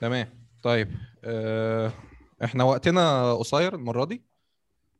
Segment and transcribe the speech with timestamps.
[0.00, 0.48] تمام.
[0.62, 0.88] طيب
[1.24, 1.92] أه...
[2.44, 4.22] إحنا وقتنا قصير المرة دي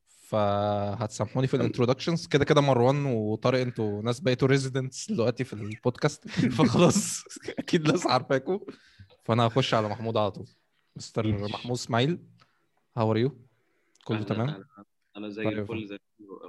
[0.06, 6.28] فهتسامحوني في ال introductions كده كده مروان وطارق أنتوا ناس بقيتوا residents دلوقتي في البودكاست.
[6.58, 7.24] فخلاص
[7.58, 8.58] أكيد ناس عارفاكوا.
[9.24, 10.48] فأنا هخش على محمود على طول.
[10.96, 11.26] مستر.
[11.26, 12.18] محمود إسماعيل
[12.96, 13.38] how are you
[14.04, 14.64] كله تمام.
[15.18, 15.58] أنا زي طيب.
[15.58, 15.98] الفل زي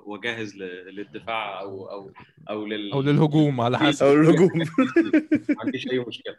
[0.06, 2.12] وجاهز ل- للدفاع أو أو
[2.50, 4.06] أو لل أو للهجوم على حسب.
[4.06, 4.50] أو الهجوم
[5.50, 6.36] ما عنديش أي مشكلة.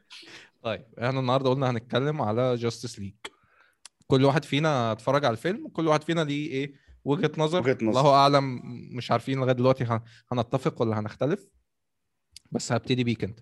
[0.62, 3.14] طيب إحنا النهارده قلنا هنتكلم على Justice League
[4.06, 6.74] كل واحد فينا اتفرج على الفيلم كل واحد فينا ليه إيه
[7.04, 7.60] وجهة نظر.
[7.60, 7.88] وجهة نظر.
[8.00, 8.60] الله أعلم
[8.96, 10.00] مش عارفين لغاية دلوقتي هن-
[10.32, 11.46] هنتفق ولا هنختلف.
[12.52, 13.40] بس هبتدي بيك أنت.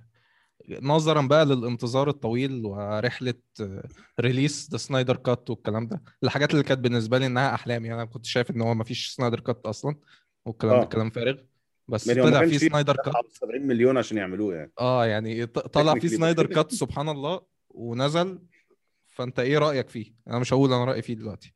[0.69, 3.89] نظرا بقى للانتظار الطويل ورحلة آه،
[4.20, 7.85] release the Snyder Cut والكلام ده الحاجات اللي كانت بالنسبة لي إنها أحلام.
[7.85, 9.97] يعني أنا كنت شايف إن هو ما فيش Snyder Cut أصلا
[10.45, 10.85] والكلام ده آه.
[10.85, 11.37] كلام فارغ
[11.89, 14.73] بس طلع في Snyder Cut على 70 مليون عشان يعملوه يعني.
[14.81, 16.09] آه يعني طلع في.
[16.09, 18.39] Snyder Cut سبحان الله ونزل.
[19.09, 21.55] فأنت إيه رأيك فيه؟ أنا مش هقول أنا رأيي فيه دلوقتي.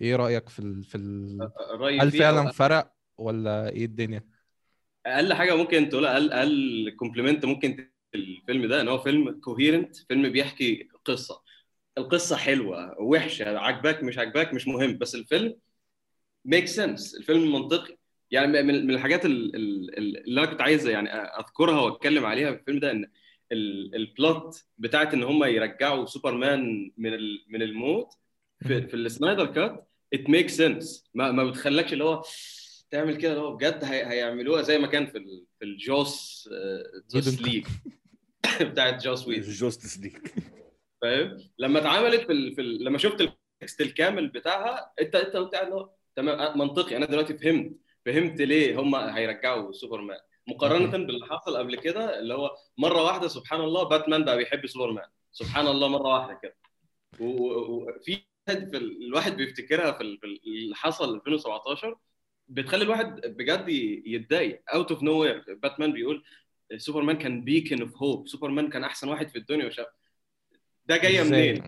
[0.00, 0.84] إيه رأيك في ال...
[0.84, 1.50] في ال...
[1.70, 4.24] رأيي هل فعلا أو فرق ولا إيه الدنيا؟
[5.06, 10.28] أقل حاجة ممكن تقولها أقل أقل compliment ممكن الفيلم ده إن هو فيلم coherent فيلم
[10.32, 11.42] بيحكي قصة.
[11.98, 15.56] القصة حلوة وحشة عجباك مش عجباك مش مهم بس الفيلم
[16.44, 17.96] make sense الفيلم منطقي.
[18.30, 22.58] يعني من الحاجات ال- ال- ال- اللي أنا كنت عايز يعني أذكرها وأتكلم عليها في
[22.60, 23.10] الفيلم ده إن
[23.52, 27.10] ال- ال plot بتاعت إن هم يرجعوا سوبرمان من
[27.48, 28.12] من الموت
[28.62, 32.22] في, في ال Snyder Cut it make sense ما ما بتخلكش اللي هو
[32.90, 36.82] تعمل كده اللي هو بجد هي هيعملوها زي ما كان في ال في الجوس آه،
[37.10, 37.66] Justice League
[38.70, 39.42] بتاعت جوس ويد.
[39.42, 40.16] Justice League
[41.02, 42.54] فاهم؟ لما اتعملت في, ال...
[42.54, 42.84] في ال...
[42.84, 46.96] لما شفت ال context الكامل بتاعها انت انت قلت اللي هو تمام منطقي.
[46.96, 47.72] أنا دلوقتي فهمت.
[48.06, 50.18] فهمت ليه هم هيرجعوا سوبرمان.
[50.48, 55.06] مقارنة باللي حصل قبل كده اللي هو مرة واحدة سبحان الله باتمان بقى بيحب سوبرمان.
[55.32, 56.56] سبحان الله مرة واحدة كده.
[57.20, 61.98] وفي في ال- الواحد بيفتكرها في ال- في ال- اللي حصل 2017
[62.48, 63.68] بتخلي الواحد بجد
[64.06, 64.62] يتضايق.
[64.74, 66.24] out of nowhere باتمان بيقول
[66.76, 69.86] سوبرمان كان beacon of hope سوبرمان كان أحسن واحد في الدنيا وشاف.
[70.86, 71.62] ده جاية؟ منين؟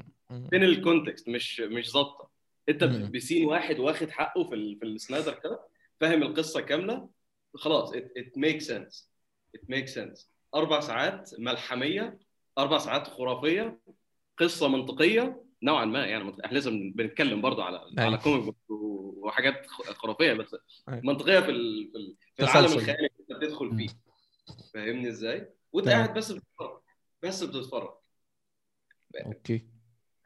[0.51, 2.31] فين ال context مش مش ظابطة.
[2.69, 2.85] أنت.
[2.85, 5.71] ب scene واحد واخد حقه في في ال Snyder Cut
[6.01, 7.09] فاهم القصة كاملة
[7.55, 9.11] خلاص it make sense
[9.55, 12.19] it make sense أربع ساعات ملحمية
[12.59, 13.81] أربع ساعات خرافية
[14.39, 15.43] قصة منطقية.
[15.63, 17.93] نوعا ما يعني إحنا لازم بنتكلم برضه على أيوة.
[18.01, 20.57] على comic book وحاجات خرافية بس
[20.89, 21.01] أيوة.
[21.05, 22.67] منطقية في ال في, ال في العالم.
[22.73, 23.89] الخيالي اللي أنت بتدخل فيه
[24.75, 25.89] فاهمني إزاي؟ وأنت.
[25.89, 26.81] قاعد بس بتتفرج
[27.23, 27.91] بس بتتفرج
[29.27, 29.67] okay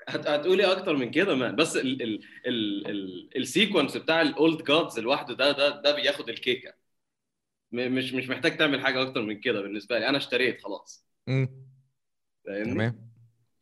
[0.09, 4.33] هت- هتقولي أكتر من كده ما بس ال ال ال ال ال sequence بتاع ال
[4.33, 6.75] Old Gods لوحده ده ده ده بياخد الكيكة
[7.73, 11.49] م- مش مش محتاج تعمل حاجة أكتر من كده بالنسبة لي أنا اشتريت خلاص مم.
[12.47, 13.14] فاهمني تمام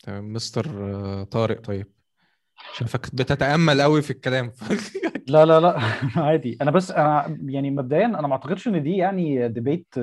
[0.03, 1.87] تمام مستر آه، طارق طيب.
[2.75, 4.53] شايفك بتتأمل قوي في الكلام.
[5.29, 5.79] لا لا لا.
[6.17, 6.59] عادي.
[6.63, 9.95] أنا بس أنا يعني مبدئيا أنا ما أعتقدش إن دي يعني debate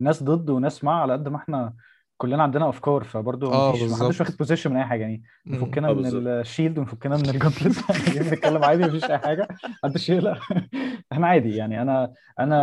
[0.00, 1.74] ناس ضد وناس مع على قد ما إحنا
[2.16, 4.06] كلنا عندنا أفكار فبرضه آه، مفيش ما بالظبط.
[4.08, 5.22] حدش واخد position من أي حاجة يعني.
[5.46, 6.22] نفكنا آه، من بالظبط.
[6.26, 9.48] ال shield ونفكنا من ال gauntlet جايين نتكلم عادي مفيش أي حاجة
[9.84, 10.38] محدش يقلق.
[11.12, 11.82] إحنا عادي يعني.
[11.82, 12.56] أنا أنا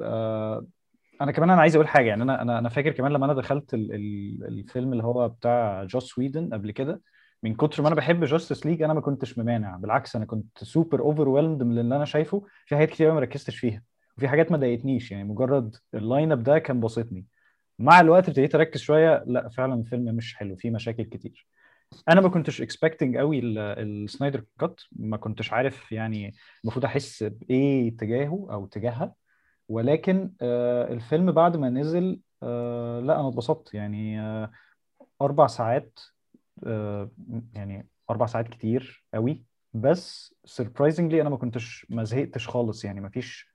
[0.00, 0.66] آه،
[1.20, 3.74] أنا كمان أنا عايز أقول حاجة يعني أنا أنا أنا فاكر كمان لما أنا دخلت
[3.74, 7.00] ال ال الفيلم اللي هو بتاع جوس ويدن قبل كده
[7.42, 11.00] من كتر ما أنا بحب Justice League أنا ما كنتش ممانع بالعكس أنا كنت super
[11.00, 13.82] overwhelmed من اللي أنا شايفه في حاجات كتير ما ركزتش فيها
[14.18, 17.26] وفي حاجات ما ضايقتنيش يعني مجرد ال lineup ده كان باسطني
[17.78, 21.46] مع الوقت ابتديت أركز شوية لأ فعلا الفيلم مش حلو فيه مشاكل كتير.
[22.08, 26.34] أنا ما كنتش expecting قوي ال Snyder Cut ما كنتش عارف يعني
[26.64, 29.14] المفروض أحس بإيه تجاهه أو تجاهها.
[29.68, 33.74] ولكن آه، الفيلم بعد ما نزل آه، لا أنا اتبسطت.
[33.74, 34.50] يعني آه،
[35.22, 35.98] أربع ساعات
[37.54, 39.44] يعني أربع ساعات كتير قوي.
[39.74, 42.84] بس surprisingly أنا ما كنتش ما زهقتش خالص.
[42.84, 43.48] يعني ما فيش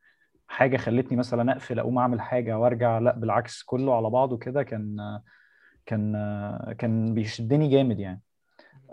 [0.48, 3.00] حاجة خلتني مثلا أقفل أقوم أعمل حاجة وأرجع.
[3.00, 4.98] لا بالعكس كله على بعضه كده كان
[5.86, 6.14] كان
[6.78, 8.22] كان بيشدني جامد يعني.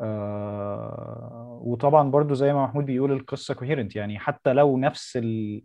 [0.01, 5.63] آه، وطبعا برضو زي ما محمود بيقول القصة coherent يعني حتى لو نفس ال...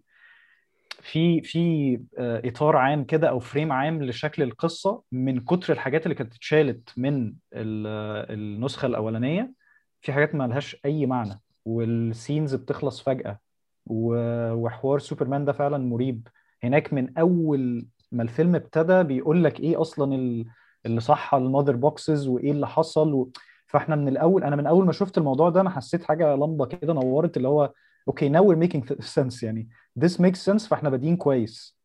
[1.03, 6.15] في في آه، إطار عام كده أو frame عام لشكل القصة من كتر الحاجات اللي
[6.15, 9.53] كانت اتشالت من ال- النسخة الأولانية
[10.01, 11.41] في حاجات ما لهاش أي معنى.
[11.65, 13.39] وال scenes بتخلص فجأة.
[13.87, 16.27] وحوار سوبرمان ده فعلا مريب.
[16.63, 20.45] هناك من أول ما الفيلم ابتدى بيقول لك إيه أصلا ال-
[20.85, 23.31] اللي صح ال Mother Boxes وإيه اللي حصل و...
[23.67, 26.93] فإحنا من الأول أنا من أول ما شفت الموضوع ده أنا حسيت حاجة لمبة كده
[26.93, 27.73] نورت اللي هو
[28.07, 29.69] okay now we're making sense يعني.
[29.99, 31.77] This makes sense فاحنا بادئين كويس.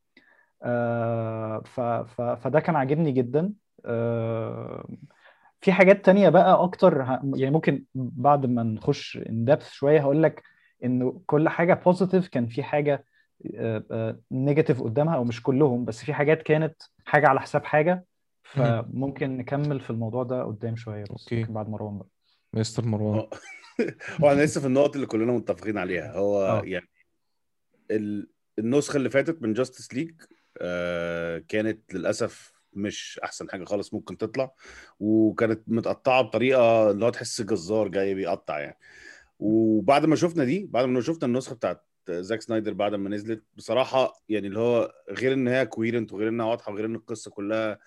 [0.62, 3.52] آه ف ف فده كان عاجبني جدا.
[3.86, 4.88] آه
[5.60, 10.22] في حاجات تانية بقى أكتر ه- يعني ممكن بعد ما نخش ان دepth شوية هقول
[10.22, 10.42] لك
[10.84, 13.04] إنه كل حاجة positive كان في حاجة
[14.32, 18.04] negative قدامها أو مش كلهم بس في حاجات كانت حاجة على حساب حاجة.
[18.42, 21.40] فممكن نكمل في الموضوع ده قدام شوية بس okay.
[21.40, 22.08] ممكن بعد مروان بقى.
[22.54, 23.26] مستر مروان.
[23.80, 23.86] هو
[24.20, 26.12] هو أنا لسه في النقط اللي كلنا متفقين عليها.
[26.12, 26.62] هو آه.
[26.64, 26.88] يعني
[27.90, 28.28] ال-
[28.58, 30.14] النسخة اللي فاتت من Justice League
[31.48, 34.54] كانت للأسف مش أحسن حاجة خالص ممكن تطلع.
[35.00, 38.78] وكانت متقطعة بطريقة اللي هو تحس جزار جاي بيقطع يعني.
[39.38, 44.22] وبعد ما شفنا دي بعد ما شفنا النسخة بتاعت زاك سنايدر بعد ما نزلت بصراحة
[44.28, 47.78] يعني اللي هو غير إن هي coherent وغير إنها واضحة وغير إن القصة كلها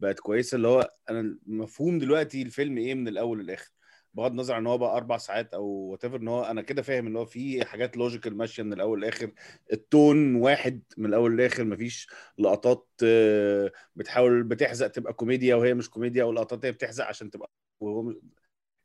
[0.00, 3.70] بقت كويسة اللي هو أنا مفهوم دلوقتي الفيلم إيه من الأول للآخر؟
[4.14, 7.06] بغض النظر عن إن هو بقى أربع ساعات أو what إن هو أنا كده فاهم
[7.06, 9.30] إن هو في حاجات logical ماشية من الأول للآخر.
[9.72, 12.08] التون واحد من الأول للآخر مفيش
[12.38, 17.50] لقطات آه، بتحاول بتحزق تبقى كوميديا وهي مش كوميديا ولقطات هي بتحزق عشان تبقى
[17.80, 18.14] وهو.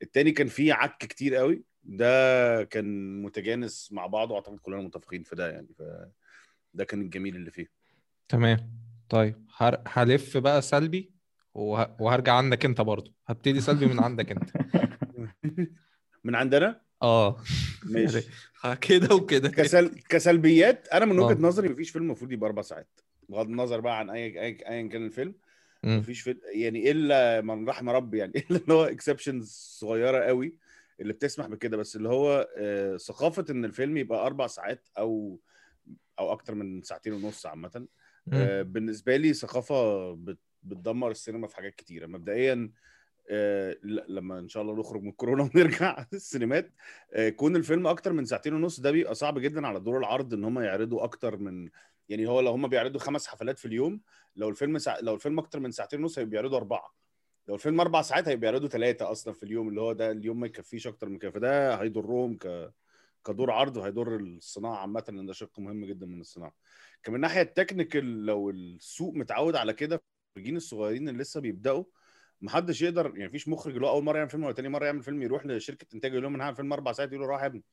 [0.02, 1.62] التاني كان فيه عك كتير قوي.
[1.84, 5.68] ده كان متجانس مع بعضه وأعتقد كلنا متفقين في ده يعني.
[5.78, 5.82] ف
[6.74, 7.66] ده كان الجميل اللي فيه.
[8.28, 8.80] تمام.
[9.08, 9.46] طيب
[9.86, 11.12] هلف بقى سلبي
[11.54, 11.96] وه...
[12.00, 14.50] وهرجع عندك أنت برضو هبتدي سلبي من عندك أنت.
[16.24, 17.42] من عندنا؟ آه.
[17.84, 18.20] ماشي.
[18.88, 19.48] كده وكده.
[19.48, 19.88] كسل...
[20.08, 20.88] كسلبيات.
[20.88, 21.40] أنا من وجهة آه.
[21.40, 23.00] نظري مفيش فيلم المفروض يبقى أربع ساعات.
[23.28, 25.34] بغض النظر بقى عن اي اي ايا كان الفيلم.
[25.84, 28.32] مفيش فيلم يعني إلا من رحم ربي يعني.
[28.50, 29.48] إلا اللي هو exceptions
[29.80, 30.56] صغيرة قوي
[31.00, 31.76] اللي بتسمح بكده.
[31.76, 35.40] بس اللي هو آه، ثقافة إن الفيلم يبقى أربع ساعات أو
[36.18, 37.86] أو أكتر من ساعتين ونص عامة.
[38.32, 42.06] آه، بالنسبة لي ثقافة بت- بتدمر السينما في حاجات كتيرة.
[42.06, 42.70] مبدئيا آه،
[43.82, 46.72] ل- لما إن شاء الله نخرج من كورونا ونرجع السينمات
[47.12, 50.44] آه، كون الفيلم أكتر من ساعتين ونص ده بيبقى صعب جدا على دور العرض إن
[50.44, 51.68] هم يعرضوا أكتر من
[52.08, 54.00] يعني هو لو هم بيعرضوا خمس حفلات في اليوم
[54.36, 54.98] لو الفيلم سع...
[55.00, 56.94] لو الفيلم أكتر من ساعتين ونص هيبقى بيعرضوا أربعة.
[57.48, 60.46] لو الفيلم أربع ساعات هيبقى بيعرضوا ثلاثة أصلا في اليوم اللي هو ده اليوم ما
[60.46, 61.30] يكفيش أكتر من كده.
[61.30, 62.72] فده هيضرهم ك
[63.26, 66.54] كدور عرض وهيضر الصناعة عامة لأن ده شق مهم جدا من الصناعة.
[67.02, 70.02] كمان الناحيه التكنيكال لو السوق متعود على كده
[70.36, 71.84] المخرجين الصغيرين اللي لسه بيبدأوا
[72.42, 75.02] محدش يقدر يعني مفيش مخرج اللي هو أول مرة يعمل فيلم ولا تاني مرة يعمل
[75.02, 77.64] فيلم يروح لشركة إنتاج يقول لهم أنا هعمل فيلم أربع ساعات يقولوا روح يا ابني.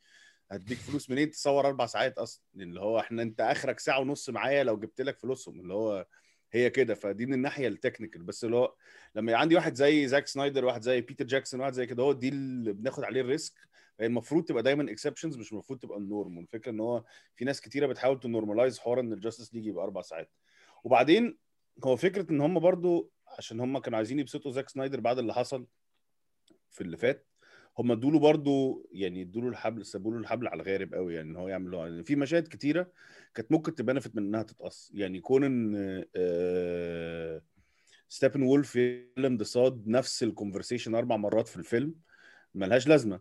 [0.52, 2.44] هديك فلوس منين؟ تصور أربع ساعات أصلا.
[2.56, 5.60] اللي هو إحنا أنت آخرك ساعة ونص معايا لو جبت لك فلوسهم.
[5.60, 6.08] اللي هو
[6.54, 6.96] هي كده.
[6.96, 8.24] فدي من الناحية ال technical.
[8.24, 8.75] بس اللي هو
[9.16, 12.30] لما عندي واحد زي زاك سنايدر واحد زي بيتر جاكسون واحد زي كده هو دي
[12.30, 13.54] اللي بناخد عليه ال risk.
[14.00, 16.38] هي المفروض تبقى دايما exceptions مش المفروض تبقى ال norm.
[16.38, 17.04] والفكرة إن هو
[17.36, 20.31] في ناس كتيرة بتحاول ت normalize حوار إن ال Justice League يبقى أربع ساعات.
[20.84, 21.38] وبعدين
[21.86, 25.68] هو فكرة إن هم برضو عشان هم كانوا عايزين يبسطوا زاك سنايدر بعد اللي حصل
[26.71, 27.27] في اللي فات.
[27.79, 31.29] هم ادوا له برضه يعني ادوا له الحبل سابوا له الحبل على الغارب قوي يعني
[31.29, 32.91] إن هو يعمل له يعني في مشاهد كتيرة
[33.33, 34.91] كانت ممكن ت benefit من إنها تتقص.
[34.94, 35.75] يعني كون ان
[36.15, 37.41] آه
[38.09, 41.95] Steppenwolf يكلم ديساد نفس ال conversation أربع مرات في الفيلم
[42.56, 43.19] ملهاش لازمة.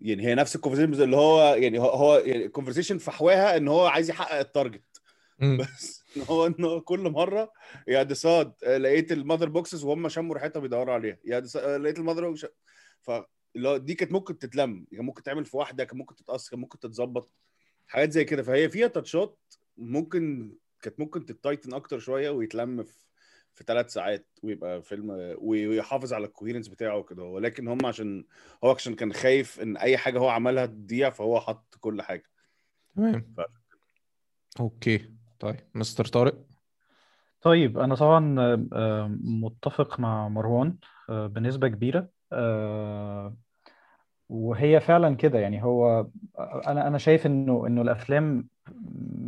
[0.00, 3.68] يعني هي نفس ال conversation اللي هو يعني هو هو يعني ال conversation فحواها إن
[3.68, 4.95] هو عايز يحقق ال target.
[5.40, 7.52] بس إن هو إن كل مرة
[7.88, 11.18] يا ديساد آه، لقيت ال Mother Boxes وهم شموا ريحتها بيدوروا عليها.
[11.24, 12.46] يا ديساد آه، لقيت المذر بوكس
[13.00, 13.10] ف
[13.76, 17.32] دي كانت ممكن تتلم كان ممكن تعمل في واحدة كان ممكن تتقص كان ممكن تتظبط
[17.86, 18.42] حاجات زي كده.
[18.42, 19.38] فهي فيها touch ات
[19.76, 23.06] ممكن كانت ممكن ت tighten أكتر شوية ويتلم في
[23.52, 27.22] في ثلاث ساعات ويبقى فيلم ويحافظ على ال coherence بتاعه وكده.
[27.22, 28.24] ولكن هم عشان
[28.64, 32.30] هو عشان كان خايف إن أي حاجة هو عملها تضيع فهو حط كل حاجة.
[32.96, 33.34] تمام.
[34.60, 35.15] okay.
[35.38, 36.34] طيب مستر طارق.
[37.42, 40.76] طيب أنا طبعا آه، آه، متفق مع مروان
[41.10, 43.36] آه، بنسبة كبيرة آه،
[44.28, 45.38] وهي فعلا كده.
[45.38, 46.06] يعني هو
[46.66, 48.48] أنا أنا شايف إنه إنه الأفلام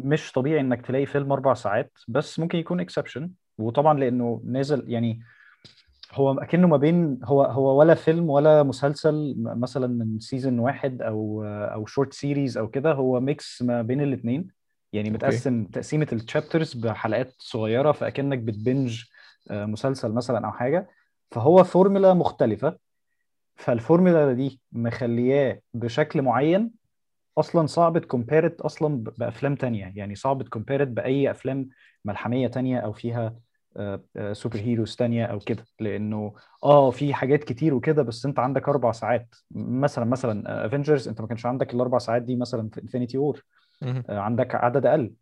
[0.05, 5.21] مش طبيعي إنك تلاقي فيلم أربع ساعات بس ممكن يكون exception وطبعا لأنه نازل يعني
[6.13, 11.45] هو أكنه ما بين هو هو ولا فيلم ولا مسلسل مثلا من season واحد أو
[11.45, 12.93] أو short series أو كده.
[12.93, 14.58] هو mix ما بين الاثنين
[14.93, 15.11] يعني.
[15.11, 19.05] متقسم تقسيمة ال chapters بحلقات صغيرة فأكنك بت binge
[19.51, 20.89] آه، مسلسل مثلا أو حاجة.
[21.31, 22.79] فهو فورمولا مختلفة.
[23.57, 26.71] فالفورمولا دي مخلياه بشكل معين
[27.39, 29.93] أصلا صعب ت compare it أصلا بأفلام تانية.
[29.97, 31.69] يعني صعب ت compare it بأي أفلام
[32.05, 33.35] ملحمية تانية أو فيها
[33.77, 35.65] آه، آه، superheroes تانية أو كده.
[35.81, 36.33] لأنه
[36.65, 39.35] آه في حاجات كتير وكده بس أنت عندك أربع ساعات.
[39.55, 43.45] مثلا مثلا Avengers أنت ما كانش عندك الأربع ساعات دي مثلا في Infinity War.
[44.09, 45.13] عندك عدد أقل.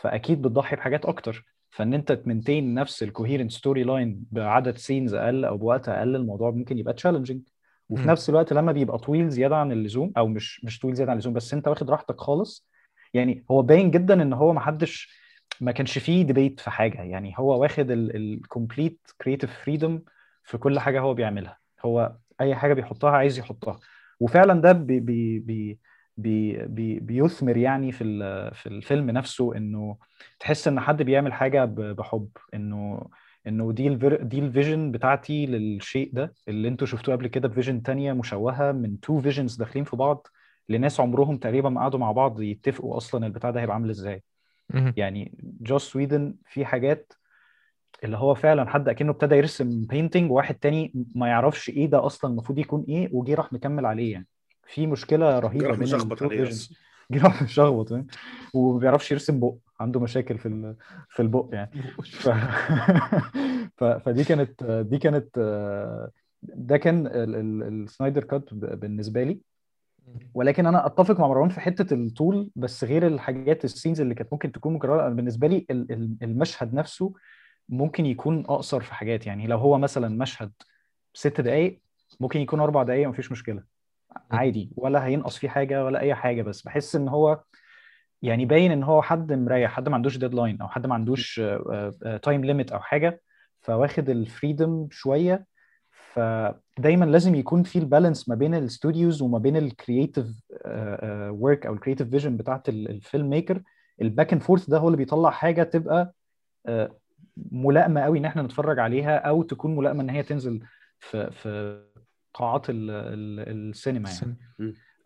[0.00, 1.44] فأكيد بتضحي بحاجات أكتر.
[1.70, 6.50] فإن أنت ت maintain نفس ال coherent storyline بعدد scenes أقل أو بوقت أقل الموضوع
[6.50, 7.42] ممكن يبقى challenging
[7.88, 8.08] وفي.
[8.08, 11.34] نفس الوقت لما بيبقى طويل زيادة عن اللزوم أو مش مش طويل زيادة عن اللزوم
[11.34, 12.68] بس أنت واخد راحتك خالص
[13.14, 15.16] يعني هو باين جدا إن هو ما حدش
[15.60, 17.02] ما كانش فيه debate في حاجة.
[17.02, 20.02] يعني هو واخد ال complete creative freedom
[20.42, 21.58] في كل حاجة هو بيعملها.
[21.84, 23.78] هو أي حاجة بيحطها عايز يحطها.
[24.20, 25.78] وفعلا ده بي بي بي
[26.16, 28.04] بي بي بيثمر يعني في
[28.54, 29.96] في الفيلم نفسه إنه
[30.40, 33.08] تحس إن حد بيعمل حاجة بحب إنه
[33.46, 37.53] إنه دي الفير دي ال vision بتاعتي للشيء ده اللي أنتوا شفتوه قبل كده ب
[37.53, 40.26] vision تانية مشوهة من two visions داخلين في بعض
[40.68, 44.22] لناس عمرهم تقريبا ما قعدوا مع بعض يتفقوا أصلا البتاع ده هيبقى عامل إزاي.
[44.96, 47.12] يعني جوس ويدن في حاجات
[48.04, 52.30] اللي هو فعلا حد أكنه ابتدى يرسم painting وواحد تاني ما يعرفش إيه ده أصلا
[52.30, 54.26] المفروض يكون إيه وجي راح مكمل عليه يعني
[54.66, 56.74] في مشكلة رهيبة بين مشخبط عليه فيجنز بس
[57.10, 58.06] جه راح مشخبط فاهم؟
[58.54, 60.76] وما بيعرفش يرسم بق عنده مشاكل في ال-
[61.08, 61.70] في البق يعني.
[62.02, 62.28] ف...
[63.78, 63.84] ف...
[63.84, 65.38] فدي كانت دي كانت
[66.42, 69.40] ده كان ال- ال- السنايدر كات بالنسبة لي.
[70.34, 74.52] ولكن أنا أتفق مع مروان في حتة الطول بس غير الحاجات السينز اللي كانت ممكن
[74.52, 75.08] تكون مكررة.
[75.08, 77.12] بالنسبة لي ال- ال- المشهد نفسه
[77.68, 79.26] ممكن يكون أقصر في حاجات.
[79.26, 80.52] يعني لو هو مثلا مشهد
[81.14, 81.80] ست دقائق
[82.20, 83.75] ممكن يكون أربع دقائق مفيش مشكلة.
[84.30, 87.42] عادي ولا هينقص فيه حاجة ولا أي حاجة بس بحس إن هو
[88.22, 91.40] يعني باين إن هو حد مريح حد ما عندوش deadline أو حد ما عندوش
[92.22, 93.22] time limit أو حاجة
[93.62, 95.46] فواخد ال freedom شوية.
[95.90, 100.26] فدايما لازم يكون في ال balance ما بين ال studios وما بين ال creative
[101.30, 103.62] work أو ال creative vision بتاعت ال film maker
[104.02, 106.12] ال back and forth ده هو اللي بيطلع حاجة تبقى
[106.66, 106.96] آه،
[107.52, 110.60] ملائمة قوي إن إحنا نتفرج عليها أو تكون ملائمة إن هي تنزل
[110.98, 111.80] في في
[112.36, 114.36] قاعات ال- ال- السينما يعني.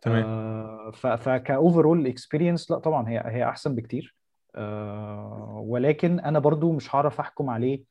[0.02, 0.24] تمام.
[0.24, 4.14] آه، فك overall experience لا طبعا هي هي أحسن بكتير.
[4.54, 7.84] آه، ولكن أنا برضو مش هعرف أحكم عليه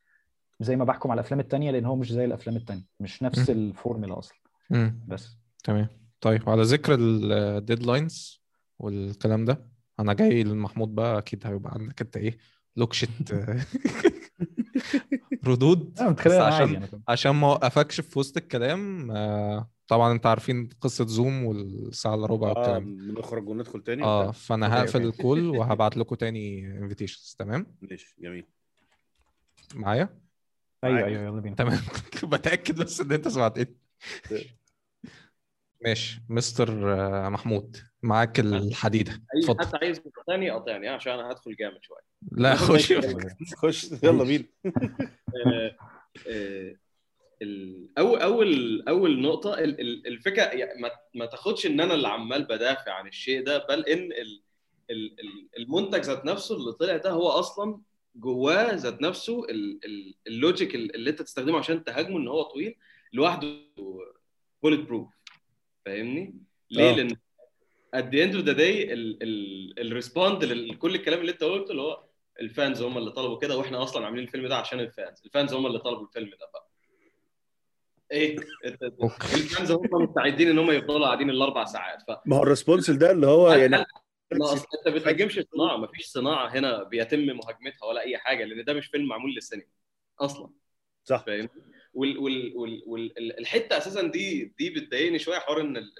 [0.60, 3.50] زي ما بحكم على الأفلام التانية لأن هو مش زي الأفلام التانية مش نفس.
[3.50, 4.38] الفورمولا أصلا.
[4.69, 5.00] مم.
[5.08, 5.38] بس.
[5.63, 5.88] تمام.
[6.22, 8.41] طيب على ذكر ال deadlines
[8.79, 9.65] والكلام ده
[10.00, 12.38] أنا جاي لمحمود بقى أكيد هيبقى عندك أنت إيه
[12.75, 13.08] لوكشة
[15.50, 17.01] ردود أنا بس عشان كمان.
[17.08, 22.48] عشان ما أوقفكش في وسط الكلام آه، طبعا أنت عارفين قصة زوم والساعة إلا ربع
[22.48, 24.32] آه والكلام بنخرج وندخل تاني آه.
[24.32, 25.01] فأنا هقفل.
[25.01, 28.46] ال call وهبعت لكم تاني invitations تمام ماشي جميل
[29.75, 30.10] معايا
[30.84, 31.06] أيوه.
[31.06, 31.79] أيوه يلا بينا تمام
[32.24, 33.75] بتأكد بس إن أنت سمعتني
[35.86, 39.12] ماشي مستر آه، محمود معاك الحديدة.
[39.12, 39.65] اي اتفضل.
[39.65, 42.01] حد عايز تاني قاطعني عشان أنا هدخل جامد شوية.
[42.32, 42.94] لا خش.
[43.62, 43.91] خش.
[44.03, 44.44] يلا بينا.
[45.46, 45.75] آه،
[46.27, 46.75] آه،
[47.98, 52.44] اول أول أول نقطة ال- ال- الفكرة يعني ما ما تاخدش إن أنا اللي عمال
[52.44, 54.41] بدافع عن الشيء ده بل إن ال-
[54.91, 57.82] ال- ال- المنتج ذات نفسه اللي طلع ده هو أصلا
[58.15, 62.75] جواه ذات نفسه ال- ال- ال logic اللي أنت تستخدمه عشان تهاجمه إن هو طويل
[63.13, 63.48] لوحده
[64.63, 65.10] bulletproof
[65.86, 66.36] فاهمني؟
[66.72, 66.96] ليه؟ آه.
[66.96, 67.15] لأن
[67.96, 68.88] at the end of the day
[69.79, 72.03] ال respond لكل الكلام اللي انت قلته اللي هو
[72.41, 75.31] ال fans هم اللي طلبوا كده وإحنا أصلا عاملين الفيلم ده عشان ال fans ال
[75.31, 76.69] fans هم اللي طلبوا الفيلم ده بقى.
[78.12, 78.38] إيه.
[79.36, 82.01] ال fans هم مستعدين إن هم يفضلوا قاعدين الأربع ساعات.
[82.01, 83.86] ف ما هو ال response ده اللي هو يعني
[84.34, 88.65] أصل أنت ما بتهاجمش صناعة ما فيش صناعة هنا بيتم مهاجمتها ولا أي حاجة لأن
[88.65, 89.65] ده مش فيلم معمول للسينما
[90.19, 90.50] أصلا.
[91.03, 91.24] صح.
[91.25, 91.50] فاهم
[91.93, 95.93] وال وال وال وال أساسا دي دي بتضايقني شوية حوار إن ال-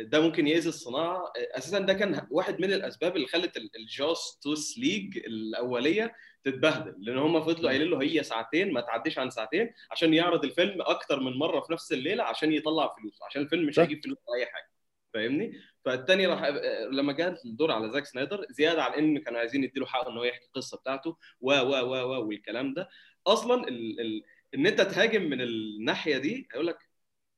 [0.00, 1.32] ده ممكن يأذي الصناعة.
[1.36, 7.40] أساسا ده كان واحد من الأسباب اللي خلت ال Justice League الأولية تتبهدل لأن هم
[7.42, 11.60] فضلوا قايلين له هي ساعتين ما تعديش عن ساعتين عشان يعرض الفيلم أكتر من مرة
[11.60, 13.78] في نفس الليلة عشان يطلع فلوس عشان الفيلم مش.
[13.78, 14.70] هيجيب فلوس أي حاجة
[15.14, 15.52] فاهمني؟
[15.84, 16.44] فالتاني راح
[16.92, 20.24] لما جاء الدور على زاك سنايدر زيادة عن إن كانوا عايزين يديله حق إن هو
[20.24, 22.88] يحكي القصة بتاعته و و و و والكلام ده.
[23.26, 24.00] أصلا ال...
[24.00, 24.22] ال...
[24.54, 26.78] إن أنت تهاجم من الناحية دي هيقول لك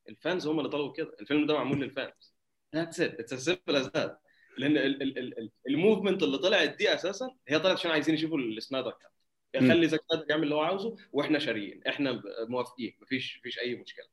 [0.09, 1.17] ال fans هم اللي طلبوا كده.
[1.21, 2.35] الفيلم ده معمول لل fans.
[2.75, 4.21] that's it it's simple as that
[4.59, 8.15] لأن ال- ال- ال- ال- ال movement اللي طلعت دي أساسا هي طلعت عشان عايزين
[8.15, 9.63] يشوفوا ال Snyder Cut.
[9.63, 9.69] مم.
[9.73, 11.81] خلي زاك سنايدر يعمل اللي هو عاوزه وإحنا شاريين.
[11.89, 12.97] إحنا موافقين.
[13.01, 14.05] مفيش مفيش أي مشكلة.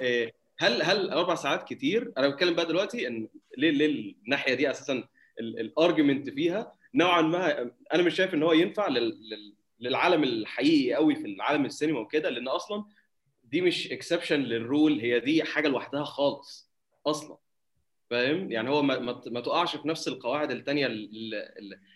[0.00, 3.28] إيه، هل هل أربع ساعات كتير؟ أنا بتكلم بقى دلوقتي إن
[3.58, 5.08] ليه ليه الناحية دي أساسا
[5.40, 10.94] ال argument فيها؟ نوعا ما أنا مش شايف إن هو ينفع لل- لل- للعالم الحقيقي
[10.94, 12.84] قوي في العالم السينما وكده لأن أصلا
[13.50, 16.70] دي مش exception لل rule هي دي حاجة لوحدها خالص
[17.06, 17.36] أصلا.
[18.10, 18.98] فاهم؟ يعني هو ما,
[19.30, 21.54] ما, تقعش في نفس القواعد التانية اللي,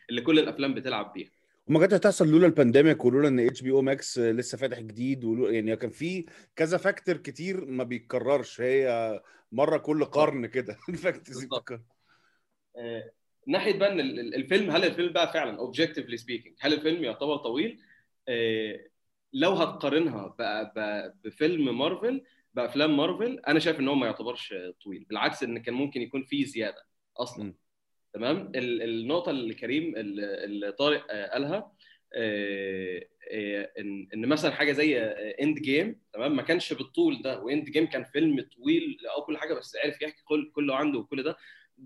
[0.09, 1.31] اللي- كل الأفلام بتلعب بيها.
[1.69, 5.77] وما كانتش هتحصل لولا ال pandemic ولولا إن HBO Max لسه فاتح جديد ولو يعني
[5.77, 8.61] كان في كذا factor كتير ما بيتكررش.
[8.61, 9.21] هي
[9.53, 10.79] مرة كل قرن كده.
[10.89, 11.45] ال factors.
[11.45, 11.81] بتتكرر
[12.77, 13.11] آه،
[13.47, 17.81] ناحية بقى الفيلم هل الفيلم بقى فعلا objectively speaking هل الفيلم يعتبر طويل؟
[18.29, 18.81] آه،
[19.35, 20.35] لو هتقارنها
[21.25, 22.23] بفيلم مارفل
[22.55, 26.45] بأفلام مارفل أنا شايف إن هو ما يعتبرش طويل بالعكس إن كان ممكن يكون فيه
[26.45, 26.85] زيادة
[27.17, 27.45] أصلا.
[27.45, 27.55] م.
[28.13, 31.73] تمام؟ ال- النقطة اللي كريم اللي طارق آه، قالها
[32.17, 34.99] آه، آه، ان إن مثلا حاجة زي
[35.43, 39.77] Endgame تمام؟ ما كانش بالطول ده و Endgame كان فيلم طويل أو كل حاجة بس
[39.85, 41.37] عرف يحكي كل كله عنده وكل ده.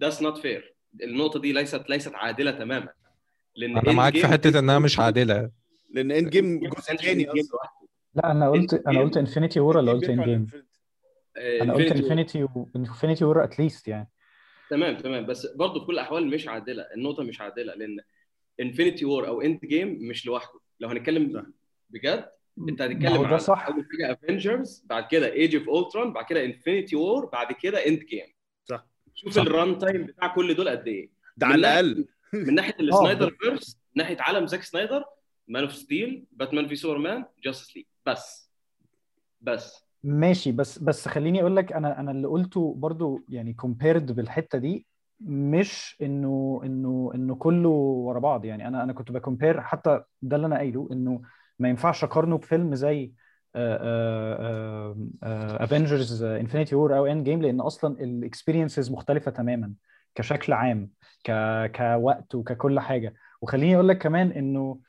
[0.05, 0.63] That's not fair.
[1.03, 2.89] النقطة دي ليست ليست عادلة تماما.
[3.57, 5.51] لأن أنا معاك في حتة إنها مش عادلة.
[5.91, 7.59] لأن Endgame جزء تاني أصلا.
[8.15, 11.63] لا أنا قلت أنا قلت Infinity War ولا قلت ان بيحكي عن جيم Infinity.
[11.63, 14.09] أنا قلت انفينيتي انفينيتي وور اتليست يعني.
[14.71, 15.27] تمام تمام.
[15.27, 16.83] بس برضه في كل الأحوال مش عادلة.
[16.97, 18.01] النقطة مش عادلة لأن
[18.61, 20.61] Infinity War أو Endgame مش لوحده.
[20.81, 20.89] لو.
[20.89, 21.53] هنتكلم
[21.91, 22.29] بجد
[22.69, 23.67] أنت هتتكلم على صح.
[23.67, 28.27] أول حاجة Avengers بعد كده Age of Ultron بعد كده Infinity War بعد كده Endgame
[28.65, 28.87] صح.
[29.15, 29.43] شوف صح.
[29.43, 31.11] ال runtime بتاع كل دول قد إيه.
[31.37, 32.09] ده من على ناحية- الأقل.
[32.33, 35.05] من ناحية آه ال Snyderverse من ناحية عالم زاك سنايدر
[35.49, 38.53] Man of Steel Batman v Superman Justice League بس.
[39.41, 39.85] بس.
[40.05, 44.87] ماشي بس بس خليني أقول لك أنا أنا اللي قلته برضو يعني compared بالحتة دي
[45.21, 48.45] مش إنه إنه إنه كله ورا بعض.
[48.45, 51.23] يعني أنا أنا كنت ب compare حتى ده اللي أنا قايله إنه
[51.59, 53.13] ما ينفعش أقارنه بفيلم زي
[55.25, 59.73] Avengers Infinity War أو Endgame لأن أصلا ال experiences مختلفة تماما
[60.15, 60.91] كشكل عام
[61.25, 61.33] ك
[61.77, 63.15] كوقت وككل حاجة.
[63.43, 64.81] وخليني أقول لك كمان إنه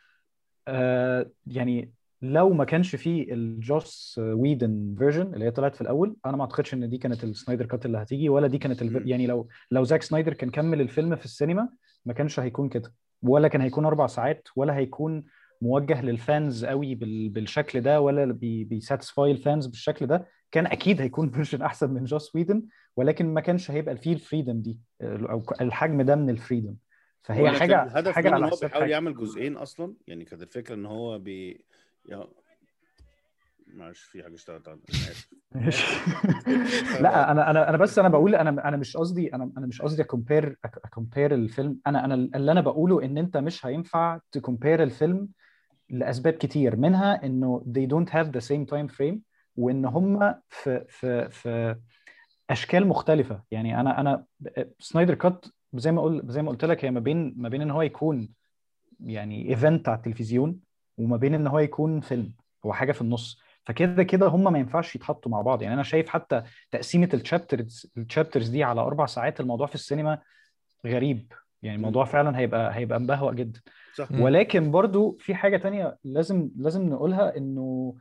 [0.70, 6.16] آه، يعني لو ما كانش فيه ال Joss Whedon version اللي هي طلعت في الأول
[6.26, 9.06] أنا ما أعتقدش إن دي كانت ال Snyder Cut اللي هتيجي ولا دي كانت الف...
[9.06, 11.70] يعني لو لو زاك سنايدر كان كمل الفيلم في السينما
[12.06, 15.24] ما كانش هيكون كده ولا كان هيكون أربع ساعات ولا هيكون
[15.62, 17.30] موجه لل fans قوي بال...
[17.30, 18.64] بالشكل ده ولا بي...
[18.64, 20.28] بي satisfy ال fans بالشكل ده.
[20.52, 22.64] كان أكيد هيكون version أحسن من Joss Whedon
[22.98, 26.76] ولكن ما كانش هيبقى فيه ال freedom دي أو الحجم ده من ال freedom
[27.22, 30.76] فهي حاجة الهدف حاجة ان على هو حساب بيحاول يعمل جزئين أصلا يعني كانت الفكرة
[30.76, 31.66] إن هو بي
[32.10, 32.28] يا
[33.74, 34.80] معلش في حاجة اشتغلت أنا.
[37.02, 40.02] لا أنا أنا أنا بس أنا بقول أنا أنا مش قصدي أنا أنا مش قصدي
[40.02, 41.80] ا compare ا compare الفيلم.
[41.88, 45.28] أنا أنا اللي أنا بقوله إن أنت مش هينفع ت compare الفيلم
[45.90, 46.76] لأسباب كتير.
[46.76, 49.18] منها إنه they don't have the same time frame
[49.56, 51.76] وإن هم في في في
[52.50, 53.44] أشكال مختلفة.
[53.52, 54.26] يعني أنا أنا
[54.80, 57.72] سنايدر كات زي ما قلت زي ما قلت لك هي ما بين ما بين إن
[57.72, 58.30] هو يكون
[59.00, 60.60] يعني event على التلفزيون
[60.98, 62.34] وما بين إن هو يكون فيلم.
[62.66, 63.40] هو حاجة في النص.
[63.66, 65.62] فكده كده هم ما ينفعش يتحطوا مع بعض.
[65.62, 69.76] يعني أنا شايف حتى تقسيمة ال chapters ال chapters دي على أربع ساعات الموضوع في
[69.76, 70.20] السينما
[70.86, 71.34] غريب.
[71.62, 73.62] يعني الموضوع فعلا هيبقى هيبقى مبهوأ جدا.
[73.96, 74.12] صح.
[74.12, 77.96] ولكن برضو في حاجة تانية لازم لازم نقولها إنه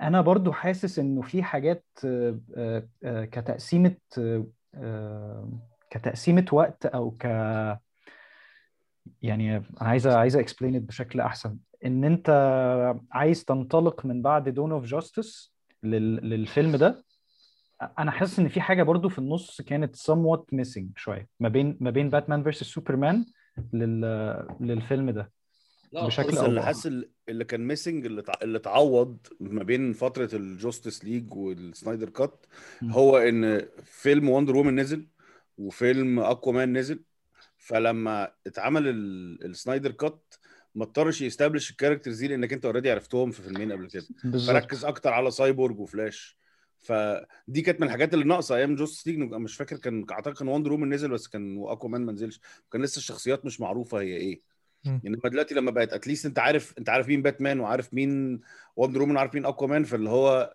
[0.00, 3.96] أنا برضو حاسس إنه في حاجات آه، آه، آه، كتقسيمة
[5.90, 7.24] كتقسيمة وقت أو ك
[9.22, 12.30] يعني أنا عايز عايز explain بشكل أحسن إن أنت
[13.12, 17.04] عايز تنطلق من بعد دون اوف جاستس للفيلم ده
[17.98, 21.90] أنا حاسس إن في حاجة برضو في النص كانت somewhat missing شوية ما بين ما
[21.90, 23.26] بين باتمان versus سوبرمان
[23.72, 24.00] لل
[24.60, 25.32] للفيلم ده
[25.92, 26.62] لا بشكل أو اللي.
[26.62, 32.46] حاسس ال- اللي كان missing اللي اللي اتعوض ما بين فترة الجاستس ليج والسنايدر كات.
[32.84, 35.06] هو إن فيلم وندر وومن نزل
[35.58, 37.00] وفيلم اكوا مان نزل
[37.58, 40.34] فلما اتعمل ال- السنايدر كات
[40.74, 44.06] ما اضطرش ي establish ال characters دي لأنك أنت already عرفتهم في فيلمين قبل كده.
[44.46, 46.38] فركز أكتر على سايبورج وفلاش
[46.78, 50.72] فدي كانت من الحاجات اللي ناقصة أيام جاستس ليج مش فاكر كان أعتقد كان وندر
[50.72, 52.40] وومن نزل بس كان اكوا مان ما نزلش.
[52.72, 54.40] كان لسه الشخصيات مش معروفة هي إيه.
[54.84, 55.00] مم.
[55.04, 58.40] يعني إنما دلوقتي لما بقت at least أنت عارف أنت عارف مين باتمان وعارف مين
[58.76, 60.54] وندر وومن وعارف مين اكوا مان فاللي هو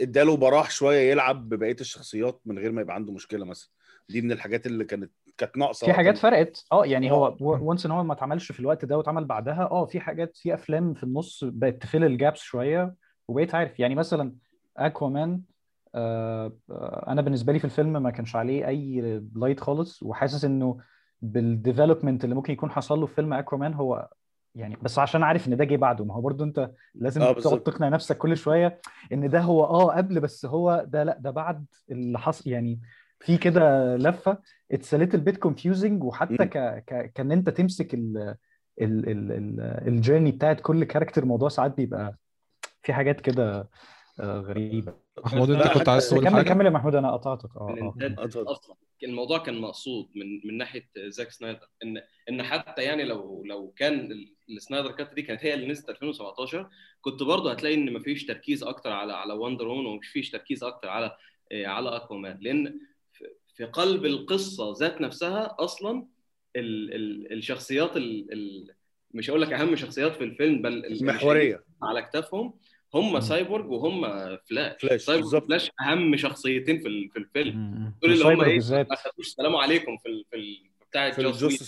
[0.00, 3.70] اداله براح شوية يلعب ببقية الشخصيات من غير ما يبقى عنده مشكلة مثلا.
[4.08, 6.18] دي من الحاجات اللي كانت كانت ناقصة في حاجات.
[6.18, 7.10] فرقت آه يعني.
[7.10, 10.54] هو once ان هو ما اتعملش في الوقت ده واتعمل بعدها آه في حاجات في
[10.54, 12.94] أفلام في النص بقت ت fill ال gaps شوية
[13.28, 14.32] وبقيت عارف يعني مثلا
[14.76, 15.40] اكوامان
[15.94, 20.78] آه آه، أنا بالنسبة لي في الفيلم ما كانش عليه أي light خالص وحاسس إنه
[21.22, 24.08] بال development اللي ممكن يكون حصل له في فيلم اكوامان هو
[24.54, 27.60] يعني بس عشان عارف إن ده جه بعده ما هو برضو أنت لازم آه، تقعد.
[27.62, 28.80] تقنع نفسك كل شوية
[29.12, 32.80] إن ده هو آه قبل بس هو ده لا ده بعد اللي حصل يعني
[33.24, 34.38] في كده لفة.
[34.72, 36.36] it's little bit confusing وحتى.
[36.46, 38.18] ك ك كان انت تمسك ال
[38.80, 42.16] ال ال ال ال journey بتاعت كل character الموضوع ساعات بيبقى
[42.82, 43.68] في حاجات كده
[44.20, 44.94] آه، غريبة.
[45.24, 47.56] محمود انت كنت عايز تقول كمل حاجة؟ كمل يا محمود أنا قطعتك.
[47.56, 48.24] آه آه.
[48.26, 48.76] أصلا.
[49.04, 51.68] الموضوع كان مقصود من من ناحية زاك سنايدر.
[51.84, 55.88] إن إن حتى يعني لو لو كان ال- السنايدر كات دي كانت هي اللي نزلت
[55.88, 56.68] 2017
[57.00, 61.16] كنت برضه هتلاقي إن مفيش تركيز أكتر على على وندر وومن ومفيش تركيز أكتر على
[61.50, 62.80] إيه، على اكوامان لأن
[63.54, 66.06] في- في قلب القصة ذات نفسها أصلا
[66.56, 68.74] ال ال الشخصيات ال ال
[69.14, 71.64] مش هقول لك أهم شخصيات في الفيلم بل ال- المحورية.
[71.82, 72.54] على اكتافهم
[72.94, 74.02] هم سايبورج وهم
[74.50, 74.80] فلاش.
[74.82, 75.42] فلاش، سايبورج بالظبط.
[75.42, 77.92] وفلاش أهم شخصيتين في في الفيلم.
[78.02, 81.22] دول اللي هم إيه ما خدوش سلام عليكم في ال في ال بتاع في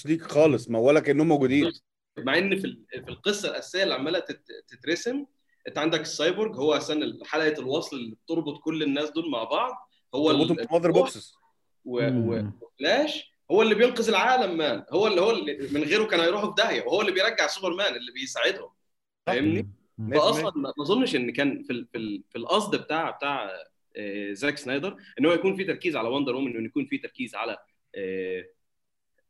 [0.07, 1.73] ليج خالص ما ولا كأنهم موجودين.
[2.18, 5.25] مع إن في ال- في القصة الأساسية اللي عمالة تت- تترسم
[5.68, 9.88] أنت عندك السايبورج هو أساسا حلقة الوصل اللي بتربط كل الناس دول مع بعض.
[10.14, 11.35] هو تربطهم ال- بال mother boxes.
[11.85, 14.85] وفلاش هو اللي بينقذ العالم man.
[14.90, 18.12] هو اللي هو اللي من غيره كانوا هيروحوا في داهية وهو اللي بيرجع سوبرمان اللي
[18.12, 18.70] بيساعدهم.
[19.27, 19.68] فاهمني؟
[20.14, 23.51] فأصلا ما أظنش إن كان في في في القصد بتاع بتاع
[23.97, 27.35] آه، زاك سنايدر إن هو يكون في تركيز على وندر وومن وان يكون في تركيز
[27.35, 27.59] على
[27.94, 28.47] آه،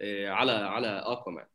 [0.00, 1.46] آه، على على أكوامان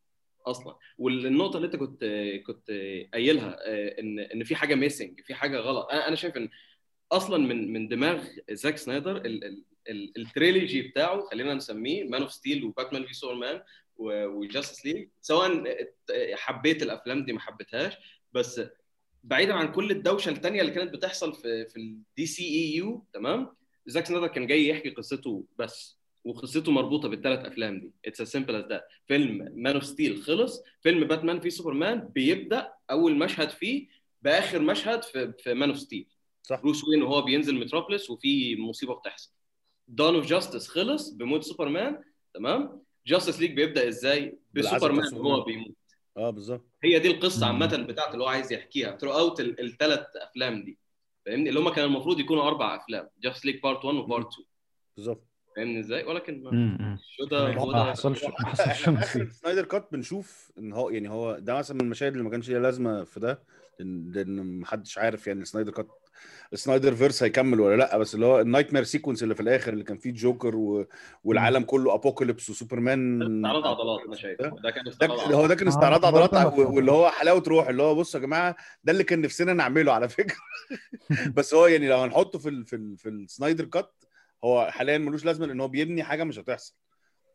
[0.46, 0.76] أصلا.
[0.98, 2.04] والنقطة اللي أنت كنت
[2.46, 2.70] كنت
[3.12, 3.58] قايلها
[4.00, 5.88] ان إن في حاجة missing في حاجة غلط.
[5.90, 6.48] أنا شايف إن
[7.12, 12.22] أصلا من من دماغ زاك سنايدر ال- ال- ال- ال trilogy بتاعه خلينا نسميه مان
[12.22, 13.62] اوف ستيل وباتمان في سوبرمان
[13.96, 15.64] وجاستس ليج سواء
[16.34, 17.94] حبيت الأفلام دي ما حبيتهاش
[18.32, 18.60] بس
[19.24, 23.56] بعيدا عن كل الدوشة الثانية اللي كانت بتحصل في في الدي سي اي يو تمام؟
[23.86, 27.92] زاك سنايدر كان جاي يحكي قصته بس وقصته مربوطة بالثلاث أفلام دي.
[28.04, 28.82] it's as simple as that.
[29.08, 33.88] فيلم مان اوف ستيل خلص فيلم باتمان في سوبرمان بيبدأ أول مشهد فيه
[34.22, 36.06] بآخر مشهد في في مان اوف ستيل
[36.42, 36.60] صح.
[36.60, 39.30] بروس وين وهو بينزل متروبوليس وفي مصيبة بتحصل.
[39.90, 42.02] دون اوف جاستس خلص بموت سوبرمان
[42.34, 45.32] تمام؟ جاستس ليج بيبدأ إزاي؟ بسوبرمان سوبرمان.
[45.32, 45.74] وهو بيموت.
[46.16, 46.66] آه بالظبط.
[46.84, 47.46] هي دي القصة.
[47.46, 48.96] عامة بتاعته اللي هو عايز يحكيها.
[48.96, 50.78] throughout الثلاث أفلام دي
[51.26, 54.46] فاهمني؟ اللي هم كان المفروض يكونوا أربع أفلام جاستس ليج part 1 و part 2
[54.96, 55.26] بالظبط.
[55.56, 56.98] فاهمني إزاي؟ ولكن ما مم.
[57.16, 58.88] شودا ما حصلش ما حصلش
[59.32, 62.60] سنايدر كات بنشوف إن هو يعني هو ده مثلا من المشاهد اللي ما كانش ليها
[62.60, 63.42] لازمة في ده.
[63.84, 65.88] لأن محدش عارف يعني السنايدر كات
[66.52, 69.84] السنايدر verse هيكمل ولا لأ بس اللي هو ال nightmare sequence اللي في الآخر اللي
[69.84, 70.86] كان فيه جوكر و...
[71.24, 74.40] والعالم كله apocalypse وسوبرمان استعراض عضلات أنا شايف.
[74.40, 77.94] ده؟ كان استعراض هو عضلات ده كان استعراض عضلات واللي هو حلاوة روح اللي هو
[77.94, 80.36] بصوا يا جماعة ده اللي كان نفسنا نعمله على فكرة.
[81.34, 84.04] بس هو يعني لو هنحطه في ال في ال في السنايدر كات
[84.44, 86.74] هو حاليا ملوش لازمة لأن هو بيبني حاجة مش هتحصل.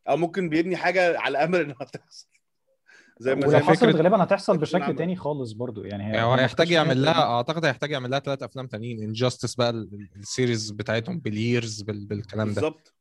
[0.09, 2.27] أو ممكن بيبني حاجة على أمل إنها تحصل.
[3.19, 4.95] زي ما ولو زي فكرة- حصلت غالبا هتحصل بشكل.
[4.95, 5.83] تاني خالص برضو.
[5.83, 9.03] يعني هي يعني هو هيحتاج يعمل لها أعتقد هيحتاج يعمل لها ثلاث أفلام تانيين.
[9.03, 12.53] انجاستس بقى ال- ال- السيريز بتاعتهم باليرز بال- بالكلام ده.
[12.53, 12.93] بالظبط.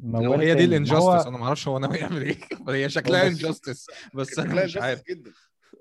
[0.00, 2.36] موال هي دي هو- الانجاستس أنا ما أعرفش هو ناوي يعمل إيه.
[2.68, 5.02] هي شكلها انجاستس بس أنا مش عارف.
[5.10, 5.30] جدا.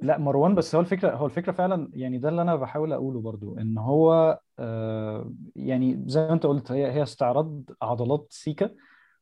[0.02, 3.58] لا مروان بس هو الفكرة هو الفكرة فعلا يعني ده اللي أنا بحاول أقوله برضو
[3.60, 8.70] إن هو آه يعني زي ما أنت قلت هي هي استعراض عضلات سيكا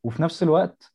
[0.04, 0.93] وفي نفس الوقت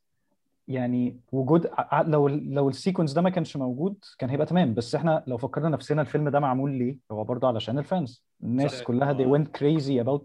[0.68, 1.70] يعني وجود
[2.06, 4.74] لو لو ال sequence ده ما كانش موجود كان هيبقى تمام.
[4.74, 8.70] بس إحنا لو فكرنا نفسنا الفيلم ده معمول ليه هو برضو علشان ال fans الناس
[8.72, 8.86] صحيح.
[8.86, 10.20] كلها they went crazy about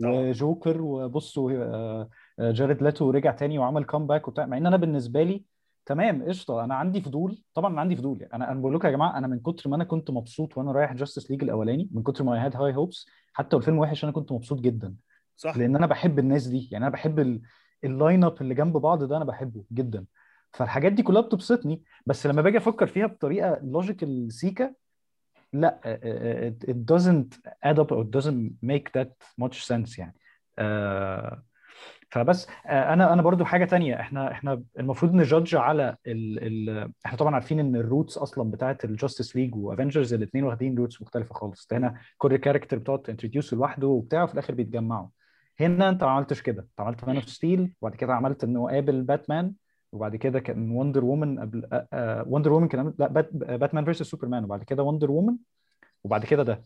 [0.00, 0.12] طبعا.
[0.12, 2.04] وجوكر وبصوا
[2.40, 4.46] جاريد لاتو رجع تاني وعمل comeback وبتاع.
[4.46, 5.44] مع ان أنا بالنسبة لي
[5.86, 6.64] تمام قشطة.
[6.64, 7.42] أنا عندي فضول.
[7.54, 8.20] طبعا أنا عندي فضول.
[8.22, 10.72] يعني أنا أنا بقول لكم يا جماعة أنا من كتر ما أنا كنت مبسوط وأنا
[10.72, 14.32] رايح جاستس ليج الأولاني من كتر ما had high hopes حتى والفيلم وحش أنا كنت
[14.32, 14.94] مبسوط جدا.
[15.36, 15.56] صح.
[15.56, 16.68] لأن أنا بحب الناس دي.
[16.72, 17.42] يعني أنا بحب ال-
[17.84, 20.04] ال line up اللي جنب بعض ده أنا بحبه جدا.
[20.52, 24.74] فالحاجات دي كلها بتبسطني بس لما باجي أفكر فيها بطريقة logical سيكا
[25.52, 25.80] لا
[26.60, 29.10] it it doesn't add up or it doesn't make that
[29.44, 30.14] much sense يعني.
[30.58, 31.42] آه،
[32.10, 34.00] فبس آه، أنا أنا برضو حاجة تانية.
[34.00, 36.38] إحنا إحنا المفروض ن judge على ال
[36.70, 41.02] ال إحنا طبعا عارفين إن ال roots أصلا بتاعت الجاستس ليج وافنجرز الاثنين واخدين routes
[41.02, 41.68] مختلفة خالص.
[41.72, 45.08] هنا كل character بتقعد ت introduce لوحده وبتاع وفي الآخر بيتجمعوا.
[45.60, 46.62] هنا انت ما عملتش كده.
[46.62, 49.52] انت عملت مان اوف ستيل وبعد كده عملت إنه قابل باتمان
[49.92, 51.66] وبعد كده كان وندر وومن قبل
[52.26, 55.36] وندر وومن كان لا بات باتمان versus سوبرمان وبعد كده وندر وومن
[56.04, 56.60] وبعد كده ده.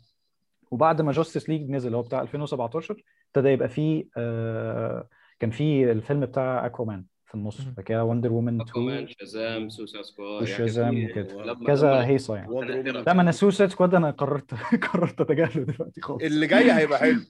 [0.71, 6.21] وبعد ما جاستس ليج نزل هو بتاع 2017 ابتدى يبقى فيه آه كان فيه الفيلم
[6.21, 7.61] بتاع اكوامان في النص.
[7.87, 11.55] كده وندر وومن 2 اكوامان شازام سوسايد سكواد وشازام وكده.
[11.67, 12.61] كذا هيصة يعني.
[12.93, 14.55] لا ما أنا سوسايد سكواد أنا قررت
[14.93, 16.23] قررت أتجاهله دلوقتي خالص.
[16.23, 17.21] اللي جاي هيبقى حلو.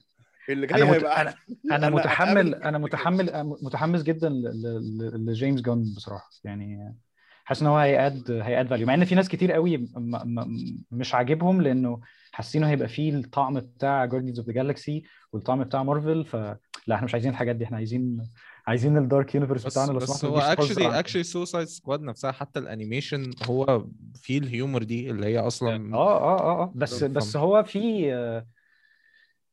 [0.49, 0.95] اللي جاي أنا مت...
[0.95, 1.33] هيبقى أنا.
[1.71, 3.31] أنا أنا متحمل أنا متحمل
[3.63, 6.95] متحمس جدا ل- ل- ل- لجيمس جون بصراحة يعني
[7.43, 9.85] حاسس إن هو هي add هي add value مع إن في ناس كتير قوي م...
[9.95, 10.45] م...
[10.91, 11.99] مش عاجبهم لأنه
[12.31, 16.57] حاسينه هيبقى فيه الطعم بتاع جاردينز اوف ذا جالاكسي والطعم بتاع مارفل فلا
[16.93, 18.29] إحنا مش عايزين الحاجات دي إحنا عايزين
[18.67, 20.99] عايزين ال dark universe بس بتاعنا بس ما هو اكشلي.
[20.99, 25.95] اكشلي سوسايد سكواد نفسها حتى ال animation هو فيه ال humor دي اللي هي أصلا
[25.95, 27.03] آه آه آه آه بس.
[27.03, 28.45] بس هو في آه،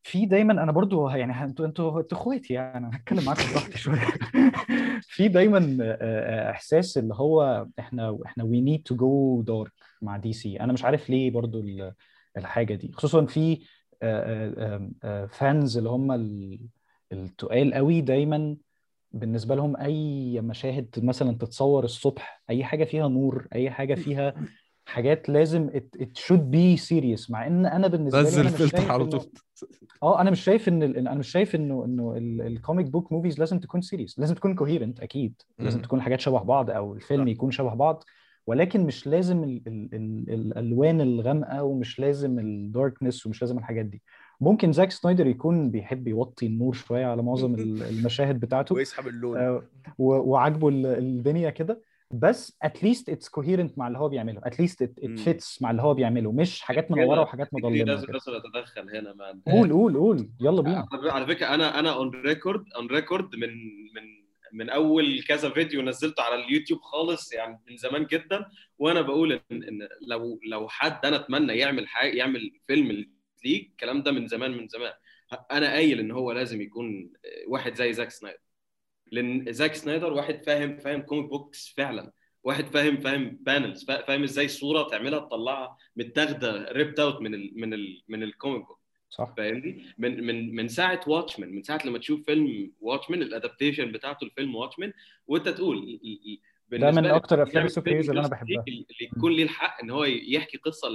[0.06, 4.00] في دايما أنا برضو يعني أنتوا أنتوا أنتوا إخواتي يعني أنا هتكلم معاكم براحتي شوية.
[5.14, 5.76] في دايما
[6.50, 10.84] إحساس اللي هو إحنا إحنا we need to go dark مع دي سي أنا مش
[10.84, 11.92] عارف ليه برضو ال-
[12.36, 12.92] الحاجة دي.
[12.94, 13.58] خصوصا في
[15.28, 16.60] fans اللي هم ال-
[17.12, 18.56] التقال قوي دايما
[19.12, 24.34] بالنسبة لهم أي مشاهد مثلا تتصور الصبح أي حاجة فيها نور أي حاجة فيها
[24.86, 27.30] حاجات لازم it should be serious.
[27.30, 29.30] مع إن أنا بالنسبة لي نزل أنا مش فلتر شايف على طول.
[30.02, 32.14] آه أنا مش شايف ان ال- أنا مش شايف انه انه
[32.46, 35.42] ال comic book movies لازم تكون serious لازم تكون coherent أكيد.
[35.58, 35.82] لازم.
[35.82, 37.28] تكون الحاجات شبه بعض أو الفيلم.
[37.28, 38.04] يكون شبه بعض
[38.46, 43.86] ولكن مش لازم ال ال ال الألوان الغامقة ومش لازم ال darkness ومش لازم الحاجات
[43.86, 44.02] دي.
[44.40, 48.74] ممكن زاك سنايدر يكون بيحب يوطي النور شوية على معظم ال- المشاهد بتاعته.
[48.74, 49.38] ويسحب اللون.
[49.38, 49.62] آه،
[49.98, 51.80] وعاجبه ال- الدنيا كده.
[52.10, 54.40] بس at least it's coherent مع اللي هو بيعمله.
[54.44, 55.00] at least it.
[55.20, 56.32] fits مع اللي هو بيعمله.
[56.32, 58.12] مش حاجات منوره وحاجات تفتكري مظلمه لازم.
[58.12, 60.30] لازم اتدخل هنا man قول قول قول.
[60.40, 60.88] يلا بينا.
[60.92, 63.48] على فكرة أنا أنا on record on record من
[63.94, 68.46] من من أول كذا فيديو نزلته على اليوتيوب خالص يعني من زمان جدا.
[68.78, 73.06] وأنا بقول إن, إن لو لو حد أنا أتمنى يعمل حاجة يعمل فيلم
[73.44, 74.92] ليج الكلام ده من زمان من زمان.
[75.52, 77.12] أنا قايل إن هو لازم يكون
[77.48, 78.38] واحد زي زاك سنايدر
[79.12, 82.12] لأن زاك سنايدر واحد فاهم فاهم comic books فعلا.
[82.44, 87.74] واحد فاهم فاهم panels فاهم إزاي الصورة تعملها تطلعها متاخدة ripped out من ال من
[87.74, 88.78] ال من ال comic book
[89.10, 89.34] صح.
[89.36, 94.24] فاهمني؟ من من من ساعة واتشمان من ساعة لما تشوف فيلم واتشمان ال adaptation بتاعته
[94.24, 94.92] الفيلم واتشمان
[95.26, 96.00] وأنت تقول
[96.72, 98.64] ده من أكتر أفلام ال super heroes اللي أنا بحبها.
[98.68, 100.88] اللي يكون ليه الحق إن هو يحكي قصة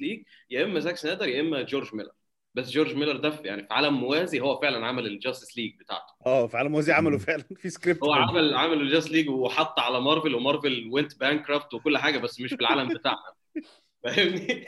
[0.00, 2.12] ليج يا إما زاك سنايدر يا إما جورج ميلر
[2.54, 6.12] بس جورج ميلر ده يعني في عالم موازي هو فعلا عمل الجاستس ليج بتاعته.
[6.26, 10.00] آه في عالم موازي عملوا فعلا في سكريبت هو عمل عمل الجاستس ليج وحط على
[10.00, 13.18] مارفل ومارفل went bankrupt وكل حاجة بس مش في العالم بتاعنا.
[14.04, 14.66] فاهمني؟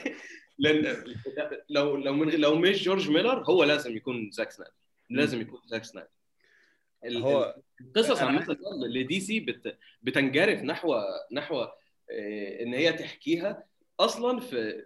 [0.57, 1.03] لأن
[1.69, 4.75] لو لو من لو مش جورج ميلر هو لازم يكون زاك سنايدر
[5.09, 6.09] لازم يكون زاك سنايدر
[7.07, 10.95] هو القصص عامة لدي سي بت بتنجرف نحو
[11.31, 11.61] نحو
[12.11, 13.63] آه، إن هي تحكيها
[13.99, 14.83] أصلا في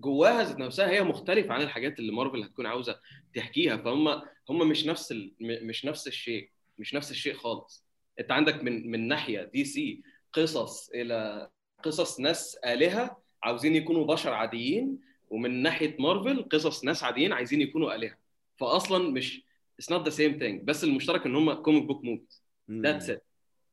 [0.00, 3.00] جواها ذات نفسها هي مختلفة عن الحاجات اللي مارفل هتكون عاوزة
[3.34, 4.08] تحكيها فهم
[4.48, 5.32] هم مش نفس ال...
[5.40, 7.84] مش نفس الشيء مش نفس الشيء خالص.
[8.20, 11.48] انت عندك من من ناحية دي سي قصص إلى
[11.82, 14.98] قصص ناس آلهة عاوزين يكونوا بشر عاديين
[15.30, 18.16] ومن ناحية مارفل قصص ناس عاديين عايزين يكونوا آلهة.
[18.56, 19.42] فاصلا مش
[19.82, 23.24] it's not the same thing بس المشترك إن هم comic book movies that's it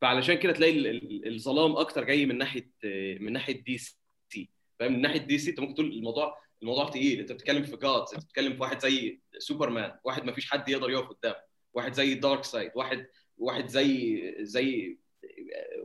[0.02, 2.70] فعلشان كده تلاقي ال- ال- الظلام أكتر جاي من ناحية
[3.20, 3.98] من ناحية دي سي.
[4.80, 7.20] فاهم؟ من ناحية دي سي انت ممكن تقول الموضوع الموضوع تقيل.
[7.20, 10.90] انت بتتكلم في gods انت بتتكلم في واحد زي سوبرمان واحد ما فيش حد يقدر
[10.90, 11.36] يقف قدامه
[11.74, 13.08] واحد زي دارك سايد واحد
[13.38, 14.98] واحد زي زي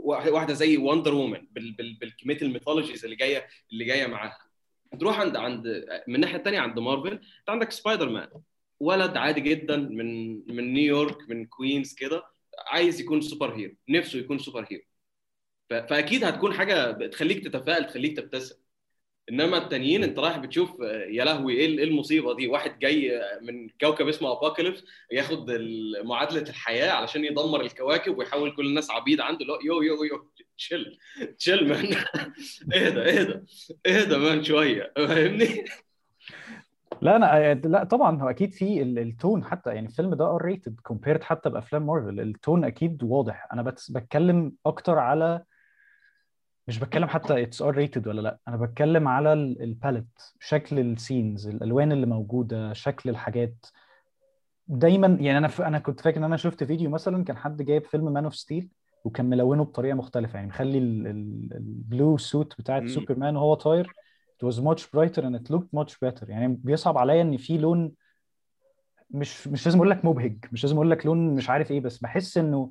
[0.05, 1.46] واحدة زي وندر وومن
[2.00, 4.38] بالكمية ال mythologies اللي جاية اللي جاية معاها.
[5.00, 5.66] تروح عند عند
[6.09, 8.29] من الناحية الثانية عند مارفل انت عندك سبايدر مان
[8.81, 12.22] ولد عادي جدا من من نيويورك من كوينز كده
[12.66, 14.83] عايز يكون super hero نفسه يكون super hero
[15.70, 18.57] فأكيد هتكون حاجة بتخليك تتفائل تخليك تبتسم.
[19.30, 23.40] إنما التانيين أنت رايح بتشوف آه، يا لهوي إيه إيه المصيبة دي؟ واحد جاي آه،
[23.42, 25.50] من كوكب اسمه ابوكاليبس ياخد
[26.04, 30.98] معادلة الحياة علشان يدمر الكواكب ويحول كل الناس عبيد عنده لا yo yo yo chill
[31.38, 31.87] chill man
[32.74, 33.40] اهدى اهدى
[33.86, 35.64] اهدى man شوية فاهمني؟
[37.02, 40.80] لا أنا لا طبعا هو أكيد في ال- ال tone حتى يعني الفيلم ده R-rated
[40.83, 43.48] compared حتى بأفلام مارفل ال tone أكيد واضح.
[43.52, 45.42] أنا بتكلم أكتر على
[46.70, 48.38] مش بتكلم حتى it's R-rated ولا لأ.
[48.48, 53.66] أنا بتكلم على ال palette شكل ال scenes الالوان اللي موجودة شكل الحاجات.
[54.68, 55.61] دايما يعني أنا ف...
[55.61, 58.68] أنا كنت فاكر إن أنا شفت فيديو مثلا كان حد جايب فيلم Man of Steel
[59.04, 60.37] وكان ملونه بطريقة مختلفة.
[60.37, 62.87] يعني مخلي ال blue suit بتاعت.
[62.87, 63.92] سوبرمان وهو طاير.
[64.42, 66.28] It was much brighter and it looked much better.
[66.28, 67.92] يعني بيصعب عليا إن في لون
[69.11, 71.98] مش مش لازم أقول لك مبهج مش لازم أقول لك لون مش عارف إيه بس
[71.98, 72.70] بحس إنه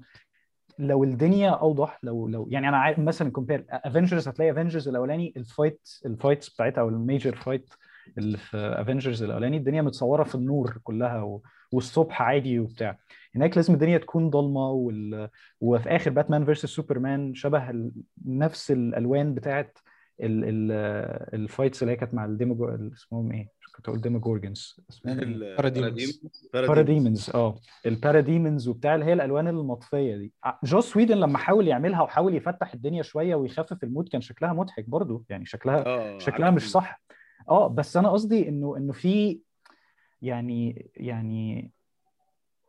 [0.79, 5.46] لو الدنيا أوضح لو لو يعني أنا عارف مثلا compare Avengers هتلاقي Avengers الأولاني ال
[5.46, 7.69] fight ال fights بتاعتها أو ال major fight
[8.17, 11.41] اللي في Avengers الأولاني الدنيا متصورة في النور كلها و...
[11.71, 12.97] والصبح عادي وبتاع
[13.35, 15.29] هناك لازم الدنيا تكون ضلمة وال...
[15.61, 17.91] وفي آخر باتمان versus سوبرمان شبه ال...
[18.25, 19.77] نفس الألوان بتاعت
[20.21, 20.43] ال...
[20.45, 20.71] ال...
[21.33, 26.21] ال fights اللي هي كانت مع الديمو اسمهم إيه؟ كنت أقول إيه؟ Paradems
[26.53, 27.55] Parademons آه.
[27.85, 30.33] ال Parademons وبتاع اللي هي الألوان المطفية دي.
[30.43, 34.53] ع- جوس ويدن لما حاول يعملها وحاول يفتح الدنيا شوية ويخفف ال mood كان شكلها
[34.53, 35.25] مضحك برضو.
[35.29, 37.01] يعني شكلها آه شكلها مش صح.
[37.49, 39.39] آه بس أنا قصدي إنه إنه في
[40.21, 41.71] يعني يعني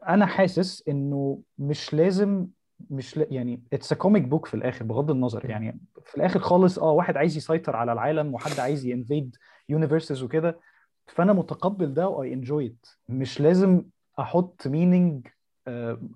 [0.09, 2.46] أنا حاسس إنه مش لازم
[2.90, 3.27] مش ل...
[3.31, 5.51] يعني it's comic book في الآخر بغض النظر.
[5.51, 9.37] يعني في الآخر خالص آه واحد عايز يسيطر على العالم وحد عايز ي invade
[9.69, 10.59] universes وكده.
[11.11, 13.85] فأنا متقبل ده و I enjoy it مش لازم
[14.18, 15.27] أحط meaning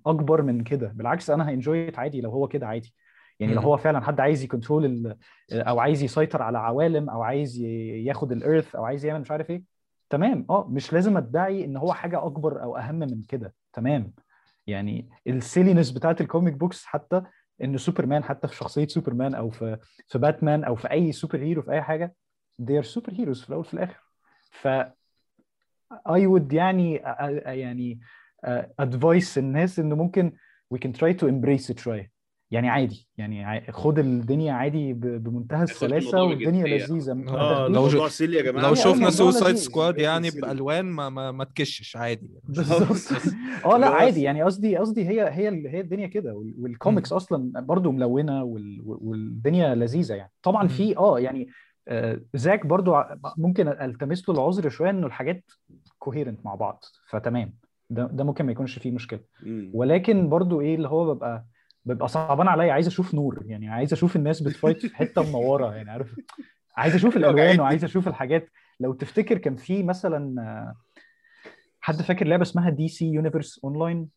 [0.07, 0.87] أكبر من كده.
[0.95, 2.95] بالعكس أنا ه enjoy it عادي لو هو كده عادي.
[3.41, 3.61] يعني لو.
[3.61, 5.17] هو فعلا حد عايز ي control ال...
[5.53, 9.51] أو عايز يسيطر على عوالم أو عايز ياخد ال Earth أو عايز يعمل مش عارف
[9.51, 9.63] إيه
[10.11, 10.47] تمام.
[10.51, 13.55] آه مش لازم أدعي إن هو حاجة أكبر أو أهم من كده.
[13.73, 14.13] تمام.
[14.67, 17.23] يعني ال silliness بتاعت ال comic books حتى
[17.65, 19.79] إن سوبرمان حتى في شخصية سوبرمان أو في
[20.09, 22.15] في باتمان أو في أي superhero في أي حاجة
[22.63, 24.04] they are superheroes في الأول وفي الآخر.
[24.55, 24.69] ف
[26.09, 26.95] I would يعني
[27.47, 28.01] يعني
[28.79, 30.33] advise الناس انه ممكن
[30.75, 32.15] we can try to embrace it شوية.
[32.51, 33.09] يعني عادي.
[33.17, 36.67] يعني خد الدنيا عادي بمنتهى السلاسة والدنيا.
[36.67, 37.13] لذيذة.
[37.29, 38.69] آه، تاخدوش- لو silly يا جماعة.
[38.69, 39.57] لو شفنا Suicide.
[39.57, 40.31] Squad يعني.
[40.31, 42.31] بألوان ما ما, ما تكشش عادي.
[42.45, 42.97] بالظبط.
[43.65, 44.23] آه لا عادي.
[44.23, 46.35] يعني قصدي قصدي هي هي هي الدنيا كده.
[46.35, 50.33] وال- والكوميكس أصلا برضو ملونة وال- والدنيا لذيذة يعني.
[50.43, 50.69] طبعا.
[50.69, 51.49] في آه يعني
[52.35, 52.97] زاك برضو
[53.37, 55.45] ممكن التمس له العذر شوية إنه الحاجات
[55.99, 57.55] coherent مع بعض فتمام
[57.91, 59.21] ده ده ممكن ما يكونش فيه مشكلة.
[59.73, 61.45] ولكن برضو إيه اللي هو ببقى
[61.85, 65.75] ببقى صعبان عليا عايز أشوف نور يعني عايز أشوف الناس بت fight في حتة منوره
[65.75, 66.15] يعني عارف
[66.77, 67.61] عايز أشوف الألوان.
[67.61, 70.75] وعايز أشوف الحاجات لو تفتكر كان في مثلا آه،
[71.81, 74.09] حد فاكر لعبة اسمها DC Universe Online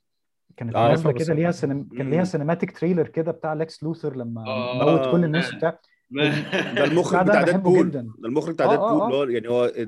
[0.58, 1.88] كانت آه، نازله كده ليها سينم...
[1.98, 2.24] كان ليها.
[2.24, 4.86] cinematic trailer كده بتاع ليكس لوثر لما آه.
[4.86, 5.80] موت كل الناس وبتاع
[6.12, 8.02] ده المخرج بتاع بحبه Deadpool جدا.
[8.20, 9.24] ده المخرج بتاع آه، Deadpool آه، آه.
[9.24, 9.88] اللي هو يعني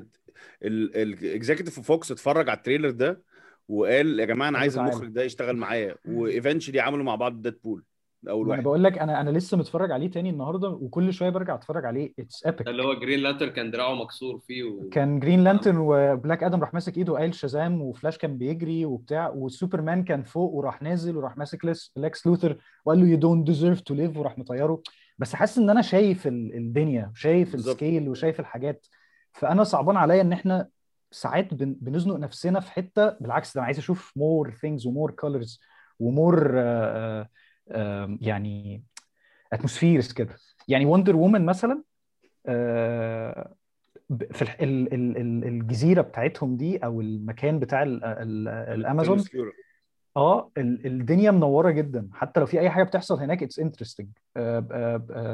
[0.62, 3.22] ال executive في Fox اتفرج على ال trailer ده
[3.68, 4.78] وقال يا جماعة أنا عايز.
[4.78, 7.84] المخرج ده يشتغل معايا و eventually عملوا مع بعض Deadpool
[8.22, 11.30] ده أول أنا واحد بقول لك أنا أنا لسه متفرج عليه تاني النهارده وكل شوية
[11.30, 14.88] برجع أتفرج عليه it's epic اللي هو Green Lantern كان دراعه مكسور فيه و...
[14.88, 19.28] كان Green Lantern و Black Adam راح ماسك إيده قايل شازام وفلاش كان بيجري وبتاع
[19.28, 21.64] وسوبرمان كان فوق وراح نازل وراح ماسك
[21.96, 24.82] ليكس لوثر وقال له you don't deserve to live وراح مطيره
[25.20, 27.54] بس حاسس إن أنا شايف ال- الدنيا شايف.
[27.54, 28.86] ال scale وشايف الحاجات
[29.32, 30.68] فأنا صعبان عليا إن إحنا
[31.10, 35.10] ساعات بن- بنزنق نفسنا في حتة بالعكس ده أنا عايز أشوف more things و more
[35.10, 35.60] colors
[35.98, 36.54] و more
[38.20, 38.82] يعني
[39.52, 40.34] atmospheres كده
[40.68, 41.82] يعني Wonder Woman مثلا
[42.46, 43.54] آه،
[44.32, 49.18] في الجزيرة بتاعتهم دي أو المكان بتاع ال- ال- الأمازون.
[50.16, 52.08] آه ال- الدنيا منورة جدا.
[52.12, 54.08] حتى لو في أي حاجة بتحصل هناك it's interesting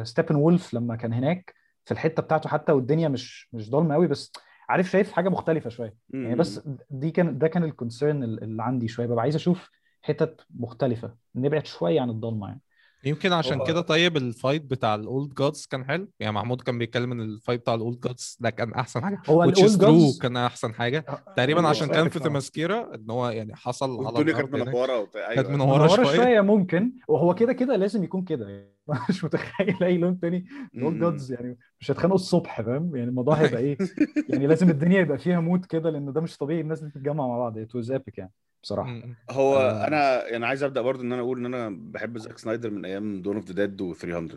[0.02, 4.32] Steppenwolf لما كان هناك في الحتة بتاعته حتى والدنيا مش مش ضلمة قوي بس
[4.68, 5.94] عارف شايف حاجة مختلفة شوية.
[6.10, 6.34] يعني.
[6.34, 9.06] بس دي كان ده كان ال concern اللي عندي شوية.
[9.06, 9.70] ببقى عايز أشوف
[10.02, 11.14] حتت مختلفة.
[11.34, 12.60] نبعد شوية عن الضلمة يعني.
[13.06, 16.08] يمكن عشان كده طيب ال fight بتاع ال Old Gods كان حلو.
[16.20, 19.22] يعني محمود كان بيتكلم إن ال fight بتاع ال Old Gods ده كان أحسن حاجة.
[19.28, 21.04] هو which is ال Old true Gods كان أحسن حاجة.
[21.36, 22.22] تقريبا هو عشان كان في آه.
[22.22, 24.68] Themyscira إن هو يعني حصل على كانت الأرض هناك.
[24.68, 25.34] منوره وبتاع.
[25.34, 26.16] كانت منوره شوية.
[26.16, 26.92] شوية ممكن.
[27.08, 28.48] وهو كده كده لازم يكون كده.
[28.48, 28.76] يعني
[29.08, 30.46] مش متخيل أي لون تاني.
[30.74, 31.00] ال Old.
[31.00, 33.78] Gods يعني مش هيتخانقوا الصبح فاهم؟ يعني الموضوع هيبقى إيه؟
[34.30, 36.60] يعني لازم الدنيا يبقى فيها mood كده لأن ده مش طبيعي.
[36.60, 37.58] الناس دي تتجمع مع بعض.
[37.58, 38.32] It was epic يعني.
[38.66, 39.00] بصراحة.
[39.30, 39.86] هو آه.
[39.86, 43.22] أنا يعني عايز أبدأ برضو إن أنا أقول إن أنا بحب زاك سنايدر من أيام
[43.22, 44.28] Dawn of the Dead و 300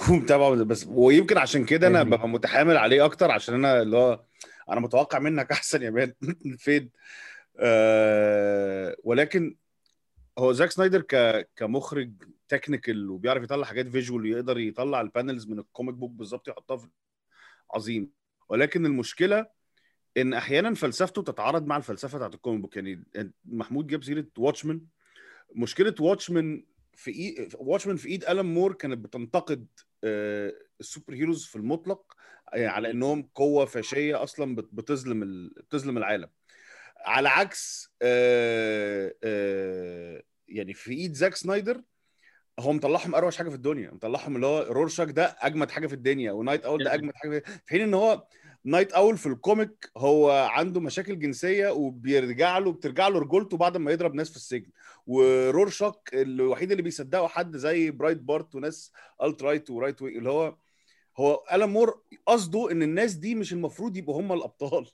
[0.10, 2.02] ومتابعه بس ويمكن عشان كده أنا.
[2.02, 4.20] ببقى متحامل عليه أكتر عشان أنا اللي هو
[4.70, 6.12] أنا متوقع منك أحسن يا man
[6.58, 6.90] فين
[7.58, 9.56] آه ولكن
[10.38, 12.12] هو زاك سنايدر ك كمخرج
[12.48, 16.76] technical وبيعرف يطلع حاجات visual ويقدر يطلع ال panels من ال comic book بالظبط يحطها
[16.76, 16.88] في
[17.74, 18.10] عظيم
[18.48, 19.57] ولكن المشكلة
[20.18, 23.04] إن أحيانا فلسفته تتعارض مع الفلسفة بتاعت ال comic book يعني
[23.44, 24.80] محمود جاب سيرة Watchmen
[25.54, 29.66] مشكلة Watchmen في ايد Watchmen في إيد Alan Moore كانت بتنتقد
[30.04, 32.16] آه، ال superheroes في المطلق
[32.54, 36.28] آه، على إنهم قوة فاشية أصلا بت- بتظلم ال- بتظلم العالم.
[36.98, 41.82] على عكس آه، آه، يعني في إيد زاك سنايدر
[42.60, 43.90] هو مطلعهم أروش حاجة في الدنيا.
[43.90, 47.40] مطلعهم اللي هو رورشاك ده أجمد حاجة في الدنيا ونايت اول ده أجمد حاجة في
[47.40, 48.26] في حين إن هو
[48.64, 53.76] نايت أول في ال comic هو عنده مشاكل جنسية وبيرجع له بترجع له رجولته بعد
[53.76, 54.70] ما يضرب ناس في السجن
[55.06, 60.56] ورورشاك الوحيد اللي بيصدقه حد زي Breitbart وناس alt-right و right wing اللي هو
[61.16, 64.86] هو ألان مور قصده إن الناس دي مش المفروض يبقوا هم الأبطال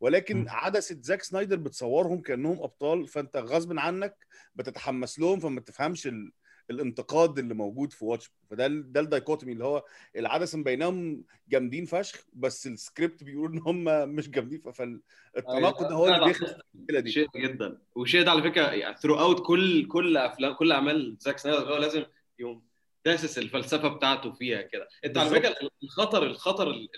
[0.00, 0.48] ولكن.
[0.48, 6.32] عدسة زاك سنايدر بتصورهم كأنهم أبطال فأنت غصب عنك بتتحمس لهم فما تفهمش ال...
[6.70, 9.84] الانتقاد اللي موجود في واتش فده ده ال dichotomy اللي هو
[10.16, 16.26] العدسه مبيناهم جامدين فشخ بس السكريبت بيقول إن هم مش جامدين فالتناقض ده هو اللي
[16.26, 17.10] بيخلق المشكلة دي.
[17.10, 17.78] شيء جدا.
[17.94, 22.04] وشيء ده على فكرة يعني throughout كل كل افلام كل أعمال زاك سنايدر هو لازم
[22.38, 22.62] يقوم
[23.04, 24.88] داسس الفلسفة بتاعته فيها كده.
[25.04, 25.30] أنت على.
[25.30, 26.88] فكرة الخطر الخطر ال-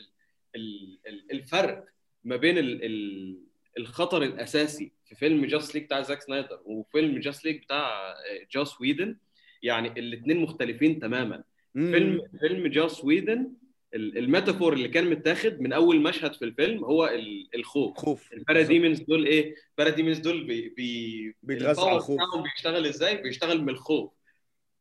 [0.57, 1.85] ال- ال- الفرق
[2.25, 3.41] ما بين ال- ال-
[3.79, 8.15] الخطر الأساسي في فيلم جاستس ليج بتاع زاك سنايدر وفيلم جاستس ليج بتاع
[8.55, 9.17] جوس ويدن
[9.63, 11.43] يعني الاثنين مختلفين تماما.
[11.75, 11.93] مم.
[11.93, 13.53] فيلم فيلم جوس ويدن
[13.95, 17.97] ال- ال metaphor اللي كان متاخد من أول مشهد في الفيلم هو ال- الخوف.
[17.99, 18.33] خوف.
[18.33, 22.21] الباراديمونز دول إيه؟ الباراديمونز دول بي بي بيتغذوا على الخوف.
[22.55, 24.11] بيشتغل إزاي؟ بيشتغل من الخوف.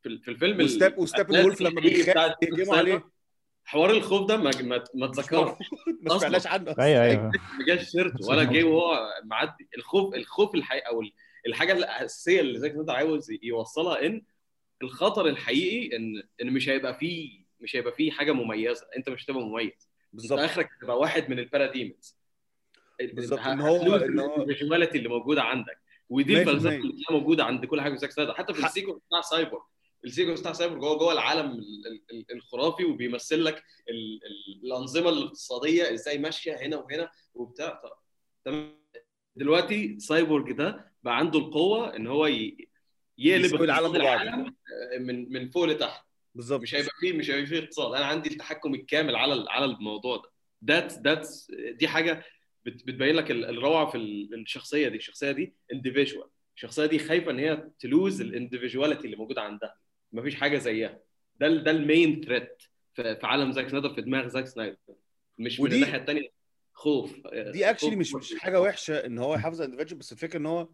[0.04, 3.04] في ال- في الفيلم وستيب وستيبن وولف لما بيخاف عليه.
[3.66, 5.58] حوار الخوف ده ما ما ما اتذكرش
[6.02, 6.76] ما سمعناش عنه.
[6.80, 7.24] أيوه أيوه.
[7.60, 8.30] ما جاش سيرته.
[8.30, 9.68] ولا جه وهو معدي.
[9.78, 11.14] الخوف الخوف الحقيقي أو ال-
[11.48, 14.22] الحاجة الأساسية اللي زاك سنايدر عاوز يوصلها إن
[14.82, 18.88] الخطر الحقيقي ان إن مش هيبقى فيه مش هيبقى فيه حاجة مميزة.
[18.98, 19.90] أنت مش هتبقى مميز.
[20.14, 20.40] بالظبط.
[20.40, 22.18] آخرك تبقى واحد من الباراديمونز
[23.14, 23.76] بالظبط، إن هو-
[24.96, 25.78] اللي موجودة عندك.
[26.10, 29.02] ودي 100% الفلسفة اللي موجودة عند كل حاجة في زاك سنايدر حتى في ال sequence
[29.08, 29.62] بتاع سايبورغ
[30.06, 34.62] ال sequence بتاع سايبورغ هو جوه العالم ال- ال- ال- الخرافي وبيمثل لك ال- ال-
[34.66, 37.82] الأنظمة الاقتصادية إزاي ماشية هنا وهنا وبتاع.
[38.46, 38.80] تمام.
[39.36, 42.69] دلوقتي سايبورغ ده بقى عنده القوة إن هو ي-
[43.20, 44.20] يقلب العالم ببعض.
[44.28, 46.04] آه، من من فوق لتحت.
[46.36, 46.62] بالظبط.
[46.62, 47.94] مش هيبقى فيه مش هيبقى فيه اقتصاد.
[47.96, 50.30] أنا عندي التحكم الكامل على على الموضوع ده.
[50.66, 51.28] that that
[51.72, 52.24] دي حاجة
[52.66, 54.98] بت- بتبين لك ال- الروعة في ال- الشخصية دي.
[54.98, 59.76] الشخصية دي individual الشخصية دي خايفة إن هي ت lose ال individuality اللي موجودة عندها.
[60.14, 61.00] مفيش حاجة زيها.
[61.40, 62.58] ده ده ال main threat
[62.96, 64.78] في عالم زاك سنايدر في دماغ زاك سنايدر.
[65.38, 66.30] مش من ودي- الناحية الثانية
[66.74, 67.28] خوف.
[67.34, 70.70] دي actually مش مش حاجة وحشة إن هو يحافظ على بس الفكرة إن هو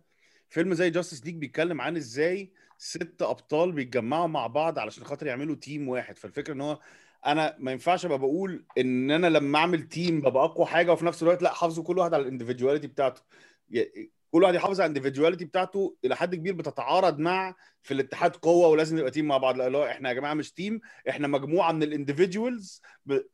[0.49, 5.55] فيلم زي جاستس ليج بيتكلم عن إزاي ست أبطال بيتجمعوا مع بعض علشان خاطر يعملوا
[5.55, 6.17] team واحد.
[6.17, 6.79] فالفكرة إن هو
[7.25, 11.23] أنا ما ينفعش أبقى بقول إن أنا لما أعمل team ببقى أقوى حاجة وفي نفس
[11.23, 13.21] الوقت لأ حافظوا كل واحد على ال individuality بتاعته.
[14.31, 18.67] كل واحد يحافظ على ال individuality بتاعته إلى حد كبير بتتعارض مع في الاتحاد قوة
[18.67, 19.57] ولازم نبقى team مع بعض.
[19.57, 20.79] لأ لا إحنا يا جماعة مش team
[21.09, 22.81] إحنا مجموعة من ال individuals.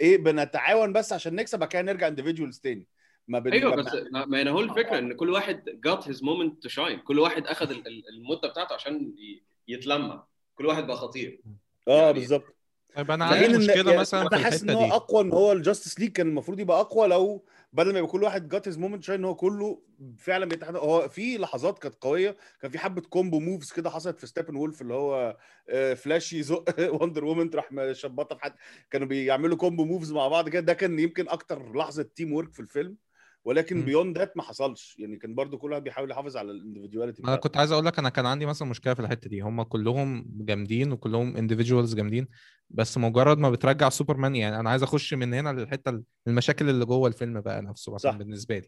[0.01, 2.87] إيه بنتعاون بس عشان نكسب بعد كده نرجع individuals تاني.
[3.31, 3.51] ما بن...
[3.51, 6.99] أيوه بس ما ما هنا هو الفكرة إن كل واحد got his moment to shine
[6.99, 10.23] كل واحد أخذ ال- ال- المدة بتاعته عشان ي- يتلمع.
[10.55, 11.41] كل واحد بقى خطير.
[11.87, 12.55] آه يعني- بالظبط.
[12.95, 14.93] طيب أنا عندي مشكلة يعني مثلا في أنا حاسس إن الحته هو دي.
[14.93, 18.49] أقوى إن هو الجاستس ليج كان المفروض يبقى أقوى لو بدل ما يبقى كل واحد
[18.49, 19.81] got his moment shine إن هو كله
[20.17, 22.37] فعلا بيتحد هو في لحظات كانت قوية.
[22.61, 25.37] كان في حبة combo moves كده حصلت في ستيبن وولف اللي هو
[25.69, 26.63] آه، فلاش يزق
[27.01, 28.53] وندر وومن تروح مشبطه في حد.
[28.91, 30.61] كانوا بيعملوا combo moves مع بعض كده.
[30.61, 32.95] ده كان يمكن أكتر لحظة teamwork في الفيلم.
[33.43, 33.85] ولكن مم.
[33.85, 34.95] beyond that ما حصلش.
[34.99, 37.99] يعني كان برضو كل واحد بيحاول يحافظ على ال individuality أنا كنت عايز أقول لك
[37.99, 39.41] أنا كان عندي مثلا مشكلة في الحتة دي.
[39.41, 42.27] هم كلهم جامدين وكلهم individuals جامدين
[42.69, 47.07] بس مجرد ما بترجع سوبرمان يعني أنا عايز أخش من هنا للحتة المشاكل اللي جوه
[47.07, 48.17] الفيلم بقى نفسه مثلا صح.
[48.17, 48.67] بالنسبة لي.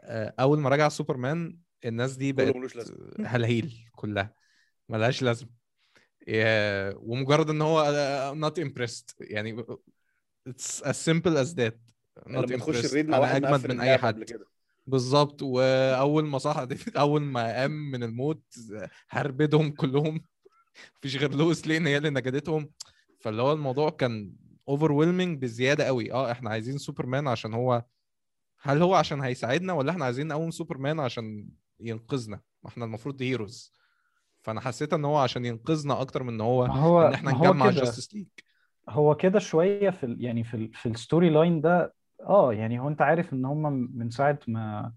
[0.00, 2.54] آه، أول ما رجع سوبرمان الناس دي بقت.
[3.26, 4.34] هلهيل كلها.
[4.88, 5.48] ملهاش لازمة.
[6.96, 9.14] ومجرد إن هو آه، not impressed.
[9.20, 9.64] يعني
[10.48, 11.74] it's as simple as that.
[12.26, 12.84] لما تخش.
[12.84, 14.46] ال raid مع واحد أجمد من أي حد قبل كده.
[14.86, 16.66] بالظبط وأول ما صح
[16.96, 18.42] أول ما قام من الموت
[19.10, 20.24] هربدهم كلهم
[20.98, 22.70] مفيش غير لويس لين هي اللي نجدتهم
[23.20, 24.32] فاللي هو الموضوع كان
[24.68, 24.92] over
[25.34, 27.84] بزيادة قوي آه إحنا عايزين سوبرمان عشان هو
[28.62, 31.48] هل هو عشان هيساعدنا ولا إحنا عايزين نقوم سوبرمان عشان
[31.80, 33.72] ينقذنا ما إحنا المفروض heroes
[34.42, 37.70] فأنا حسيت إن هو عشان ينقذنا أكتر من إن هو هو إن إحنا نجمع.
[37.70, 38.26] جاستس ليج
[38.88, 40.24] هو كده شوية في ال...
[40.24, 40.70] يعني في.
[40.74, 41.94] في ال story line ده
[42.26, 44.92] آه يعني هو أنت عارف إن هم من ساعة ما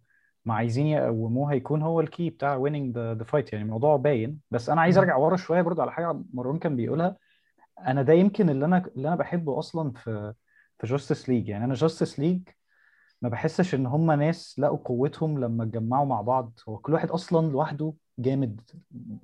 [0.45, 4.39] ما عايزين يقوموه هيكون هو ال key بتاع winning the fight يعني الموضوع باين.
[4.51, 4.97] بس أنا عايز.
[4.97, 7.17] أرجع ورا شوية برضو على حاجة مروان كان بيقولها.
[7.79, 10.33] أنا ده يمكن اللي أنا اللي أنا بحبه أصلا في
[10.79, 12.41] في جاستس ليج يعني أنا جاستس ليج
[13.21, 16.59] ما بحسش إن هم ناس لقوا قوتهم لما اتجمعوا مع بعض.
[16.69, 18.61] هو كل واحد أصلا لوحده جامد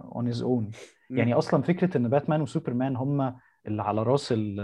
[0.01, 0.71] on his own
[1.09, 3.35] يعني أصلا فكرة إن باتمان وسوبرمان هم
[3.65, 4.59] اللي على رأس ال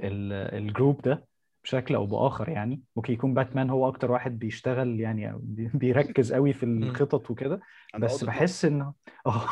[0.00, 1.26] ال الجروب ده.
[1.66, 2.82] بشكل أو بآخر يعني.
[2.96, 5.32] ممكن يكون باتمان هو أكتر واحد بيشتغل يعني
[5.74, 7.60] بيركز قوي في الخطط وكده.
[7.98, 8.80] بس بحس إن
[9.26, 9.46] آه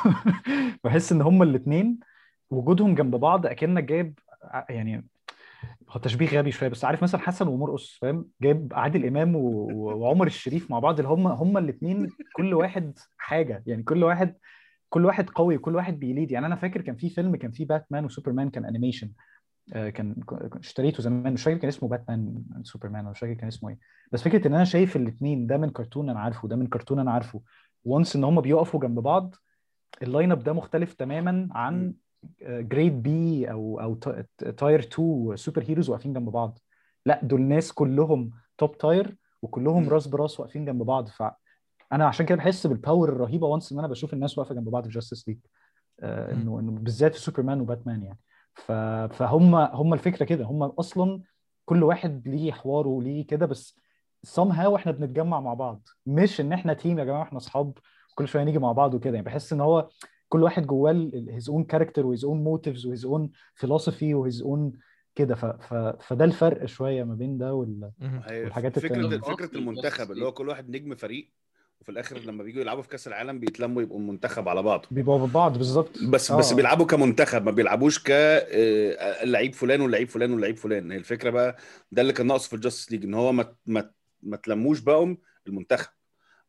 [0.84, 1.98] بحس إن هما الاثنين
[2.50, 5.06] وجودهم جنب بعض أكنك جايب ع- يعني
[5.90, 6.68] هو تشبيه غبي شوية.
[6.68, 10.96] بس عارف مثلا حسن ومرقص فاهم؟ جايب عادل إمام و- وعمر الشريف مع بعض.
[11.00, 13.62] اللي هم هم الاثنين كل واحد حاجة.
[13.66, 14.36] يعني كل واحد
[14.88, 16.30] كل واحد قوي وكل واحد بي lead.
[16.30, 19.10] يعني أنا فاكر كان في فيلم كان فيه باتمان وسوبرمان كان animation آه،
[19.72, 19.90] كان
[20.28, 21.32] كان- اشتريته زمان.
[21.32, 23.78] مش فاكر كان اسمه باتمان سوبرمان مش فاكر كان اسمه إيه.
[24.12, 27.10] بس فكرة إن أنا شايف الاثنين ده من كرتون أنا عارفه ده من كرتون أنا
[27.12, 27.40] عارفه.
[27.84, 29.34] once إن هم بيقفوا جنب بعض
[30.02, 31.94] ال lineup ده مختلف تماما عن
[32.42, 33.94] grade B أو أو
[34.56, 36.58] tier 2 superheroes واقفين جنب بعض.
[37.06, 39.88] لأ دول ناس كلهم top tier وكلهم.
[39.88, 41.08] راس براس واقفين جنب بعض.
[41.08, 44.84] فانا عشان كده بحس بال power الرهيبة once إن أنا بشوف الناس واقفة جنب بعض
[44.84, 45.38] في جاستس ليج
[46.02, 48.18] إنه إنه بالذات في سوبرمان وباتمان يعني.
[48.18, 48.33] ف...
[48.54, 50.44] فهم هم الفكرة كده.
[50.44, 51.20] هم أصلا
[51.64, 53.80] كل واحد ليه حواره وليه كده بس
[54.26, 55.88] somehow إحنا بنتجمع مع بعض.
[56.06, 57.78] مش إن إحنا team يا جماعة إحنا أصحاب
[58.14, 59.14] كل شوية نيجي مع بعض وكده.
[59.14, 59.88] يعني بحس إن هو
[60.28, 64.21] كل واحد جواه his own character و his own motives و his own philosophy و
[64.21, 64.72] his own
[65.14, 65.34] كده.
[65.34, 65.44] ف...
[65.44, 65.74] ف...
[65.74, 67.90] فده الفرق شوية ما بين ده وال...
[68.00, 69.18] والحاجات فكرة التانية.
[69.18, 71.32] فكرة أصل المنتخب اللي هو كل واحد نجم فريق
[71.80, 74.86] وفي الآخر لما بييجوا يلعبوا في كأس العالم بيتلموا يبقوا منتخب على بعض.
[74.90, 75.90] بيبقوا ببعض بالظبط.
[76.08, 76.36] بس آه.
[76.38, 80.90] بس بيلعبوا كمنتخب ما بيلعبوش ك آه، اللعيب فلان واللعيب فلان واللعيب فلان.
[80.92, 81.56] هي الفكرة بقى
[81.92, 83.90] ده اللي كان ناقص في ال Justice League إن هو ما ما
[84.22, 85.14] ما تلموش بقوا
[85.46, 85.90] المنتخب.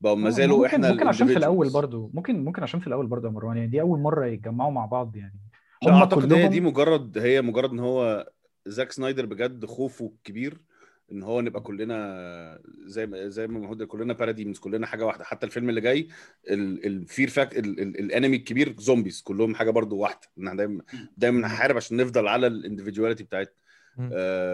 [0.01, 1.69] بقوا ما آه، زالوا إحنا ممكن عشان في الأول.
[1.69, 4.86] برضو ممكن ممكن عشان في الأول برضو يا مروان يعني دي أول مرة يتجمعوا مع
[4.86, 5.39] بعض يعني.
[5.84, 8.30] هم أعتقد كلهم دي مجرد هي مجرد إن هو
[8.65, 10.61] زاك سنايدر بجد خوفه كبير
[11.11, 15.23] إن هو نبقى كلنا زي ما زي ما هو كلنا paradigms كلنا حاجة واحدة.
[15.23, 16.07] حتى الفيلم اللي جاي
[16.49, 20.27] الفير فاك ال enemy الكبير zombies كلهم حاجة برضو واحدة.
[20.37, 20.83] إن إحنا دايما
[21.17, 23.64] دايما نحارب عشان نفضل على ال individuality بتاعتنا.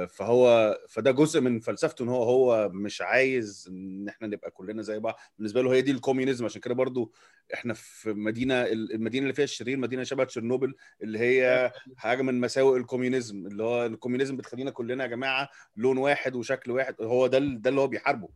[0.05, 4.99] فهو فده جزء من فلسفته إن هو هو مش عايز إن إحنا نبقى كلنا زي
[4.99, 5.15] بعض.
[5.37, 6.45] بالنسبة له هي دي ال communism.
[6.45, 7.13] عشان كده برضو
[7.53, 12.77] إحنا في مدينة المدينة اللي فيها الشرير مدينة شبه تشيرنوبل اللي هي حاجة من مساوئ
[12.79, 13.47] ال communism.
[13.47, 16.95] اللي هو ال communism بتخلينا كلنا يا جماعة لون واحد وشكل واحد.
[17.01, 18.29] هو ده ده اللي هو بيحاربه.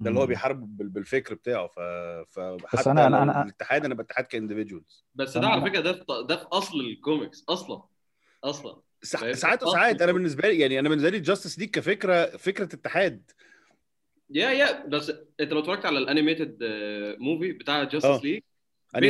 [0.00, 0.26] ده اللي هو.
[0.26, 1.66] بيحارب بال- بالفكر بتاعه.
[1.66, 1.78] ف
[2.30, 5.92] فحتى أنا- أنا- لو أنا- الاتحاد أنا باتحاد ك individuals بس ده على فكرة ده
[5.92, 7.82] في ده في أصل الكوميكس أصلا.
[8.44, 9.68] أصلا؟ ساعات آه.
[9.68, 10.02] وساعات.
[10.02, 13.30] أنا بالنسبة لي يعني أنا بالنسبة لي Justice League كفكره فكرة اتحاد.
[14.30, 16.58] يا يا بس أنت لو اتفرجت على ال animated
[17.18, 17.84] movie بتاع آه.
[17.84, 18.42] Justice League
[18.96, 19.00] the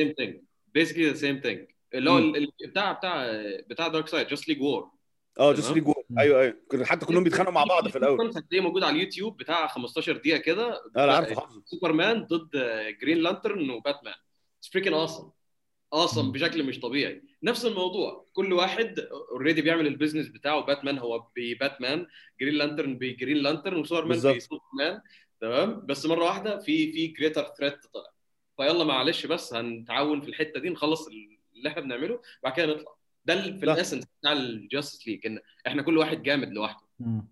[0.00, 0.32] same thing.
[0.78, 1.58] Basically the same thing.
[1.94, 2.32] اللي هو
[2.68, 3.26] بتاع بتاع
[3.70, 4.90] بتاع Darkseid Justice League War
[5.40, 6.18] آه Justice League مم.
[6.18, 6.84] أيوه أيوه.
[6.84, 8.28] حتى كلهم بيتخانقوا مع بعض في الأول.
[8.28, 10.72] هتلاقيه موجود على اليوتيوب بتاع 15 دقيقة كده.
[10.96, 12.50] آه أنا عارفه حافظه سوبرمان ضد
[13.02, 14.14] Green Lantern وباتمان
[14.58, 15.30] it's freaking awesome
[15.92, 16.32] awesome.
[16.32, 17.22] بشكل مش طبيعي.
[17.42, 18.26] نفس الموضوع.
[18.32, 18.98] كل واحد
[19.30, 20.60] already بيعمل ال business بتاعه.
[20.60, 22.06] باتمان هو بباتمان
[22.40, 24.36] Green Lantern ب Green Lantern وسوبرمان بالظبط.
[24.36, 25.00] بسوبرمان
[25.40, 28.10] تمام؟ بس مرة واحدة في في greater threat طلع.
[28.56, 32.94] فيلا معلش بس هنتعاون في الحتة دي نخلص اللي إحنا بنعمله وبعد كده نطلع.
[33.24, 33.74] ده في لا.
[33.74, 36.86] ال essence بتاع ال Justice League إن إحنا كل واحد جامد لوحده.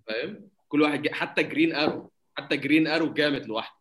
[0.06, 1.14] فاهم؟ كل واحد جا...
[1.14, 3.77] حتى Green Arrow حتى Green Arrow جامد لوحده.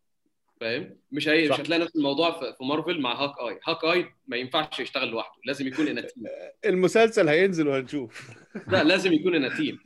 [0.61, 1.49] فاهم؟ مش هي.
[1.49, 5.87] مش هتلاقي نفس الموضوع في مارفل مع Hawkeye Hawkeye ما ينفعش يشتغل لوحده لازم يكون
[5.87, 6.23] in team
[6.65, 8.31] المسلسل هينزل وهنشوف.
[8.67, 9.79] لا لازم يكون in team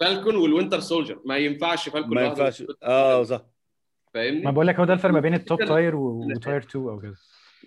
[0.00, 1.20] فالكون وال Winter Soldier.
[1.24, 2.64] ما ينفعش Falcon ما ينفعش.
[2.82, 3.38] آه صح.
[3.40, 6.88] ما فاهمني؟ بقول لك هو ده الفرق ما بين ال top tier و tier 2
[6.88, 7.14] أو كده.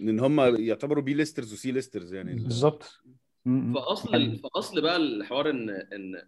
[0.02, 2.34] إن هم يعتبروا B-listers و C-listers يعني.
[2.34, 3.02] بالظبط.
[3.76, 6.22] فأصل فأصل بقى الحوار ان ان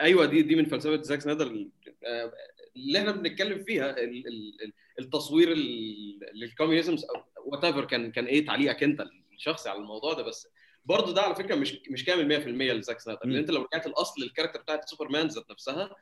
[0.00, 1.66] أيوه دي دي من فلسفة زاك سنايدر.
[2.06, 2.32] آه،
[2.76, 6.96] اللي إحنا بنتكلم فيها ال- ال- ال- التصوير ال- لل
[7.44, 10.48] communism whatever كان كان إيه تعليقك أنت الشخصي على الموضوع ده بس
[10.84, 13.36] برضه ده على فكرة مش مش كامل 100% لزاك سنايدر لأن.
[13.38, 15.96] أنت لو رجعت الأصل ال character بتاعت سوبرمان ذات نفسها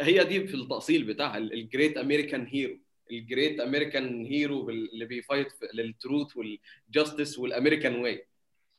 [0.00, 2.78] هي دي في التأصيل بتاعها ال great American hero
[3.10, 8.26] ال great American hero اللي بيفايت للتروث والجاستس والامريكان واي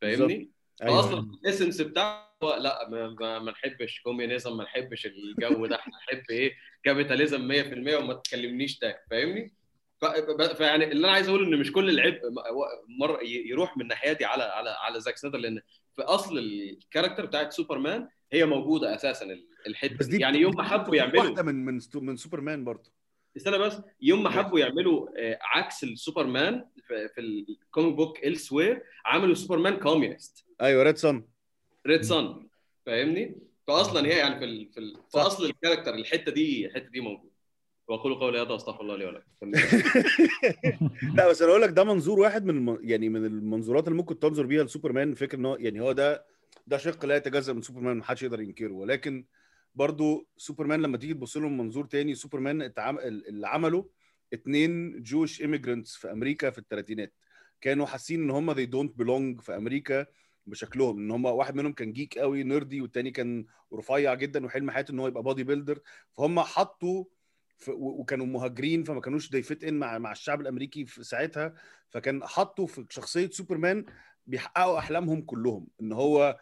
[0.01, 0.49] فاهمني؟
[0.83, 1.01] أيوه.
[1.01, 2.89] فأصلا ال essence بتاعه لا
[3.39, 6.53] ما, نحبش communism ما نحبش الجو ده إحنا نحب إيه؟
[6.83, 9.53] capitalism 100% وما تكلمنيش تاني فاهمني؟
[10.57, 14.25] فيعني اللي أنا عايز أقوله إن مش كل العبء م- مره ي- يروح من ناحيتي
[14.25, 15.61] على على على زاك سنايدر لأن
[15.95, 20.21] في أصل ال character بتاعت سوبرمان هي موجودة أساسا ال- الحتة بس دي دي.
[20.23, 22.91] يعني يوم ما حبوا يعملوا واحدة من من من سوبرمان برضه.
[23.37, 24.29] استنى بس يوم ما.
[24.29, 30.45] حبوا يعملوا آه، عكس السوبرمان في, في ال comic book ال سوير عملوا سوبرمان communist
[30.61, 31.27] أيوه Red Son
[31.87, 32.47] Red Son
[32.85, 33.35] فاهمني؟
[33.67, 34.69] فأصلا هي يعني في ال...
[34.73, 34.93] في, ال...
[34.93, 35.25] في صح.
[35.25, 37.33] أصل ال character الحتة دي الحتة دي موجودة.
[37.87, 39.25] وأقول قولي هذا وأستغفر الله لي ولكم.
[41.17, 42.79] لا بس أنا أقول لك ده منظور واحد من الم...
[42.81, 46.25] يعني من المنظورات اللي ممكن تنظر بيها لسوبرمان فكرة إن هو يعني هو ده
[46.67, 48.73] ده شق لا يتجزأ من سوبرمان محدش يقدر ينكره.
[48.73, 49.25] ولكن
[49.75, 52.71] برضو سوبرمان لما تيجي تبص له من منظور تاني سوبرمان.
[52.77, 53.89] اللي عمله
[54.33, 57.13] اتنين Jewish immigrants في أمريكا في الثلاثينات
[57.61, 60.05] كانوا حاسين إن هم they don't belong في أمريكا
[60.45, 64.91] بشكلهم إن هم واحد منهم كان geek قوي nerdy والتاني كان رفيع جدا وحلم حياته
[64.91, 65.79] إن هو يبقى bodybuilder
[66.17, 67.05] فهم حطوا
[67.67, 71.53] وكانوا مهاجرين فما كانوش they fit in مع مع الشعب الأمريكي في ساعتها
[71.89, 73.85] فكان حطوا في شخصية سوبرمان
[74.27, 76.39] بيحققوا أحلامهم كلهم إن هو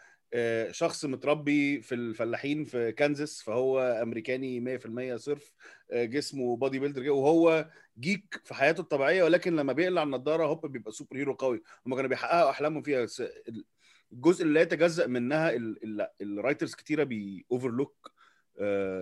[0.71, 5.53] شخص متربي في الفلاحين في كانزاس فهو أمريكاني 100% صرف
[5.91, 7.69] آه، جسمه bodybuilder وهو
[7.99, 11.63] geek في حياته الطبيعية ولكن لما بيقلع النضارة هوب بيبقى superhero قوي.
[11.88, 13.07] هم كانوا بيحققوا أحلامهم فيها
[14.13, 15.53] الجزء اللي لا يتجزأ منها
[16.22, 18.11] ال writers كتيرة بي overlook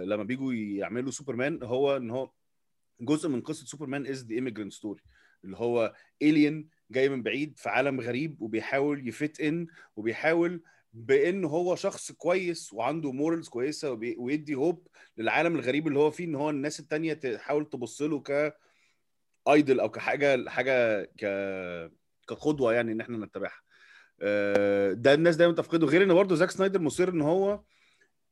[0.04, 2.32] لما بيجوا يعملوا سوبرمان هو إن هو
[3.02, 5.02] جزء من قصة سوبرمان is the immigrant story
[5.44, 10.62] اللي هو alien جاي من بعيد في عالم غريب وبيحاول ي fit in وبيحاول
[10.94, 16.36] بان هو شخص كويس وعنده morals كويسة ويدي hope للعالم الغريب اللي هو فيه إن
[16.36, 18.56] هو الناس التانية تحاول تبص له ك
[19.50, 21.26] idol أو كحاجة حاجة ك
[22.28, 23.62] كقدوة يعني إن إحنا نتبعها.
[24.22, 25.88] آه، ده الناس دايما تفقده.
[25.88, 27.64] غير إن برضه زاك سنايدر مصر إن هو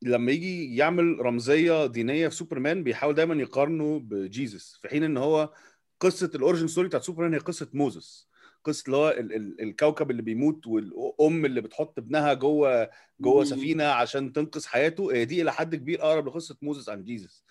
[0.02, 5.54] لما يجي يعمل رمزية دينية في سوبرمان بيحاول دايما يقارنه بجيزس في حين إن هو
[6.00, 8.27] قصة ال origin story بتاعت سوبرمان هي قصة Moses
[8.68, 12.90] قصه اللي هو ال- ال- الكوكب اللي بيموت والأم اللي بتحط ابنها جوه
[13.20, 13.44] جوه.
[13.46, 17.44] سفينة عشان تنقذ حياته هي دي إلى حد كبير أقرب لقصة موزس عن Jesus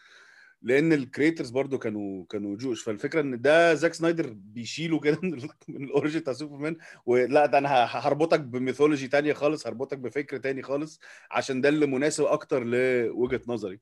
[0.63, 5.35] لأن ال creators برضو كانوا كانوا Jewish فالفكرة إن ده زاك سنايدر بيشيله كده من
[5.35, 9.99] ال- من ال origin بتاع سوبرمان ولا ده أنا هربطك ب mythology تانية خالص هربطك
[9.99, 11.01] بفكر تاني خالص
[11.31, 13.81] عشان ده اللي مناسب أكتر لوجهة نظري.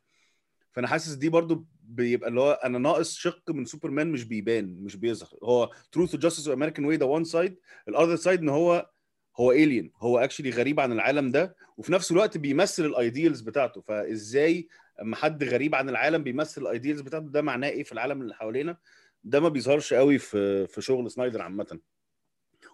[0.75, 4.97] فانا حاسس دي برضو بيبقى اللي هو أنا ناقص شق من سوبرمان مش بيبان مش
[4.97, 5.39] بيظهر.
[5.43, 7.57] هو truth و justice و American way ده one side
[7.89, 8.91] ال other side إن هو
[9.37, 13.81] هو alien هو actually غريب عن العالم ده وفي نفس الوقت بيمثل ال ideals بتاعته.
[13.81, 14.69] فإزاي
[15.03, 18.35] أما حد غريب عن العالم بيمثل ال ideals بتاعته؟ ده معناه إيه في العالم اللي
[18.35, 18.77] حوالينا؟
[19.25, 21.79] ده ما بيظهرش قوي في في شغل سنايدر عامة.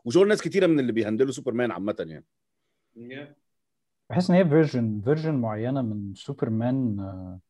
[0.05, 2.25] وشغل ناس كتيرة من اللي بي handle وا سوبرمان عامة يعني.
[4.11, 7.41] بحس إن هي version version معينة من سوبرمان آه،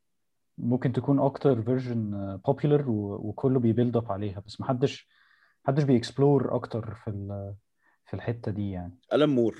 [0.63, 5.09] ممكن تكون أكتر version popular وكله بي build up عليها بس محدش
[5.65, 7.55] محدش بي explore أكتر في ال-
[8.07, 8.99] في الحتة دي يعني.
[9.13, 9.57] ألان مور.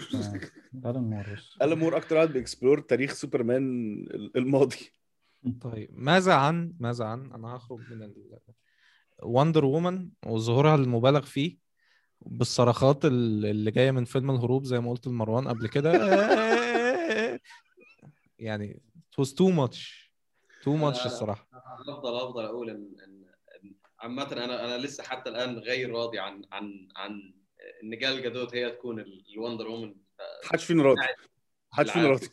[0.85, 1.57] ألان مور بس.
[1.63, 3.63] ألان مور أكتر واحد بي explore تاريخ سوبرمان
[4.37, 4.77] الماضي.
[5.61, 8.15] طيب ماذا عن ماذا عن أنا هخرج من ال...
[9.23, 11.59] وندر وومن وظهورها المبالغ فيه
[12.27, 15.93] بالصرخات ال- اللي جاية من فيلم الهروب زي ما قلت لمروان قبل كده.
[18.39, 20.10] يعني it was too much.
[20.65, 21.49] Too much أنا- الصراحة.
[21.53, 23.25] أنا افضل افضل أقول إن إن
[23.65, 27.35] إن عامة أنا أنا لسه حتى الآن غير راضي عن عن عن
[27.83, 29.95] إن جال جادوت هي تكون ال- الوندر وومن.
[30.45, 31.01] محدش فينا راضي.
[31.73, 32.29] محدش فينا راضي.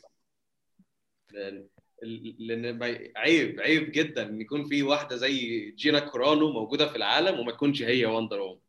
[2.39, 2.83] لأن
[3.17, 7.81] عيب عيب جدا إن يكون في واحدة زي جينا كورانو موجودة في العالم وما تكونش
[7.83, 8.59] هي وندر وومن.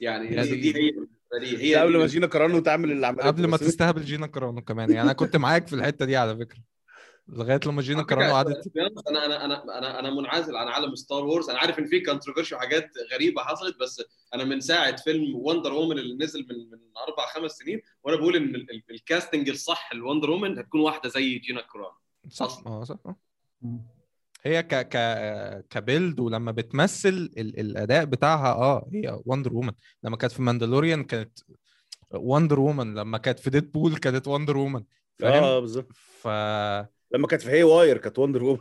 [0.00, 0.92] يعني دي, دي هي
[1.56, 4.90] هي قبل ما جينا كرانو تعمل اللي عملته قبل ما تستهبل جينا كرانو كمان.
[4.90, 6.58] يعني أنا كنت معاك في الحتة دي على فكرة.
[7.28, 8.72] لغاية لما جينا كرانو قعدت
[9.08, 12.54] أنا أنا أنا أنا أنا منعزل عن عالم ستار وورز أنا عارف إن في controversy
[12.54, 14.02] وحاجات غريبة حصلت بس
[14.34, 18.36] أنا من ساعة فيلم وندر وومن اللي نزل من من أربع خمس سنين وأنا بقول
[18.36, 21.94] إن ال- ال- ال casting الصح لوندر وومن هتكون واحدة زي جينا كورانو
[22.28, 22.44] صح.
[22.46, 22.66] أصلاً.
[22.66, 22.96] آه صح.
[23.06, 23.16] آه.
[24.42, 24.96] هي ك ك
[25.70, 27.60] ك build ولما بتمثل ال...
[27.60, 31.38] الأداء بتاعها آه هي وندر وومن لما كانت في ماندالوريان كانت
[32.14, 34.84] وندر وومن لما كانت في ديد بول كانت وندر وومن
[35.18, 35.92] فاهم؟ آه بالظبط.
[35.92, 36.28] ف
[37.12, 38.58] لما كانت في هاي واير كانت وندر وومن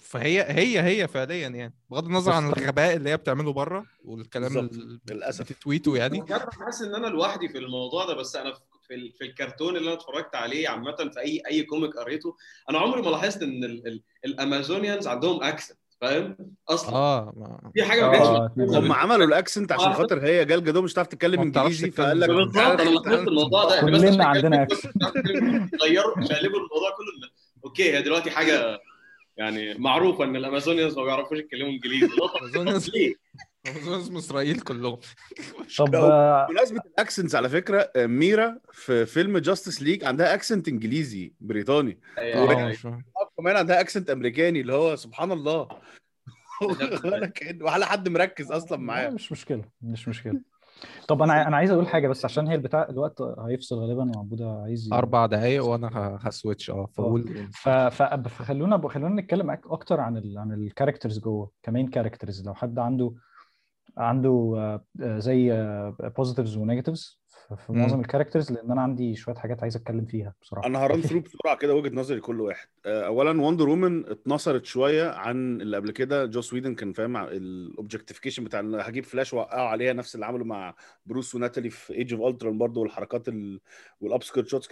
[0.00, 1.74] فهي هي هي فعليا يعني.
[1.90, 4.70] بغض النظر عن الغباء اللي هي بتعمله بره والكلام
[5.10, 5.42] للأسف.
[5.52, 6.24] بتتويته يعني.
[6.60, 8.52] حاسس إن أنا لوحدي في الموضوع ده بس أنا
[8.88, 12.36] في ال- في الكرتون اللي أنا اتفرجت عليه عامة في أي أي comic قريته
[12.70, 16.36] أنا عمري ما لاحظت إن ال- ال- ال Amazonians عندهم accent فاهم؟
[16.68, 16.94] أصلا.
[16.94, 17.70] آه ما...
[17.74, 19.92] دي حاجة ما آه، كانتش آه، هم عملوا ال accent عشان آه.
[19.94, 23.80] خاطر هي جال جادوت مش هتعرف تتكلم إنجليزي فقال لك بالظبط أنا لاحظت الموضوع ده.
[23.80, 24.78] كلنا بس عندنا كده
[25.82, 27.30] غيروا شقلبوا الموضوع كله
[27.64, 28.80] okay هي دلوقتي حاجة
[29.36, 32.06] يعني معروفة إن ال Amazonians ما بيعرفوش يتكلموا إنجليزي.
[32.40, 33.14] Amazonians- ليه؟
[33.68, 34.98] Amazonians إسرائيل كلهم.
[35.78, 40.68] طب آه، بمناسبة ال accents على فكرة آه، ميرا في فيلم جاستس ليج عندها accent
[40.68, 41.98] إنجليزي بريطاني.
[42.18, 43.04] آه مش فاهم.
[43.38, 45.68] كمان عندها accent أمريكاني اللي هو سبحان الله.
[47.60, 49.08] ولا حد مركز أصلا معاه.
[49.10, 50.40] مش مشكلة مش مشكلة.
[51.08, 54.88] طب أنا أنا عايز أقول حاجة بس عشان هي البتاع الوقت هيفصل غالبا وعبودة عايز
[54.88, 57.68] ي- أربع دقايق وأنا ه switch آه فاقول ف...
[57.68, 58.02] ف...
[58.02, 60.38] فخلونا خلونا نتكلم أكتر عن ال...
[60.38, 63.14] عن ال characters جوه كمين characters لو حد عنده
[63.98, 65.50] عنده آه، آه، زي
[66.16, 67.19] بوزيتيفز ونيجاتيفز
[67.56, 67.72] في.
[67.72, 70.66] معظم الكاركترز لأن أنا عندي شوية حاجات عايز أتكلم فيها بصراحة.
[70.66, 72.68] أنا هران ثرو بسرعة كده وجهة نظري لكل واحد.
[72.86, 76.26] آه، اولا وندر وومن اتنصرت شوية عن اللي قبل كده.
[76.26, 80.74] جوس ويدن كان فاهم الاوبجكتيفيكيشن بتاع هجيب فلاش وقعوا عليها نفس اللي عملوا مع
[81.06, 83.26] بروس وناتالي في ايج اوف الترون برضه والحركات
[84.00, 84.68] والابسكيرت شوتس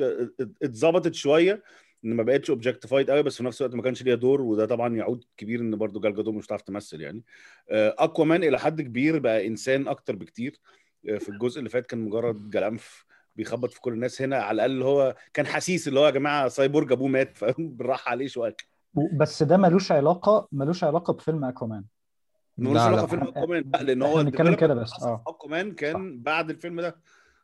[0.63, 1.63] اتظبطت شوية
[2.05, 4.97] إن ما بقتش اوبجكتيفايد قوي بس في نفس الوقت ما كانش ليها دور وده طبعا
[4.97, 7.23] يعود كبير إن برضه جال جادوت مش هتعرف تمثل يعني.
[7.71, 10.61] أكوامان إلى حد كبير بقى إنسان أكتر بكتير.
[10.61, 13.05] آه، في الجزء اللي فات كان مجرد جلانف
[13.37, 14.23] بيخبط في كل الناس.
[14.23, 18.11] هنا على الأقل هو كان حسيس اللي هو يا جماعة سايبورج أبوه مات فاهم؟ بالراحة
[18.11, 18.57] عليه شوية.
[19.13, 21.85] بس ده ملوش علاقه ملوش علاقة بفيلم أكوامان.
[22.59, 23.07] ملوش لا علاقة لا.
[23.07, 23.65] فيلم إحنا- أكوامان.
[23.75, 25.25] لا لأن هو بنتكلم كده بس، آه آه.
[25.27, 26.97] أكوامان كان بعد الفيلم ده.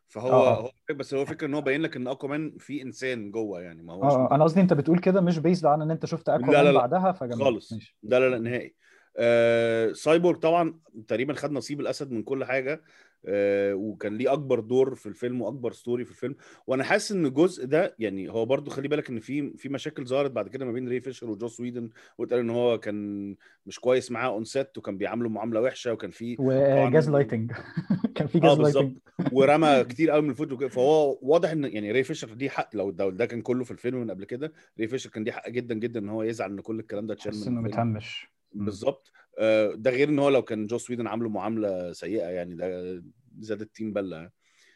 [0.08, 0.60] فهو آه، آه.
[0.62, 3.82] هو بس هو فكرة إن هو باين لك إن أكوامان في إنسان جوه يعني.
[3.82, 6.64] ما هوش آه أنا قصدي أنت بتقول كده مش based على إن أنت شفت أكوامان
[6.64, 6.72] لا.
[6.72, 7.44] بعدها فجميل.
[7.44, 7.72] خالص.
[7.72, 7.96] ماشي.
[8.02, 8.74] لا لا لا نهائي.
[9.16, 12.82] آه سايبورغ طبعا تقريبا خد نصيب الأسد من كل حاجة
[13.26, 16.34] آه وكان ليه أكبر دور في الفيلم وأكبر ستوري في الفيلم.
[16.66, 20.30] وأنا حاسس إن الجزء ده يعني هو برضو خلي بالك إن في في مشاكل ظهرت
[20.30, 23.36] بعد كده ما بين ري فيشر وجوس ويدن واتقال إن هو كان
[23.66, 27.52] مش كويس معاه اون سيت وكان بيعامله معاملة وحشة وكان في وجاز طبعاً- لايتنج
[28.14, 28.96] كان في جاز لايتنج
[29.32, 33.10] ورمى كتير قوي من الفوت فهو واضح إن يعني ري فيشر دي حق لو ده,
[33.10, 36.00] ده كان كله في الفيلم من قبل كده ري فيشر كان ليه حق جدا جدا
[36.00, 38.33] إن هو يزعل إن كل الكلام ده اتشال بس من إنه مهمش.
[38.54, 39.12] بالظبط.
[39.38, 43.02] آه، ده غير إن هو لو كان جوس ويدن عامله معاملة سيئة يعني ده
[43.38, 44.30] زاد الطين بلة.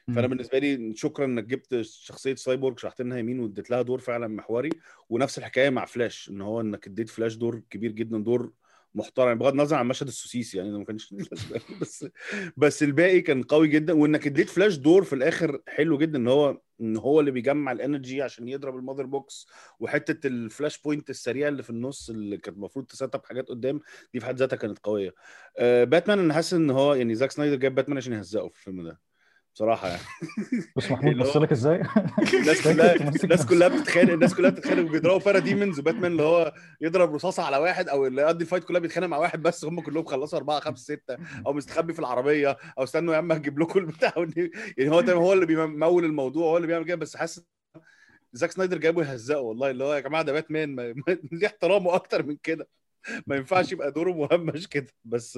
[0.06, 0.26] فأنا.
[0.26, 4.70] بالنسبة لي شكرا إنك جبت شخصية سايبورغ شرحت لنا يمين واديت لها دور فعلا محوري.
[5.08, 8.52] ونفس الحكاية مع فلاش إن هو إنك اديت فلاش دور كبير جدا دور
[8.95, 11.14] محترم بغض النظر عن مشهد السوسيس يعني ما كانش
[11.80, 12.07] بس
[12.57, 16.61] بس الباقي كان قوي جدا وإنك اديت فلاش دور في الآخر حلو جدا إن هو
[16.80, 19.46] إن هو اللي بيجمع ال energy عشان يضرب ال mother box
[19.80, 23.80] وحتة ال flashpoint السريعه اللي في النص اللي كانت المفروض ت set up حاجات قدام
[24.14, 25.14] دي في حد ذاتها كانت قوية.
[25.59, 28.82] آه باتمان أنا حاسس إن هو يعني زاك سنايدر جاب باتمان عشان يهزقه في الفيلم
[28.89, 29.07] ده.
[29.59, 30.02] بصراحة يعني.
[30.76, 31.82] بص محمود بص لك إزاي؟
[32.34, 32.94] الناس كلها
[33.24, 37.88] الناس كلها بتتخانق الناس كلها بتتخانق وبيضربوا parademons وباتمان اللي هو يضرب رصاصة على واحد
[37.88, 40.94] أو اللي يقضي ال fight كلها بيتخانق مع واحد بس هم كلهم خلصوا أربعة خمسة
[40.94, 44.12] ستة أو مستخبي في العربية أو استنوا يا عم هجيب لكم البتاع.
[44.78, 47.44] يعني هو هو اللي بيمول الموضوع هو اللي بيعمل كده بس حاسس
[48.32, 51.94] زاك سنايدر جابه يهزقه والله اللي هو يا جماعة ده باتمان ما- ما- ليه احترامه
[51.94, 52.68] أكتر من كده؟
[53.26, 54.86] ما ينفعش يبقى دوره مهمش كده.
[55.05, 55.36] بس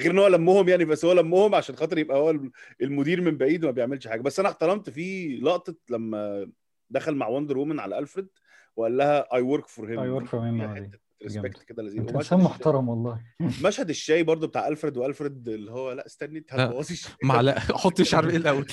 [0.00, 2.34] غير إن هو لمهم يعني بس هو لمهم عشان خاطر يبقى هو
[2.82, 4.20] المدير من بعيد وما بيعملش حاجة.
[4.20, 6.50] بس أنا احترمت في لقطة لما
[6.90, 8.28] دخل مع وندر وومن على الفريد
[8.76, 10.90] وقال لها I work for him I work for him، آه، دي.
[11.22, 13.20] respect كده لذيذ إنسان محترم والله.
[13.66, 17.12] مشهد الشاي برضو بتاع الفريد والفريد اللي هو لأ استني انت لا، هتبوظي الشاي.
[17.24, 18.66] معلقه حط شعر إيه الأول؟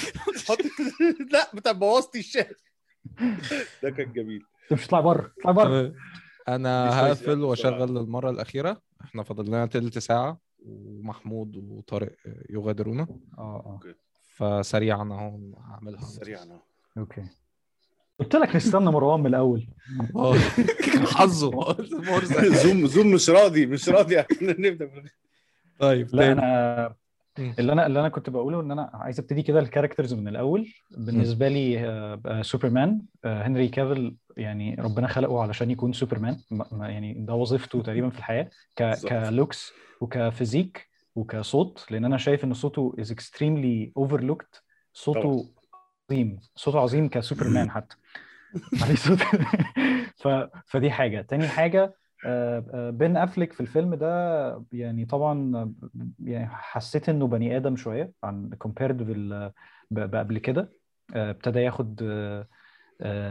[0.48, 0.58] حط
[1.34, 2.50] لأ بتاع بوظتي الشاي.
[3.84, 4.44] ده كان جميل.
[4.72, 5.32] أنت مش تطلع بره.
[5.40, 5.94] اطلع بره.
[6.56, 7.94] أنا كويس هقفل يعني وأشغل.
[7.96, 8.82] للمره الأخيرة.
[9.04, 12.12] إحنا فاضل لنا تلت ساعة ومحمود وطارق
[12.50, 13.08] يغادرونا.
[13.38, 13.80] آه آه.
[14.36, 16.02] فسريعا أهو هعملها.
[16.02, 16.60] سريعا أهو.
[16.98, 17.24] okay.
[18.20, 19.68] قلت لك نستنى مروان من الأول.
[20.16, 20.34] آه.
[21.18, 21.78] حظه.
[22.64, 24.92] زوم زوم مش راضي مش راضي نبدأ.
[25.80, 26.32] طيب لا.
[26.32, 26.96] أنا.
[27.60, 30.68] اللي أنا اللي أنا كنت بقوله إن أنا عايز أبتدي كده ال characters من الأول.
[30.92, 36.38] بالنسبة لي سوبرمان هنري كافيل يعني ربنا خلقه علشان يكون سوبرمان.
[36.52, 38.94] ما- ما- يعني ده وظيفته تقريبا في الحياة ك.
[39.30, 39.72] ك looks
[40.02, 44.64] وك physique وكصوت لأن أنا شايف إن صوته is extremely overlooked
[44.94, 45.50] صوته
[46.12, 46.40] عظيم.
[46.56, 47.96] صوته عظيم كسوبرمان حتى.
[48.82, 49.18] عليه صوت.
[50.18, 50.28] ف...
[50.66, 51.22] فدي حاجة.
[51.22, 55.74] تاني حاجة آه، آه، بين أفليك في الفيلم ده يعني طبعا
[56.24, 59.52] يعني حسيت إنه بني آدم شوية عن compared بال
[59.92, 60.72] ب- بقبل كده.
[61.16, 62.02] آه، ابتدى ياخد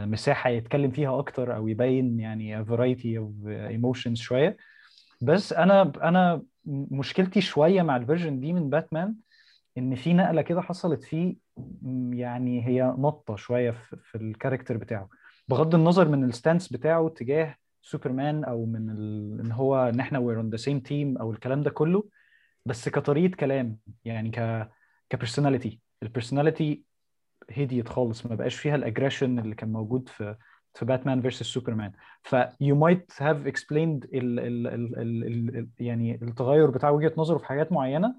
[0.05, 4.57] مساحة يتكلم فيها أكتر أو يبين يعني variety of emotions شوية.
[5.21, 9.15] بس أنا أنا مشكلتي شوية مع ال version دي من باتمان
[9.77, 11.35] إن في نقلة كده حصلت فيه
[12.13, 13.71] يعني هي نطه شوية
[14.03, 15.09] في, ال character بتاعه.
[15.47, 19.39] بغض النظر من ال stance بتاعه تجاه سوبرمان أو من ال...
[19.39, 22.09] إن هو إن إحنا we're on the same team أو الكلام ده كله
[22.65, 24.69] بس كطريقة كلام يعني ك
[25.09, 26.83] ك personality ال personality
[27.57, 30.35] هديت خالص ما بقاش فيها ال aggression اللي كان موجود في
[30.73, 31.91] في باتمان versus سوبرمان.
[32.23, 37.37] ف you might have explained ال ال ال ال ال يعني التغير بتاع وجهة نظره
[37.37, 38.15] في حاجات معينة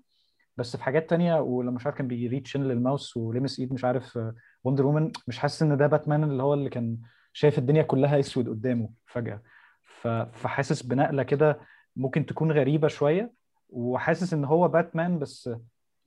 [0.56, 4.18] بس في حاجات تانية ولما مش عارف كان بيريتشن للماوس ولمس إيد مش عارف
[4.64, 6.98] وندر وومن مش حاسس إن ده باتمان اللي هو اللي كان
[7.32, 9.42] شايف الدنيا كلها أسود قدامه فجأة.
[9.82, 11.60] ف- فحاسس بنقلة كده
[11.96, 13.32] ممكن تكون غريبة شوية
[13.68, 15.50] وحاسس إن هو باتمان بس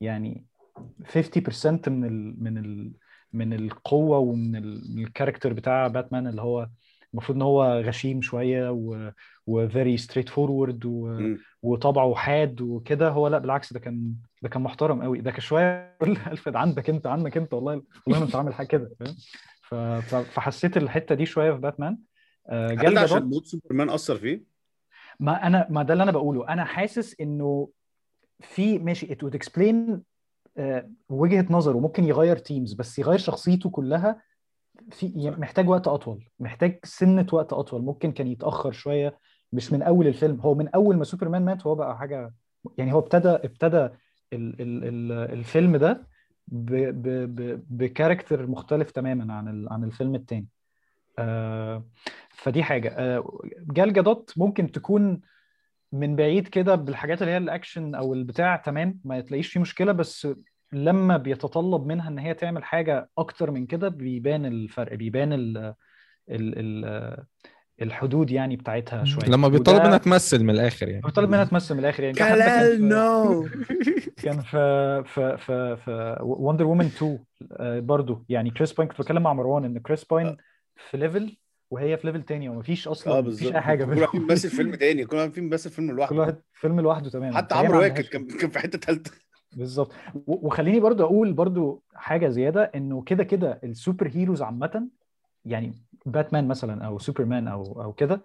[0.01, 0.45] يعني
[1.07, 2.93] 50% من ال من ال
[3.34, 6.69] من القوة ومن ال- من ال character بتاع باتمان اللي هو
[7.13, 9.11] المفروض إن هو غشيم شوية و
[9.47, 10.86] و very straightforward.
[11.61, 13.09] وطبعه حاد وكده.
[13.09, 15.21] هو لا بالعكس ده كان ده كان محترم قوي.
[15.21, 15.97] ده كان شوية
[16.31, 17.73] الفريد عندك أنت عنك أنت والله
[18.07, 18.91] والله ما أنت عامل حاجة كده
[20.23, 21.97] فحسيت الحتة دي شوية في باتمان
[22.49, 24.43] آه، هل ده عشان موت سوبرمان أثر فيه؟
[25.19, 26.49] ما أنا ما ده اللي أنا بقوله.
[26.49, 27.69] أنا حاسس إنه
[28.41, 29.99] في ماشي it would explain
[30.57, 34.21] آه، وجهة نظره ممكن يغير teams بس يغير شخصيته كلها
[34.91, 39.17] في محتاج وقت أطول محتاج سنة وقت أطول ممكن كان يتأخر شوية
[39.53, 40.39] مش من أول الفيلم.
[40.41, 42.33] هو من أول ما سوبرمان مات هو بقى حاجة
[42.77, 43.77] يعني هو ابتدى ابتدى
[44.33, 46.07] ال ال ال الفيلم ده
[47.69, 50.47] ب character مختلف تماما عن عن الفيلم التاني.
[51.19, 51.85] آه
[52.29, 52.89] فدي حاجة.
[52.97, 55.21] آه جال جادوت ممكن تكون
[55.93, 60.27] من بعيد كده بالحاجات اللي هي الاكشن أو البتاع تمام ما تلاقيش فيه مشكلة بس
[60.73, 65.73] لما بيتطلب منها إن هي تعمل حاجة أكتر من كده بيبان الفرق بيبان ال ال
[66.59, 67.17] ال
[67.81, 69.25] الحدود يعني بتاعتها شوية.
[69.29, 71.01] لما بيطلب منها تمثل من الآخر يعني.
[71.01, 72.15] بيطلب منها تمثل من الآخر يعني.
[72.77, 73.47] في- no
[74.23, 77.19] كان في في في في وندر وومن 2
[77.51, 80.37] آه، برضو يعني كريس باين كنت بتكلم مع مروان إن كريس باين
[80.89, 81.38] في level
[81.74, 83.86] وهي في level تاني ومفيش أصلا آه مفيش أي حاجة.
[83.86, 84.28] كل واحد بينهم.
[84.28, 87.38] بيمثل فيلم تاني كل واحد فيهم بيمثل فيلم كل لوحده واحد فيلم لوحده تماما.
[87.38, 89.11] حتى عمرو واكد كان كان في حتة ثالثه
[89.57, 89.91] بالظبط.
[90.28, 94.88] وخليني برضو أقول برضو حاجة زيادة إنه كده كده ال superheroes عامة
[95.45, 95.74] يعني
[96.05, 98.21] باتمان مثلا أو سوبرمان أو أو كده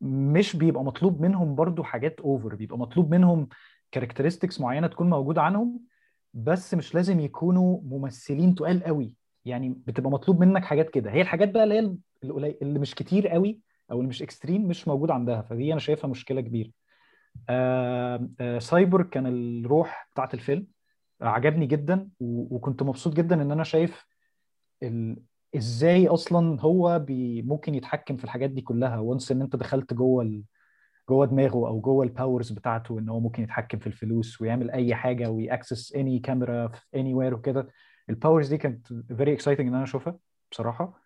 [0.00, 3.48] مش بيبقى مطلوب منهم برضو حاجات over بيبقى مطلوب منهم
[3.92, 5.80] characteristics معينة تكون موجودة عنهم
[6.34, 9.16] بس مش لازم يكونوا ممثلين تقال قوي.
[9.44, 11.10] يعني بتبقى مطلوب منك حاجات كده.
[11.10, 13.60] هي الحاجات بقى اللي هي القليل اللي مش كتير قوي
[13.90, 16.70] أو اللي مش extreme مش موجود عندها فدي أنا شايفها مشكلة كبيرة.
[17.48, 20.66] آه، آه، سايبورغ كان الروح بتاعت الفيلم
[21.20, 24.06] عجبني جدا وكنت مبسوط جدا إن أنا شايف
[24.82, 25.16] ال...
[25.56, 27.42] إزاي أصلا هو بي...
[27.42, 30.42] ممكن يتحكم في الحاجات دي كلها once إن أنت دخلت جوه ال...
[31.08, 34.94] جوه دماغه أو جوه ال powers بتاعته إن هو ممكن يتحكم في الفلوس ويعمل أي
[34.94, 37.68] حاجة وي access any camera anywhere وكده.
[38.10, 40.18] ال powers دي كانت very exciting إن أنا أشوفها
[40.50, 40.99] بصراحة.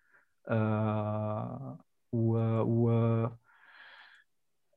[2.13, 3.27] و و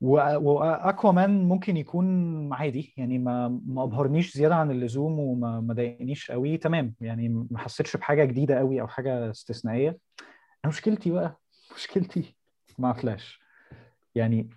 [0.01, 2.93] وأكوامان ممكن يكون عادي.
[2.97, 6.57] يعني ما ما أبهرنيش زيادة عن اللزوم وما ما ضايقنيش قوي.
[6.57, 6.95] تمام.
[7.01, 9.97] يعني ما حسيتش بحاجة جديدة قوي أو حاجة استثنائية.
[10.65, 11.39] أنا مشكلتي بقى
[11.75, 12.35] مشكلتي
[12.79, 13.39] مع فلاش
[14.15, 14.49] يعني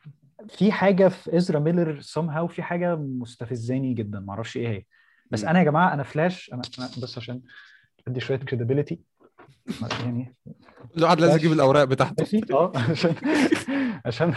[0.48, 4.20] في حاجة في إزرا ميلر somehow في حاجة مستفزاني جدا.
[4.20, 4.84] ما أعرفش إيه هي.
[5.30, 5.44] بس.
[5.44, 7.42] أنا يا جماعة أنا فلاش أنا أنا بس عشان
[8.08, 8.96] أدي شوية credibility.
[10.02, 10.34] يعني
[10.94, 11.36] كل واحد لازم.
[11.36, 12.14] يجيب الأوراق بتاعته.
[12.18, 13.14] ماشي؟ آه عشان
[14.06, 14.34] عشان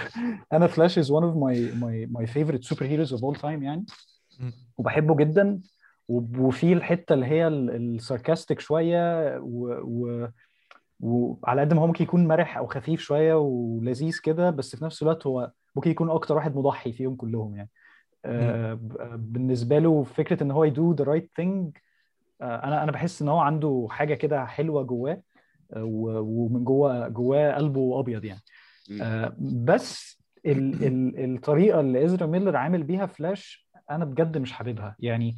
[0.53, 3.85] أنا فلاش is one of my my my favorite superheroes of all time يعني.
[4.39, 4.51] مم.
[4.77, 5.59] وبحبه جدا.
[6.09, 9.37] وفي الحتة اللي هي ال sarcastic شوية.
[9.39, 10.27] و,
[10.99, 15.03] وعلى قد ما هو ممكن يكون مرح أو خفيف شوية ولذيذ كده بس في نفس
[15.03, 17.69] الوقت هو ممكن يكون أكتر واحد مضحي فيهم كلهم يعني.
[18.25, 21.77] آه، ب- بالنسبة له فكرة إن هو ي do the right thing
[22.41, 25.21] أنا أنا بحس إن هو عنده حاجة كده حلوة جواه
[25.73, 25.83] آه،
[26.21, 28.41] ومن جوه جواه قلبه أبيض يعني.
[29.01, 34.95] آه، بس ال ال الطريقة اللي إزرا ميلر عامل بيها فلاش أنا بجد مش حاببها.
[34.99, 35.37] يعني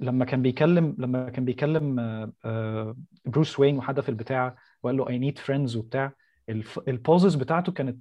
[0.00, 5.08] لما كان بيكلم لما كان بيكلم آه، آه، بروس وين وحد في البتاع وقال له
[5.08, 6.12] I need friends وبتاع
[6.88, 7.98] ال pauses بتاعته كانت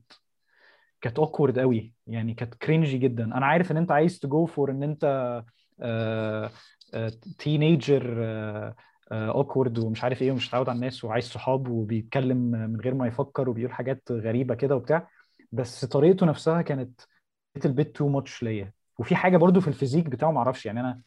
[1.02, 1.94] كانت awkward قوي.
[2.08, 3.24] يعني كانت cringy جدا.
[3.24, 5.44] أنا عارف إن أنت عايز ت go for إن أنت
[7.38, 8.24] teenager
[9.12, 13.50] awkward ومش عارف إيه ومش متعود على الناس وعايز صحاب وبيتكلم من غير ما يفكر
[13.50, 15.10] وبيقول حاجات غريبة كده وبتاع.
[15.52, 17.02] بس طريقته نفسها كانت
[17.60, 18.74] little bit too much ليا.
[19.00, 21.02] وفي حاجة برضو في ال physique بتاعه ما أعرفش يعني أنا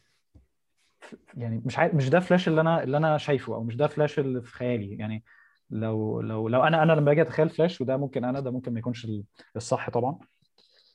[1.37, 4.19] يعني مش عارف مش ده فلاش اللي أنا اللي أنا شايفه أو مش ده فلاش
[4.19, 4.97] اللي في خيالي.
[4.97, 5.23] يعني
[5.69, 8.79] لو لو لو أنا أنا لما باجي أتخيل فلاش وده ممكن أنا ده ممكن ما
[8.79, 9.23] يكونش ال-
[9.55, 10.19] الصح طبعا.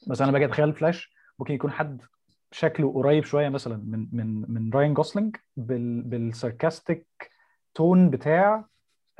[0.06, 2.02] بس أنا باجي أتخيل فلاش ممكن يكون حد
[2.52, 7.06] شكله قريب شوية مثلا من من من راين جوسلينج بال بال sarcastic
[7.74, 8.64] tone بتاع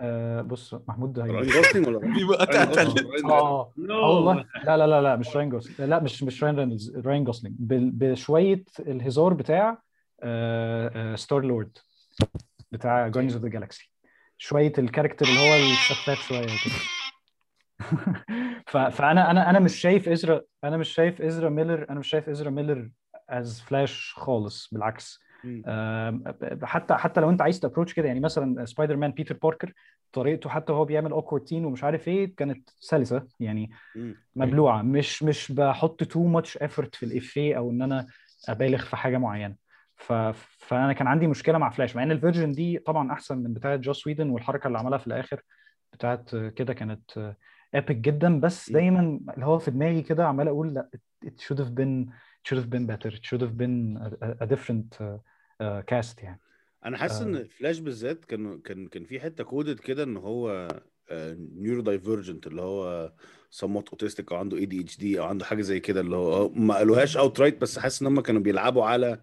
[0.00, 4.44] آه بص محمود هي- راين جوسلينج ولا راين آه والله.
[4.64, 7.90] لا لا لا لا مش راين جوسلينج لا مش مش راين رينولدز راين جوسلينج بال-
[7.90, 9.82] بشوية الهزار بتاع
[11.14, 11.78] ستار لورد
[12.72, 13.92] بتاع Guardians of the Galaxy
[14.38, 16.74] شوية ال character اللي هو السفاف شوية كده
[18.90, 22.50] فأنا أنا أنا مش شايف إزرا أنا مش شايف إزرا ميلر أنا مش شايف إزرا
[22.50, 22.90] ميلر
[23.30, 25.20] as فلاش خالص بالعكس.
[26.62, 29.72] حتى حتى لو انت عايز ت approach كده يعني مثلا سبايدر مان بيتر باركر
[30.12, 33.70] طريقته حتى وهو بيعمل awkward teen ومش عارف إيه كانت سلسة يعني.
[34.36, 34.82] مبلوعة.
[34.82, 38.06] مش مش بحط too much effort في الإفيه أو إن أنا
[38.48, 39.54] أبالغ في حاجة معينة.
[39.96, 40.12] ف...
[40.58, 43.76] فأنا كان عندي مشكلة مع فلاش مع إن ال version دي طبعا أحسن من بتاعة
[43.76, 45.40] جوس ويدن والحركة اللي عملها في الآخر
[45.92, 47.34] بتاعت كده كانت
[47.74, 48.40] epic جدا.
[48.40, 48.72] بس.
[48.72, 50.88] دايما اللي هو في دماغي كده عمال أقول لا
[51.26, 52.10] it should have been
[52.48, 53.76] should have been better it should have been
[54.22, 55.18] a, a different uh,
[55.64, 56.40] uh, cast يعني
[56.84, 57.24] أنا حاسس آه.
[57.24, 60.68] ان فلاش بالذات كان كان كان في حتة coded كده إن هو
[61.12, 63.12] neurodivergent اللي هو
[63.54, 67.60] somewhat autistic أو عنده ADHD أو عنده حاجة زي كده اللي هو ما قالوهاش outright
[67.60, 69.20] بس حاسس إن هم كانوا بيلعبوا على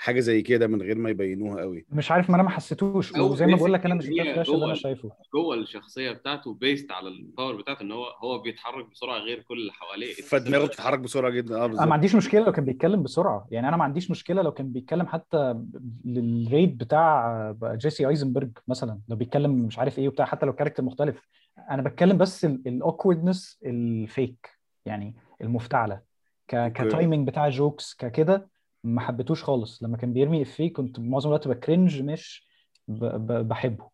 [0.00, 1.86] حاجة زي كده من غير ما يبينوها قوي.
[1.90, 3.14] مش عارف ما أنا ما حسيتوش.
[3.14, 5.10] أو وزي ما بقول لك أنا مش ده اللي جوه أنا شايفه.
[5.34, 9.58] جوه الشخصية بتاعته based على ال power بتاعته إن هو هو بيتحرك بسرعة غير كل
[9.58, 10.14] اللي حواليه.
[10.14, 11.54] فدماغه بتتحرك بسرعة جدا.
[11.54, 13.46] آه أنا ما بالظبط عنديش مشكلة لو كان بيتكلم بسرعة.
[13.50, 15.54] يعني أنا ما عنديش مشكلة لو كان بيتكلم حتى
[16.04, 19.00] لل rate بتاع جيسي آيزنبرج مثلا.
[19.08, 21.28] لو بيتكلم مش عارف إيه وبتاع حتى لو character مختلف.
[21.70, 24.50] أنا بتكلم بس ال awkwardness ال fake
[24.86, 26.00] يعني المفتعلة.
[26.48, 28.48] ك timing بتاع jokes ككده
[28.84, 29.82] ما حبيتوش خالص.
[29.82, 32.48] لما كان بيرمي إفيه كنت معظم الوقت ب cringe مش
[32.88, 33.04] ب...
[33.04, 33.48] ب...
[33.48, 33.88] بحبه.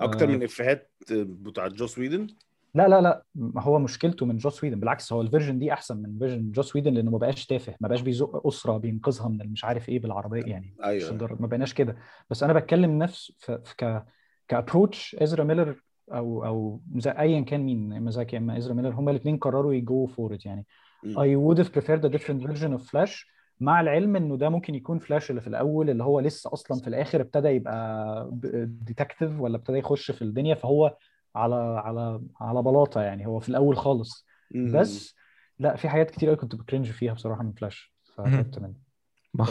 [0.00, 2.26] أكتر آه، من إفيهات بتاعت جوس ويدن؟
[2.74, 3.24] لا لا لا.
[3.58, 4.80] هو مشكلته من جوس ويدن.
[4.80, 7.74] بالعكس هو ال version دي أحسن من version جوس ويدن لأنه ما بقاش تافه.
[7.80, 10.74] ما بقاش بيزق أسرة بينقذها من مش عارف إيه بالعربية يعني.
[10.78, 11.96] مش أيوه ما بقيناش كده.
[12.30, 14.04] بس أنا بتكلم نفس في ك
[14.48, 15.82] ك approach إزرا ميلر
[16.12, 20.06] أو أو ايا كان مين اما زاك اما إزرا ميلر هما الاثنين قرروا ي go
[20.06, 20.66] for يعني.
[21.04, 23.26] I would have preferred a different version of Flash.
[23.60, 26.88] مع العلم إنه ده ممكن يكون فلاش اللي في الأول اللي هو لسه أصلا في
[26.88, 28.30] الآخر ابتدى يبقى
[28.66, 30.96] detective ولا ابتدى يخش في الدنيا فهو
[31.34, 34.26] على على على بلاطة يعني هو في الأول خالص.
[34.80, 35.14] بس
[35.58, 38.83] لا في حاجات كتير قوي كنت ب cringe فيها بصراحة من فلاش فتعبت منه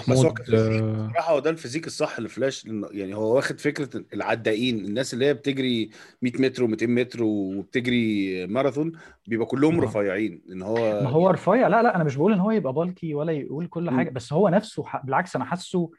[0.05, 3.15] بس هو محمود ك physique آه، بصراحة هو ده ال physique الصح لفلاش لأنه يعني
[3.15, 5.89] هو واخد فكرة العدائين الناس اللي هي بتجري
[6.21, 8.91] 100 متر و200 متر وبتجري ماراثون
[9.27, 9.81] بيبقى كلهم آه.
[9.81, 13.13] رفيعين إن هو ما هو رفيع لا لا أنا مش بقول إن هو يبقى bulky
[13.15, 13.91] ولا يقول كل مم.
[13.91, 15.91] حاجة بس هو نفسه ح- بالعكس أنا حاسه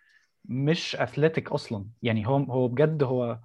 [0.45, 3.41] مش athletic أصلا يعني هو هو بجد هو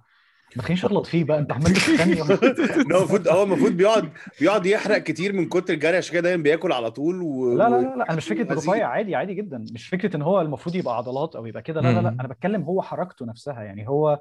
[0.56, 1.72] ما تخلينيش اغلط فيه بقى انت عمال
[2.92, 6.72] هو المفروض هو المفروض بيقعد بيقعد يحرق كتير من كتر الجري عشان كده دايما بياكل
[6.72, 7.56] على طول و...
[7.56, 8.54] لا لا لا لا أنا مش فكرة.
[8.54, 11.92] رفيع عادي عادي جدا مش فكرة إن هو المفروض يبقى عضلات أو يبقى كده لا
[11.92, 12.16] لا لا.
[12.20, 14.18] أنا بتكلم هو حركته نفسها يعني هو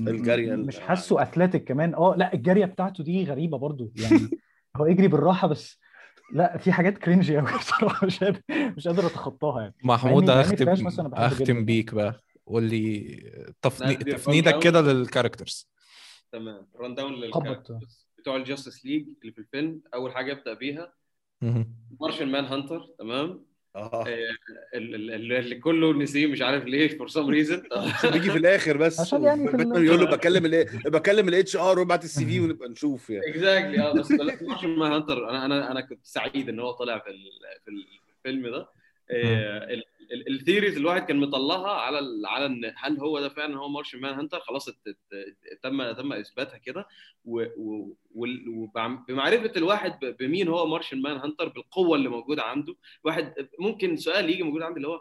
[0.00, 4.20] الجري ال- مش حاسه athletic كمان آه لا الجاريه بتاعته دي غريبة برضو يعني
[4.76, 5.80] هو يجري بالراحة بس
[6.32, 10.64] لا في حاجات cringy قوي بصراحة مش قادر مش قادر أتخطاها يعني محمود اختم.
[11.42, 13.06] أختم بيك بقى قول لي
[13.62, 13.94] تفني...
[13.96, 14.58] تفنيدك.
[14.58, 15.68] كده لل characters
[16.32, 17.14] تمام run down.
[17.14, 20.92] لل characters بتوع الجاستس ليج اللي في الفيلم أول حاجة أبدأ بيها.
[22.00, 27.62] Martian Manhunter تمام؟ ال- ال- ال- اللي كله نسيه مش عارف ليه for some reason
[28.12, 29.00] بيجي في الآخر بس.
[29.00, 33.10] عشان يعني باتمان يقول له بكلم ال بكلم ال HR وابعت ال CV ونبقى نشوف
[33.10, 33.30] يعني.
[33.30, 37.30] exactly آه بس Martian Manhunter أنا أنا أنا كنت سعيد إن هو طلع في ال-
[37.64, 37.70] في
[38.18, 38.68] الفيلم ده.
[40.28, 44.00] ال theories الواحد كان مطلعها على ال- على إن هل هو ده فعلا هو Martian
[44.00, 44.70] Manhunter خلاص
[45.62, 46.86] تم تم إثباتها كده.
[48.46, 52.74] وبمعرفه الواحد بمين هو Martian Manhunter بالقوة اللي موجودة عنده.
[53.04, 55.00] واحد ممكن سؤال يجي موجود عندي اللي هو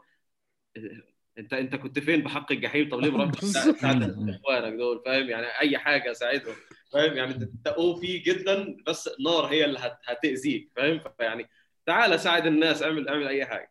[1.37, 6.13] أنت أنت كنت فين بحق الجحيم؟ طب ليه تساعد إخوانك دول؟ فاهم؟ يعني أي حاجة
[6.13, 6.55] ساعدهم
[6.93, 10.69] فاهم؟ يعني أنت OP جدا بس النار هي اللي هت- هتأذيك.
[10.75, 11.49] فاهم؟ فيعني
[11.85, 13.69] تعال ساعد الناس اعمل اعمل أي حاجة.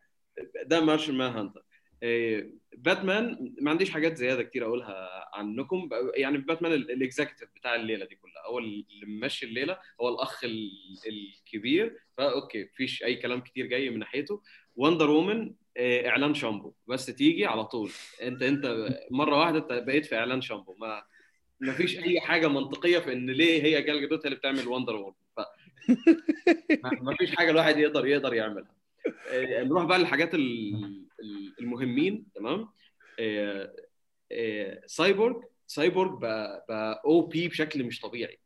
[0.65, 1.61] ده Martian Manhunter
[2.03, 5.89] إيه، باتمان ما عنديش حاجات زيادة كتير أقولها عنكم.
[6.15, 8.45] يعني باتمان ال- ال executive بتاع الليلة دي كلها.
[8.47, 10.71] هو اللي ممشي الليلة هو الأخ ال-
[11.07, 11.97] الكبير.
[12.17, 14.41] ف okay مفيش أي كلام كتير جاي من ناحيته.
[14.75, 16.73] وندر وومن إيه، إعلان شامبو.
[16.87, 17.89] بس تيجي على طول.
[18.21, 20.75] انت أنت مرة واحدة أنت بقيت في إعلان شامبو.
[20.79, 21.03] ما
[21.59, 25.15] ما فيش أي حاجة منطقية في إن ليه هي جال جادوت اللي بتعمل وندر وومن
[27.03, 28.75] ما- فيش حاجة الواحد يقدر يقدر يعملها.
[29.63, 32.69] نروح بقى للحاجات ال- ال- المهمين تمام؟
[33.19, 33.75] آه،
[34.31, 38.39] آه، سايبورغ سايبورغ بقى بقى OP بشكل مش طبيعي.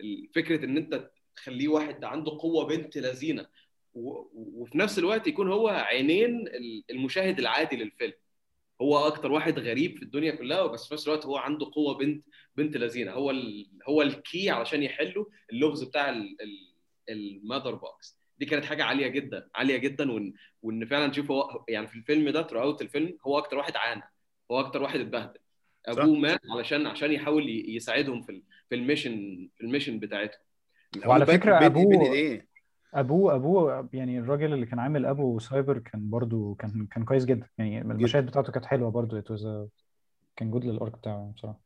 [0.00, 3.46] ال- فكرة إن أنت تخليه واحد عنده قوة بنت لذينة
[3.94, 8.12] وفي نفس الوقت يكون هو alien ال- المشاهد العادي للفيلم.
[8.82, 12.24] هو أكتر واحد غريب في الدنيا كلها بس في نفس الوقت هو عنده قوة بنت
[12.56, 13.12] بنت لذينة.
[13.12, 13.68] هو ال...
[13.88, 16.24] هو ال key علشان يحلوا اللغز بتاع
[17.08, 20.32] ال Mother Box دي كانت حاجة عالية جدا عالية جدا وإن
[20.62, 24.02] وإن فعلا نشوف هو يعني في الفيلم ده throughout الفيلم هو أكتر واحد عانى
[24.50, 25.38] هو أكتر واحد اتبهدل.
[25.86, 29.98] أبوه مات علشان عشان يحاول ي- يساعدهم في ال- في ال mission في ال mission
[29.98, 30.40] بتاعتهم.
[31.06, 31.28] وعلى أبوه-
[31.76, 32.48] بين ايديه
[32.94, 37.48] أبوه أبوه يعني الراجل اللي كان عامل أبو سايبورغ كان برضو كان كان كويس جدا.
[37.58, 39.20] يعني المشاهد بتاعته كانت حلوة برضو.
[40.36, 41.60] كان good لل arc بتاعه بصراحة.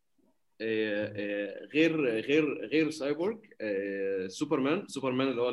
[0.61, 5.49] آه، آه، غير غير غير سايبورغ آه، سوبرمان سوبرمان اللي هو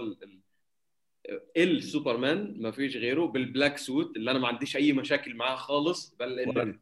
[1.57, 6.15] السوبرمان ما فيش غيره بال black suit اللي أنا ما عنديش أي مشاكل معاه خالص
[6.19, 6.80] بل إن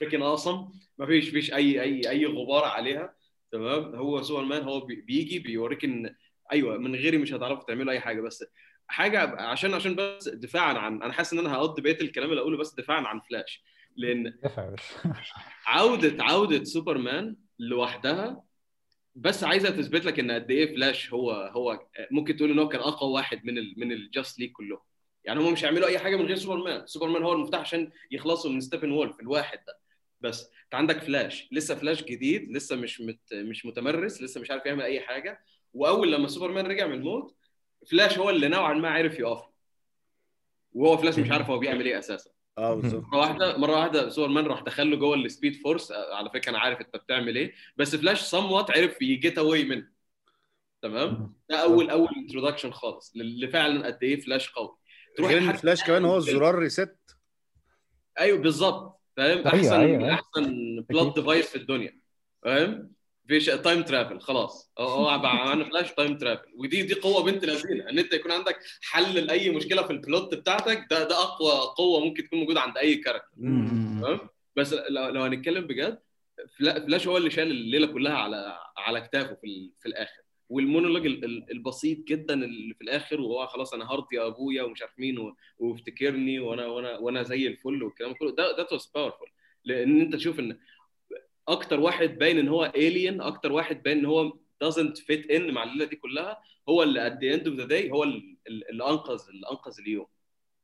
[0.00, 3.14] freaking awesome ما فيش فيش أي أي أي غبار عليها.
[3.52, 6.14] تمام؟ هو سوبرمان هو بي- بيجي بيوريك إن
[6.52, 8.20] أيوه من غيري مش هتعرفوا تعملوا أي حاجة.
[8.20, 8.44] بس
[8.88, 12.56] حاجة عشان عشان بس دفاعا عن أنا حاسس إن أنا هقضي بقية الكلام اللي أقوله
[12.58, 13.62] بس دفاعا عن فلاش.
[13.96, 14.38] لأن
[15.66, 18.42] عودة عودة سوبرمان لوحدها
[19.16, 22.80] بس عايزه تثبت لك إن قد إيه فلاش هو هو ممكن تقول إن هو كان
[22.80, 24.80] أقوى واحد من ال من ال Justice League كلهم.
[25.24, 26.86] يعني هم مش هيعملوا أي حاجة من غير سوبرمان.
[26.86, 29.78] سوبرمان هو المفتاح عشان يخلصوا من ستيبن وولف الواحد ده.
[30.20, 31.48] بس أنت عندك فلاش.
[31.52, 35.40] لسه فلاش جديد لسه مش مت مش متمرس لسه مش عارف يعمل أي حاجة.
[35.74, 37.36] وأول لما سوبرمان رجع من الموت
[37.90, 39.42] فلاش هو اللي نوعا ما عرف يقف.
[40.72, 42.30] وهو فلاش مش عارف هو بيعمل إيه أساسا.
[42.58, 43.04] آه بالظبط.
[43.04, 46.58] مرة واحدة مرة واحدة سوبرمان راح دخل له جوه ال Speed Force على فكرة أنا
[46.58, 47.54] عارف أنت بتعمل إيه.
[47.76, 49.88] بس فلاش سم وات عرف ي get away منه
[50.82, 54.76] تمام؟ ده أول أول introduction خالص اللي فعلا قد إيه فلاش قوي.
[55.20, 56.96] غير إن حتى- فلاش كمان هو الزرار reset
[58.20, 59.00] أيوه بالظبط.
[59.16, 60.14] فاهم؟ أحسن أيوة، أيوة.
[60.14, 62.00] أحسن plot device في الدنيا.
[62.42, 62.92] فاهم؟
[63.28, 64.72] فيش time travel خلاص.
[64.78, 69.14] هو عملنا فلاش time travel ودي دي قوة بنت لذينة إن أنت يكون عندك حل
[69.14, 72.94] لأي مشكلة في ال plot بتاعتك ده ده أقوى قوة ممكن تكون موجودة عند أي
[72.96, 74.18] character تمام؟
[74.56, 75.98] بس لو, لو هنتكلم بجد
[76.58, 80.22] فلا- فلاش هو اللي شال الليلة كلها على على كتافه في, في الآخر.
[80.48, 84.92] والمونولوج ال- ال- البسيط جدا اللي في الآخر وهو خلاص أنا هرضي أبويا ومش عارف
[84.98, 88.30] مين وافتكرني وأنا وأنا وأنا زي الفل والكلام كله.
[88.30, 89.28] ده ده was powerful
[89.64, 90.58] لأن أنت تشوف إن
[91.48, 94.32] أكتر واحد باين إن هو alien أكتر واحد باين إن هو
[94.64, 97.92] doesn't fit in مع الليلة دي كلها هو اللي at the end of the day
[97.92, 100.06] هو ال- ال- اللي انقذ اللي انقذ اليوم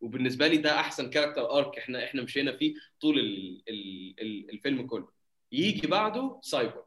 [0.01, 4.87] وبالنسبة لي ده أحسن character arc إحنا إحنا مشينا فيه طول ال ال ال الفيلم
[4.87, 5.09] كله
[5.53, 6.85] يجي بعده سايبورغ.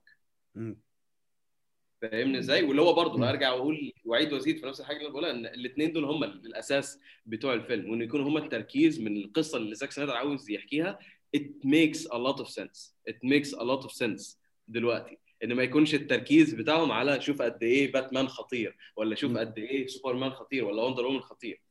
[2.01, 2.93] فاهمني إزاي واللي هو.
[2.93, 6.99] برضه ارجع واقول وأعيد وأزيد في نفس الحاجة اللي بقولها إن الاثنين دول هم الأساس
[7.25, 10.99] بتوع الفيلم وان يكونوا هم التركيز من القصة اللي زاك سنايدر عاوز يحكيها
[11.35, 12.93] it makes a lot of sense.
[13.09, 15.17] It makes a lot of sense دلوقتي.
[15.43, 19.37] إن ما يكونش التركيز بتاعهم على شوف قد إيه باتمان خطير ولا شوف.
[19.37, 21.61] قد إيه سوبرمان خطير ولا وندر وومن خطير.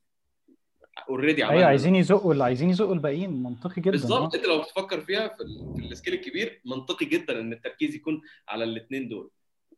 [1.08, 3.30] already أيوه عايزين يزقوا اللي عايزين يزقوا الباقيين.
[3.42, 4.34] منطقي جدا بالظبط.
[4.34, 4.38] آه.
[4.38, 8.22] أنت لو بتفكر فيها في, ال- في ال scale الكبير منطقي جدا إن التركيز يكون
[8.48, 9.30] على الاثنين دول.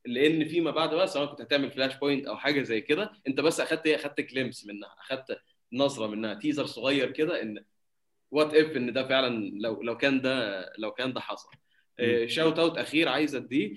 [0.07, 3.87] لأن فيما بعد بقى سواء كنت هتعمل Flashpoint أو حاجة زي كده أنت بس أخدت
[3.87, 5.39] إيه؟ أخدت glimpse منها أخدت
[5.73, 7.65] نظرة منها teaser صغير كده إن
[8.31, 11.49] what if إن ده فعلا لو لو كان ده لو كان ده حصل.
[12.27, 13.77] shout out أخير عايز أديه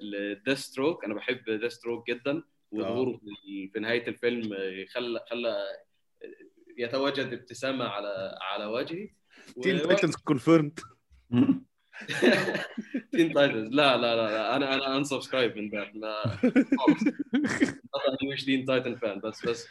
[0.00, 5.56] لديثستروك أنا بحب ديثستروك جدا وظهوره في- في نهاية الفيلم آه، خلى خلى
[6.78, 9.10] يتواجد ابتسامة على على وجهي.
[9.62, 10.78] Teen Titans confirmed
[13.12, 14.56] Teen Titans لا لا لا.
[14.56, 16.22] أنا أنا unsubscribe من ما
[16.78, 17.02] خالص
[18.22, 19.68] أنا مش Teen Titan fan بس بس.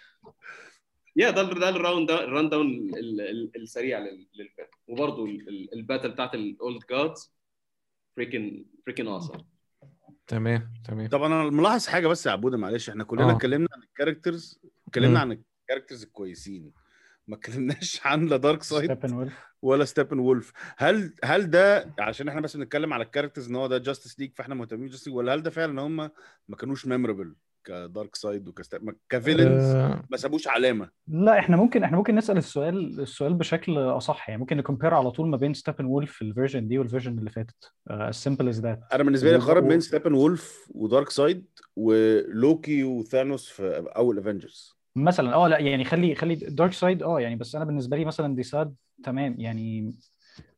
[1.20, 5.26] يا ده ده ال round ال rundown ال- ال- السريع لل- للفيلم وبرضه
[5.74, 7.34] ال battle بتاعت ال Old Gods
[8.16, 9.34] freaking freaking awesome
[10.28, 11.08] تمام تمام.
[11.08, 12.90] طب أنا ملاحظ حاجة بس يا عبودة معلش.
[12.90, 13.36] إحنا كلنا آه.
[13.36, 15.20] اتكلمنا عن ال characters اتكلمنا.
[15.20, 15.32] عن
[15.64, 16.72] ال characters الكويسين.
[17.28, 18.98] ما اتكلمناش عن لا دارك سايد
[19.62, 23.68] ولا ستيبن وولف هل هل ده عشان إحنا بس بنتكلم على ال characters إن هو
[23.68, 25.96] ده جاستس ليج فإحنا مهتمين بجاستس ليج ولا هل ده فعلا ان هم
[26.48, 27.36] ما كانوش memorable
[27.70, 30.90] كدارك سايد وكستيبن ك villains آه، ما سابوش علامة.
[31.08, 35.12] لا إحنا ممكن إحنا ممكن نسأل السؤال السؤال بشكل أصح يعني ممكن ن compare على
[35.12, 37.72] طول ما بين ستيبن وولف ال version دي وال version اللي فاتت.
[37.92, 38.94] as simple as that.
[38.94, 41.46] أنا بالنسبة لي و- بين ستيبن وولف ودارك سايد
[41.76, 47.36] ولوكي وثانوس في أول Avengers مثلا آه لا يعني خلي خلي دارك سايد آه يعني
[47.36, 49.96] بس أنا بالنسبة لي مثلا دارك سايد تمام يعني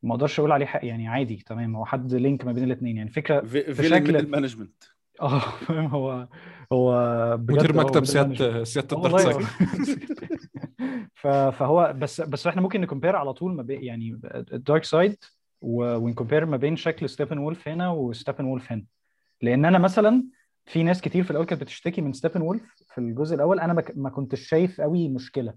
[0.03, 3.09] ما أقدرش أقول عليه حق يعني عادي تمام هو حد link ما بين الاثنين يعني
[3.09, 4.83] فكرة بشكل- ميدل مانجمنت
[5.21, 6.27] آه فاهم هو
[6.73, 6.91] هو
[7.37, 8.05] مدير مكتب.
[8.05, 8.97] سيادة سيادة
[11.13, 14.19] ف- فهو بس بس إحنا ممكن ن compare على طول ما بين يعني
[14.53, 15.17] الدارك سايد
[15.61, 18.83] ون compare ما بين شكل ستيفن وولف هنا وستيفن وولف هنا
[19.41, 20.23] لأن أنا مثلا
[20.65, 24.09] في ناس كتير في الأول كانت بتشتكي من ستيفن وولف في الجزء الأول أنا ما
[24.09, 25.53] كنتش شايف قوي مشكلة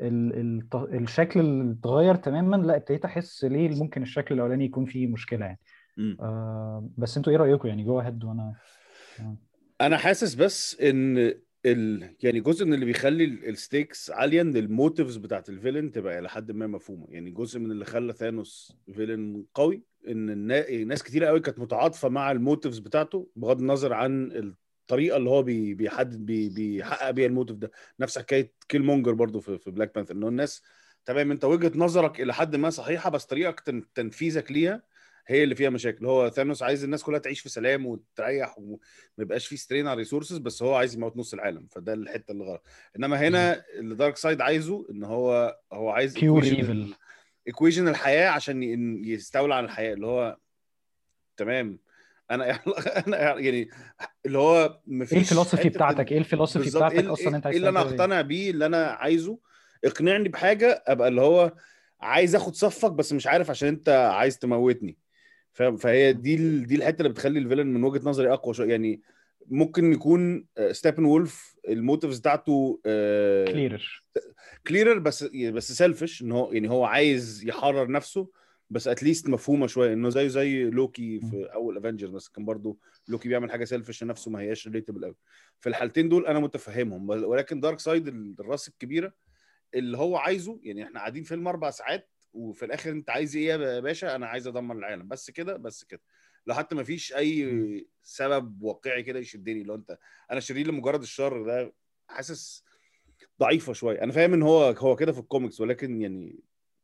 [0.00, 0.34] ال
[0.74, 5.46] ال الشكل اللي اتغير تماما لا ابتديت أحس ليه ممكن الشكل الأولاني يكون فيه مشكلة
[5.46, 5.58] يعني.
[6.20, 8.54] آه بس أنتوا إيه رأيكم يعني go ahead وأنا
[9.80, 11.34] أنا حاسس بس إن
[11.66, 12.16] ال...
[12.22, 15.92] يعني جزء من اللي بيخلي ال- ال stakes عالية إن ال motives بتاعت ال villain
[15.92, 17.06] تبقى إلى حد ما مفهومة.
[17.08, 20.84] يعني جزء من اللي خلى ثانوس villain قوي إن النا...
[20.84, 24.32] ناس كتير قوي كانت متعاطفة مع ال motives بتاعته بغض النظر عن
[24.82, 25.74] الطريقة اللي هو بي...
[25.74, 26.48] بيحدد بي...
[26.48, 27.70] بيحقق بيها ال motive ده.
[28.00, 30.62] نفس حكاية Killmonger برضو في, في Black Panther إن الناس
[31.04, 33.92] تمام أنت وجهة نظرك إلى حد ما صحيحة بس طريقة تن...
[33.94, 34.82] تنفيذك ليها
[35.26, 36.06] هي اللي فيها مشاكل.
[36.06, 38.78] هو ثانوس عايز الناس كلها تعيش في سلام وتريح وما
[39.18, 41.66] يبقاش في strain على ال resources بس هو عايز يموت نص العالم.
[41.70, 42.66] فده الحتة اللي غلط.
[42.96, 46.94] إنما هنا اللي دارك سايد عايزه إن هو هو عايز equation- evil.
[47.50, 48.62] equation الحياة عشان
[49.04, 49.94] يستولى على الحياة.
[49.94, 50.36] اللي هو
[51.36, 51.78] تمام.
[52.30, 52.50] أنا
[53.06, 53.68] أنا يعني
[54.26, 56.82] اللي هو مفيش إيه ال philosophy حتة بتاعتك؟ إيه ال philosophy بالظبط.
[56.84, 59.38] بتاعتك إيه أصلا أنت إيه عايز اللي أنا ليه؟ أقتنع بيه اللي أنا عايزه.
[59.84, 61.52] اقنعني بحاجة أبقى اللي هو
[62.00, 64.98] عايز آخد صفك بس مش عارف عشان أنت عايز تموتني.
[65.52, 68.70] فاهم؟ فهي دي ال- دي الحتة اللي بتخلي ال villain من وجهة نظري أقوى شوية.
[68.70, 69.00] يعني
[69.46, 74.02] ممكن يكون ستيبن وولف ال motives بتاعته clearer
[74.66, 78.28] clearer بس بس selfish إن هو يعني هو عايز يحرر نفسه
[78.70, 79.92] بس at least مفهومة شوية.
[79.92, 82.78] إنه زيه زي لوكي في أول Avengers بس كان برضو
[83.08, 85.16] لوكي بيعمل حاجة selfish لنفسه ما هياش relatable قوي
[85.60, 87.08] في الحالتين دول أنا متفهمهم.
[87.08, 88.08] ولكن دارك سايد
[88.40, 89.12] الرأس الكبيرة
[89.74, 93.80] اللي هو عايزه يعني إحنا قاعدين فيلم أربع ساعات وفي الآخر أنت عايز إيه يا
[93.80, 95.08] باشا؟ أنا عايز أدمر العالم.
[95.08, 96.00] بس كده بس كده.
[96.46, 99.98] لو حتى ما فيش أي سبب واقعي كده يشدني لو أنت
[100.30, 101.72] أنا شرير لمجرد الشر ده
[102.08, 102.64] حاسس
[103.40, 104.02] ضعيفة شوية.
[104.02, 106.40] أنا فاهم إن هو هو كده في الكوميكس ولكن يعني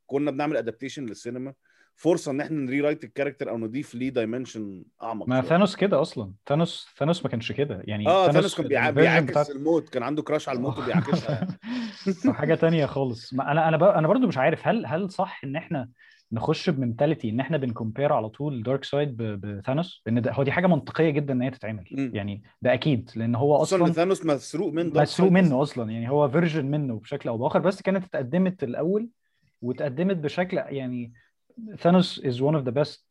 [0.07, 1.55] كنا بنعمل adaptation للسينما
[1.95, 5.41] فرصة إن إحنا ن rewrite ال character أو نضيف ليه dimension أعمق ما.
[5.43, 6.33] ثانوس كده أصلا.
[6.47, 7.83] ثانوس ثانوس ما كانش كده.
[7.85, 9.89] يعني آه ثانوس كان بيعاكس بتاعت- الموت.
[9.89, 11.47] كان عنده crush على الموت وبيعاكسها.
[12.29, 13.99] حاجة تانية خالص ما أنا أنا.
[13.99, 15.89] أنا برضو مش عارف هل هل صح إن إحنا
[16.33, 19.17] نخش ب mentality إن إحنا بن compare على طول دارك سايد.
[19.17, 22.11] بثانوس لأن ده هو دي حاجة منطقية جدا إن هي تتعمل مم.
[22.15, 26.11] يعني ده أكيد لأن هو إن أصلا ثانوس مسروق من دارك مسروق منه أصلا يعني
[26.11, 29.09] هو version منه بشكل أو بآخر بس كانت اتقدمت الأول
[29.63, 31.13] واتقدمت بشكل يعني
[31.79, 33.03] ثانوس is one of the best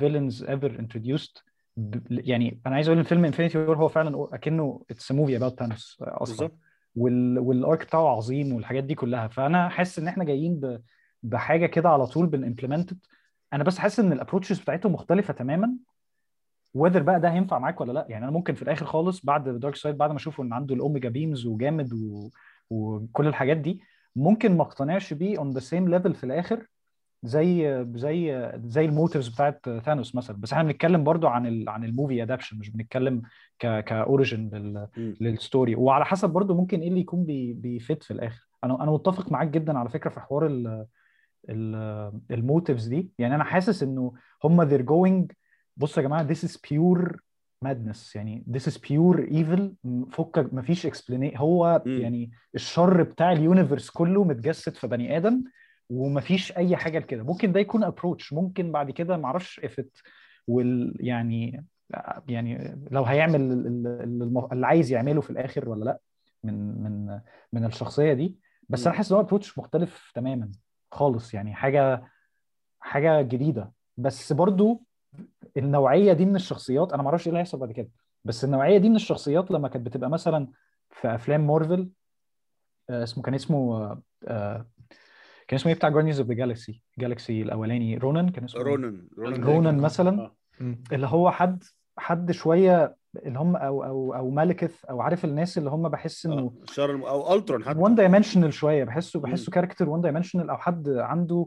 [0.00, 1.42] villains ever introduced
[1.76, 5.58] ب- يعني أنا عايز أقول إن فيلم Infinity War هو فعلا أكنه it's movie about
[5.58, 6.58] ثانوس أصلا بالظبط
[6.96, 9.28] وال arc بتاعه عظيم والحاجات دي كلها.
[9.28, 10.78] فأنا حاسس إن إحنا جايين.
[11.22, 12.94] بحاجة كده على طول بن implement
[13.52, 15.74] أنا بس حاسس إن ال approaches بتاعتهم مختلفة تماما.
[16.74, 18.06] whether بقى ده هينفع معاك ولا لأ.
[18.08, 20.80] يعني أنا ممكن في الآخر خالص بعد دارك سايد بعد ما أشوفه إن عنده ال
[20.80, 22.30] Omega Beams وجامد و...
[22.70, 23.80] وكل الحاجات دي
[24.16, 26.66] ممكن ما أقتنعش بيه on the same level في الآخر.
[27.22, 30.36] زي زي زي ال motives بتاعت ثانوس مثلا.
[30.36, 33.22] بس إحنا بنتكلم برضو عن ال عن ال movie adaptation مش بنتكلم
[33.58, 34.88] ك ك origin لل.
[35.20, 38.48] لل story وعلى حسب برضو ممكن إيه اللي يكون بي بي fit في الآخر.
[38.64, 40.86] أنا أنا متفق معاك جدا على فكرة في حوار ال
[42.30, 43.10] ال motives دي.
[43.18, 44.12] يعني أنا حاسس إنه
[44.44, 45.34] هم they're going
[45.76, 47.16] بصوا يا جماعة this is pure
[47.64, 48.16] madness.
[48.16, 49.60] يعني this is pure evil.
[49.84, 51.36] م- فكك مفيش explanation.
[51.36, 52.00] هو مم.
[52.00, 55.44] يعني الشر بتاع ال universe كله متجسد في بني آدم.
[55.90, 57.22] ومفيش أي حاجة لكده.
[57.22, 59.84] ممكن ده يكون approach ممكن بعد كده معرفش it
[60.50, 61.66] will يعني
[62.28, 63.86] يعني لو هيعمل ال- ال-
[64.22, 65.98] ال- اللي عايز يعمله في الآخر ولا لأ
[66.44, 67.20] من من
[67.52, 68.36] من الشخصية دي.
[68.68, 68.96] بس أنا.
[68.96, 70.50] حاسس إن هو approach مختلف تماما
[70.92, 71.34] خالص.
[71.34, 72.04] يعني حاجة
[72.80, 73.72] حاجة جديدة.
[73.96, 74.82] بس برضو
[75.56, 77.88] النوعية دي من الشخصيات أنا ما أعرفش إيه اللي هيحصل بعد كده.
[78.24, 80.48] بس النوعية دي من الشخصيات لما كانت بتبقى مثلا
[80.90, 81.88] في أفلام مارفل
[82.90, 84.66] آه، اسمه كان اسمه آه، آه،
[85.48, 89.06] كان اسمه إيه بتاع Guardians of the Galaxy Galaxy الأولاني رونان كان اسمه إيه؟ رونن
[89.18, 90.20] رونان مثلا
[90.60, 90.76] آه.
[90.92, 91.64] اللي هو حد
[91.98, 92.96] حد شوية
[93.26, 96.52] اللي هم أو أو أو مالكث أو عارف الناس اللي هم بحس انه آه.
[96.72, 99.20] شر الم- أو Ultron حتى one dimensional شوية بحسه.
[99.20, 101.46] بحسه character one dimensional أو حد عنده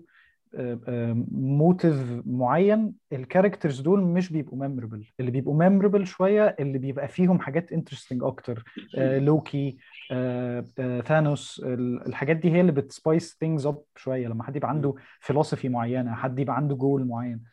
[1.31, 7.39] motive معين ال characters دول مش بيبقوا memorable اللي بيبقوا memorable شوية اللي بيبقى فيهم
[7.39, 8.63] حاجات interesting أكتر.
[8.97, 9.77] آه، لوكي
[10.11, 14.27] آه، آه، ثانوس ال- الحاجات دي هي اللي بت spice things up شوية.
[14.27, 17.43] لما حد يبقى عنده philosophy معينة حد يبقى عنده جول معين.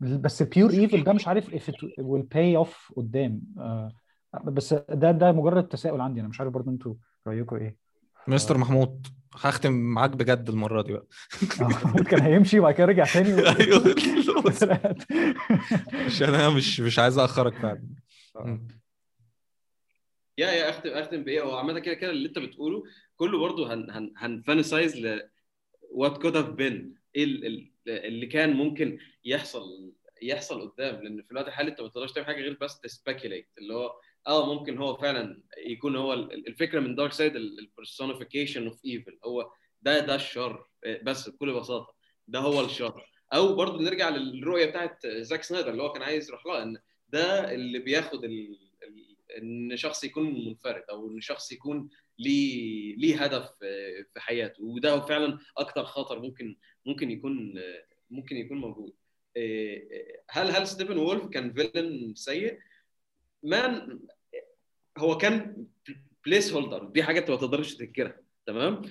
[0.00, 3.40] بس ال pure evil ده مش عارف if it will pay off قدام.
[3.58, 3.92] آه،
[4.44, 6.20] بس ده ده مجرد تساؤل عندي.
[6.20, 6.94] أنا مش عارف برضه أنتوا
[7.26, 7.85] رأيكم إيه.
[8.28, 11.06] مستر محمود هختم معاك بجد المرة دي بقى.
[11.60, 13.38] آه، محمود كان هيمشي وبعد كده رجع تاني و...
[13.60, 13.84] أيوه.
[16.06, 17.82] عشان أنا مش مش عايز اخرك فعلا.
[18.36, 18.68] مم.
[20.38, 22.82] يا يا أختم أختم بإيه؟ هو عامة كده كده اللي أنت بتقوله
[23.16, 25.28] كله برضه هن هن هن fantasize ل
[25.92, 29.92] what could have been إيه ال- ال- اللي كان ممكن يحصل
[30.22, 31.02] يحصل قدام.
[31.02, 33.92] لأن في الوقت الحالي أنت ما تقدرش تعمل حاجة غير بس تـ speculate اللي هو
[34.26, 39.18] آه ممكن هو فعلا يكون هو ال- الفكرة من دارك سايد ال personification of evil
[39.24, 39.50] هو
[39.82, 40.66] ده ده الشر.
[41.02, 41.94] بس بكل بساطة
[42.28, 43.10] ده هو الشر.
[43.34, 46.78] أو برضه نرجع للرؤية بتاعت زاك سنايدر اللي هو كان عايز يروح لها إن
[47.08, 48.58] ده اللي بياخد ال...
[49.38, 51.88] إن شخص يكون منفرد أو إن شخص يكون
[52.18, 54.64] ليه ليه هدف آه، في حياته.
[54.64, 58.92] وده فعلا أكتر خطر ممكن ممكن يكون آه، ممكن يكون موجود.
[59.36, 59.80] آه،
[60.30, 62.58] هل هل ستيفن وولف كان villain سيء؟
[63.42, 64.00] man
[64.98, 65.66] هو كان
[66.26, 68.16] placeholder دي حاجة انت ما تقدرش تنكرها
[68.46, 68.82] تمام؟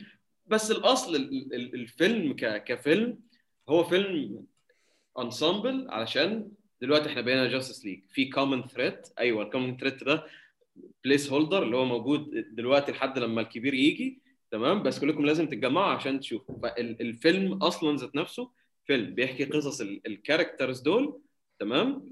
[0.47, 3.19] بس الأصل ال- ال- الفيلم كفيلم
[3.69, 4.45] هو فيلم
[5.19, 6.51] ensemble علشان
[6.81, 10.25] دلوقتي إحنا بقينا جاستس ليج في common threat أيوه ال common threat ده
[11.03, 14.21] placeholder اللي هو موجود دلوقتي لحد لما الكبير يجي
[14.51, 16.55] تمام؟ بس كلكم لازم تتجمعوا عشان تشوفوا.
[16.59, 18.51] فالفيلم أصلا ذات نفسه
[18.85, 21.21] فيلم بيحكي قصص ال- ال characters دول
[21.59, 22.07] تمام؟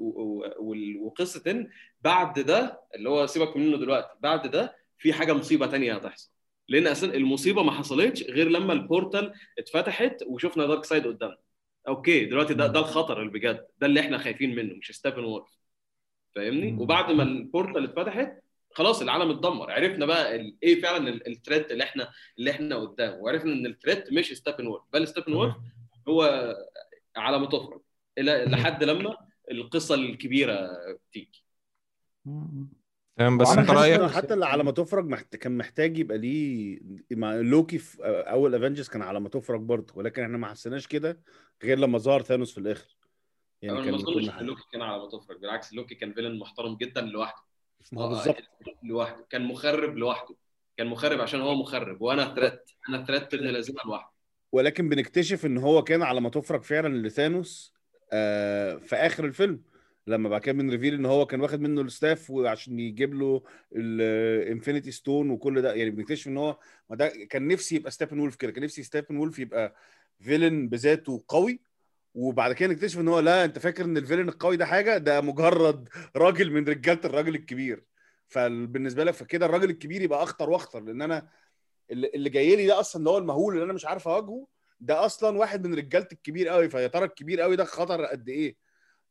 [1.02, 1.70] وقصة إن
[2.02, 6.32] بعد ده اللي هو سيبك منه دلوقتي بعد ده في حاجة مصيبة تانية هتحصل.
[6.68, 11.38] لأن أصلا المصيبة ما حصلتش غير لما ال portal اتفتحت وشفنا دارك سايد قدامنا.
[11.88, 13.68] okay دلوقتي ده ده الخطر اللي بجد.
[13.78, 15.50] ده اللي إحنا خايفين منه مش ستيفن وولف
[16.36, 16.74] فاهمني.
[16.82, 19.72] وبعد ما ال portal اتفتحت خلاص العالم اتدمر.
[19.72, 22.10] عرفنا بقى إيه فعلا ال- ال threat اللي إحنا
[22.40, 23.16] اللي إحنا قدامه.
[23.16, 25.56] وعرفنا إن ال threat مش ستيفن وولف بل ستيفن وولف
[26.08, 26.54] هو
[27.16, 27.82] على ما تفرج
[28.18, 29.18] إلى لحد لما
[29.62, 30.70] القصة الكبيرة
[31.12, 31.46] تيجي
[33.18, 34.02] تمام بس انت رأيك.
[34.02, 35.36] حتى اللي على ما تفرج محت...
[35.36, 36.80] كان محتاج يبقى ليه
[37.12, 41.22] مع لوكي في أول افنجرز كان على ما تفرج برضه ولكن إحنا ما حسيناش كده
[41.64, 42.98] غير لما ظهر ثانوس في الآخر.
[43.64, 47.02] أنا ما كان أظنش لوكي كان على ما تفرج بالعكس لوكي كان villain محترم جدا
[47.02, 47.44] لوحده.
[47.92, 48.38] ما هو آه، بالظبط.
[48.84, 50.36] لوحده كان مخرب لوحده
[50.78, 54.14] كان مخرب عشان هو مخرب وأنا threat أنا threat ابن لازمه لوحده.
[54.52, 57.73] ولكن بنكتشف إن هو كان على ما تفرج فعلا لثانوس
[58.14, 59.62] آه في آخر الفيلم
[60.08, 63.44] لما بعد كده بن reveal إن هو كان واخد منه ال staff وعشان يجيب له
[63.76, 66.58] ال infinity stone وكل ده يعني بنكتشف إن هو
[66.90, 69.76] ما ده كان نفسي يبقى ستيفن وولف كده كان نفسي ستيفن وولف يبقى
[70.20, 71.60] villain بذاته قوي
[72.16, 75.22] وبعد كده نكتشف إن هو لا أنت فاكر إن ال villain القوي ده حاجة؟ ده
[75.22, 77.84] مجرد راجل من رجالة الراجل الكبير.
[78.28, 81.28] فبالنسبه لك فكده الراجل الكبير يبقى أخطر وأخطر لأن أنا
[81.92, 84.48] اللي اللي جاي لي ده أصلا اللي هو المهول اللي أنا مش عارف أواجهه
[84.80, 88.56] ده أصلا واحد من رجالة الكبير قوي فيا ترى الكبير قوي ده خطر قد إيه؟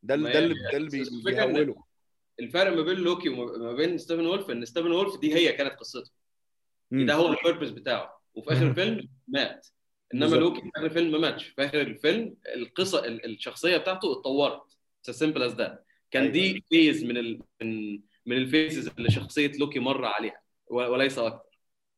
[0.03, 1.83] ده اللي ما ده اللي ده اللي بي- بس الفكرة إن- بيهوله.
[2.39, 6.11] الفرق ما بين لوكي وما بين ستيفن وولف إن ستيفن وولف دي هي كانت قصته.
[6.91, 8.21] ده هو ال purpose بتاعه.
[8.35, 8.67] وفي آخر.
[8.67, 9.67] الفيلم مات.
[10.13, 10.41] إنما بالظبط.
[10.41, 11.47] لوكي في آخر الفيلم ما ماتش.
[11.47, 14.61] في آخر الفيلم القصة ال- الشخصية بتاعته اتطورت.
[15.01, 16.33] simple as that كان أيوة.
[16.33, 17.41] دي phase من ال...
[17.61, 20.41] من من ال phases اللي شخصية لوكي مر عليها.
[20.67, 21.49] وليس أكتر.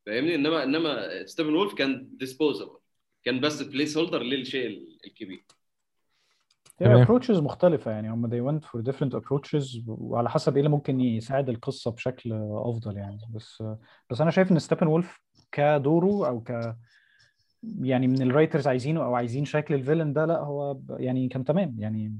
[0.05, 2.77] فاهمني؟ انما إنما ستيفن وولف كان disposable
[3.25, 5.45] كان بس placeholder للشيء ال- الكبير.
[6.81, 7.05] هي تمام.
[7.05, 8.09] approaches مختلفة يعني.
[8.11, 12.97] هم they went for different approaches وعلى حسب إيه اللي ممكن يساعد القصة بشكل أفضل
[12.97, 13.19] يعني.
[13.29, 13.63] بس
[14.09, 15.21] بس أنا شايف إن ستيفن وولف
[15.51, 16.75] كدوره أو ك
[17.81, 21.43] يعني من ال writers عايزينه أو عايزين شكل ال villain ده لا هو يعني كان
[21.45, 22.19] تمام يعني.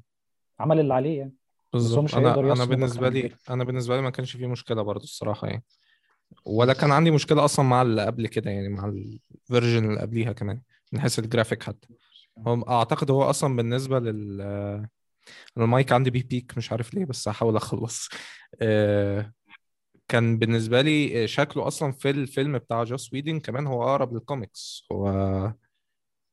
[0.59, 1.31] عمل اللي عليه يعني.
[1.31, 2.03] هو بالظبط.
[2.03, 3.31] مش أنا هيقدر أنا بالنسبة لي.
[3.49, 5.63] أنا بالنسبة لي ما كانش فيه مشكلة برضه الصراحة يعني.
[6.45, 10.31] ولا كان عندي مشكلة أصلا مع اللي قبل كده يعني مع ال version اللي قبليها
[10.31, 10.61] كمان.
[10.91, 11.87] من حيث الجرافيك حتى.
[12.47, 14.41] هو أعتقد هو أصلا بالنسبة لل
[15.57, 18.09] المايك عندي بي peak مش عارف ليه بس هحاول أخلص.
[18.61, 19.33] آه،
[20.07, 25.07] كان بالنسبة لي شكله أصلا في الفيلم بتاع جوس ويدن كمان هو أقرب للكوميكس هو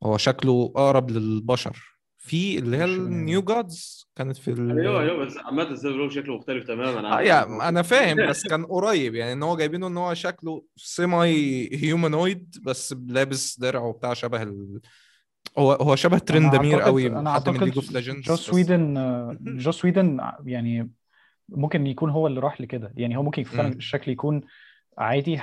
[0.04, 1.91] هو شكله أقرب للبشر.
[2.24, 4.78] في اللي هي النيو جادز كانت في ال...
[4.80, 8.64] أيوه أيوه بس عامة ستيفن وولف شكله مختلف تماما آه يا أنا فاهم بس كان
[8.64, 14.42] قريب يعني إن هو جايبينه إن هو شكله سيماي هيومانويد بس لابس درع وبتاع شبه
[14.42, 14.80] ال...
[15.58, 19.84] هو هو شبه ترندمير قوي أنا حد من ليج اوف ليجندز جوس ويدن آه، جوس
[19.84, 20.90] ويدن يعني
[21.48, 22.92] ممكن يكون هو اللي راح لكده.
[22.96, 23.68] يعني هو ممكن فعلا.
[23.68, 24.40] الشكل يكون
[24.98, 25.40] عادي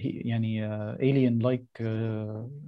[0.00, 1.82] يعني alien like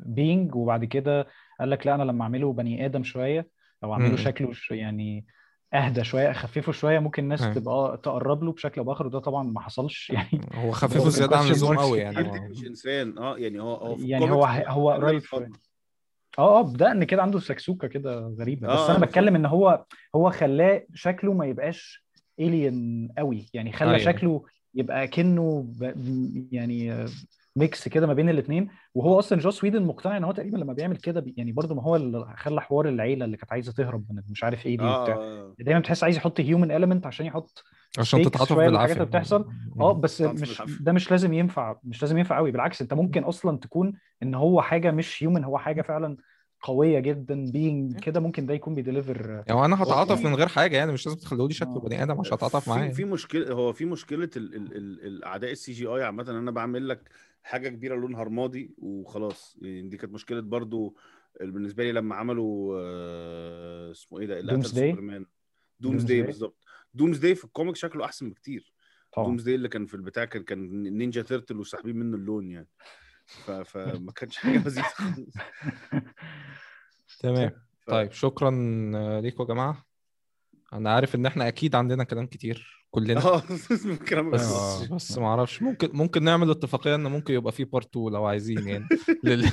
[0.06, 0.56] being.
[0.56, 1.26] وبعد كده
[1.60, 3.48] قال لك لا أنا لما أعمله بني آدم شوية
[3.84, 4.16] أو أعمله مم.
[4.16, 5.26] شكله يعني
[5.74, 7.54] أهدى شوية أخففه شوية ممكن الناس أيوة.
[7.54, 9.06] تبقى تقرب له بشكل أو بآخر.
[9.06, 12.48] وده طبعا ما حصلش يعني هو خففه زيادة عن اللزوم قوي يعني.
[12.48, 13.18] مش إنسان.
[13.18, 15.48] آه يعني هو هو يعني هو هو قريب آه
[16.38, 18.68] آه بدقن كده عنده سكسوكة كده غريبة.
[18.68, 19.84] بس آه، أنا آه، بتكلم إن هو
[20.14, 22.08] هو خلاه شكله ما يبقاش
[22.40, 24.12] alien قوي يعني خلى أيوة.
[24.12, 25.92] شكله يبقى كأنه ب...
[26.52, 27.08] يعني آه،
[27.56, 30.96] mix كده ما بين الاثنين وهو أصلا جوس ويدن مقتنع إن هو تقريبا لما بيعمل
[30.96, 31.34] كده بي...
[31.36, 34.66] يعني برضه ما هو اللي خلى حوار العيلة اللي كانت عايزة تهرب من مش عارف
[34.66, 35.14] إيه دي وبتاع.
[35.14, 37.64] آه دايما بتحس عايز يحط human element عشان يحط
[37.98, 38.92] عشان تتعاطف بالعافية.
[38.92, 39.48] اللي بتحصل.
[39.80, 40.84] آه بس مش بالعافية.
[40.84, 43.92] ده مش لازم ينفع مش لازم ينفع قوي بالعكس أنت ممكن أصلا تكون
[44.22, 46.16] إن هو حاجة مش human هو حاجة فعلا
[46.62, 50.76] قوية جدا being كده ممكن ده يكون بي deliver يعني أنا هتعاطف من غير حاجة
[50.76, 51.80] يعني مش لازم تخليه لي شكله آه.
[51.80, 53.04] بني آدم عشان أتعاطف معاه في في.
[53.04, 57.08] مشكلة هو في مشكلة ال ال ال الأعداء ال CGI عامة إن أنا بعمل لك
[57.42, 60.96] حاجة كبيرة لونها رمادي وخلاص يعني دي كانت مشكلة برضو
[61.40, 65.26] بالنسبة لي لما عملوا آه، اسمه إيه ده اللي Doomsday؟ سوبرمان
[65.80, 66.64] دومز داي؟ بالظبط
[66.94, 68.72] دومز داي في ال comic شكله أحسن بكتير
[69.12, 72.68] طبعا دومز داي اللي كان في البتاع كان كان نينجا تيرتل وساحبين منه اللون يعني.
[73.64, 75.34] فما كانش حاجة لذيذة خالص.
[77.20, 77.50] تمام.
[77.80, 78.50] ف- طيب شكرا
[78.94, 79.84] آه، ليكم يا جماعة.
[80.72, 83.24] أنا عارف إن إحنا أكيد عندنا كلام كتير كلنا.
[83.24, 85.62] آه بس بس بس ما أعرفش.
[85.62, 88.88] ممكن ممكن نعمل اتفاقية ان ممكن يبقى في part 2 لو عايزين يعني.
[89.24, 89.50] لل...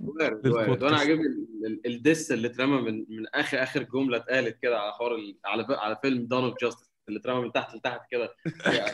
[0.00, 4.58] وارد وأنا عاجبني ال- ال- ال diss اللي اترمى من من آخر آخر جملة اتقالت
[4.62, 7.74] كده على حوار ال- على ف- على فيلم دون اوف جاستس اللي اترمى من تحت
[7.74, 8.34] لتحت كده.
[8.66, 8.92] يعني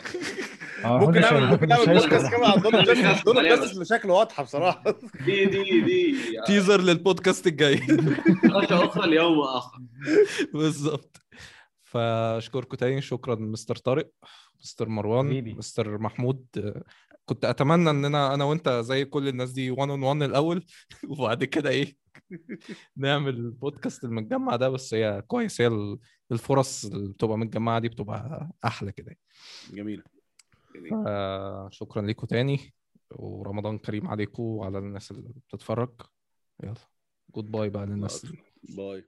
[0.85, 1.89] آه، ممكن نعمل ممكن هيسكت.
[1.89, 3.23] بودكاست كمان عن Dawn of Justice.
[3.23, 3.77] Dawn of Justice.
[3.77, 4.83] مشاكله واضحة بصراحة.
[5.25, 6.15] دي دي دي.
[6.47, 7.81] teaser للبودكاست الجاي.
[8.43, 9.79] مناقشة أخرى ليوم آخر.
[10.53, 11.21] بالظبط.
[11.83, 13.01] فأشكركم تاني.
[13.01, 14.09] شكرا مستر طارق
[14.63, 15.55] مستر مروان.
[15.57, 16.45] مستر محمود.
[17.25, 20.65] كنت أتمنى إن أنا أنا وأنت زي كل الناس دي 1 on 1 الأول
[21.07, 21.95] وبعد كده إيه؟
[22.97, 25.99] نعمل البودكاست المتجمع ده بس هي كويس هي ال-
[26.31, 29.17] الفرص اللي بتبقى متجمعة دي بتبقى أحلى كده.
[29.73, 30.03] جميله
[31.07, 32.73] آه، شكرا ليكم تاني
[33.11, 36.01] ورمضان كريم عليكم وعلى الناس اللي بتتفرج.
[36.63, 36.73] يلا
[37.35, 38.25] goodbye بقى للناس.
[38.77, 39.03] bye.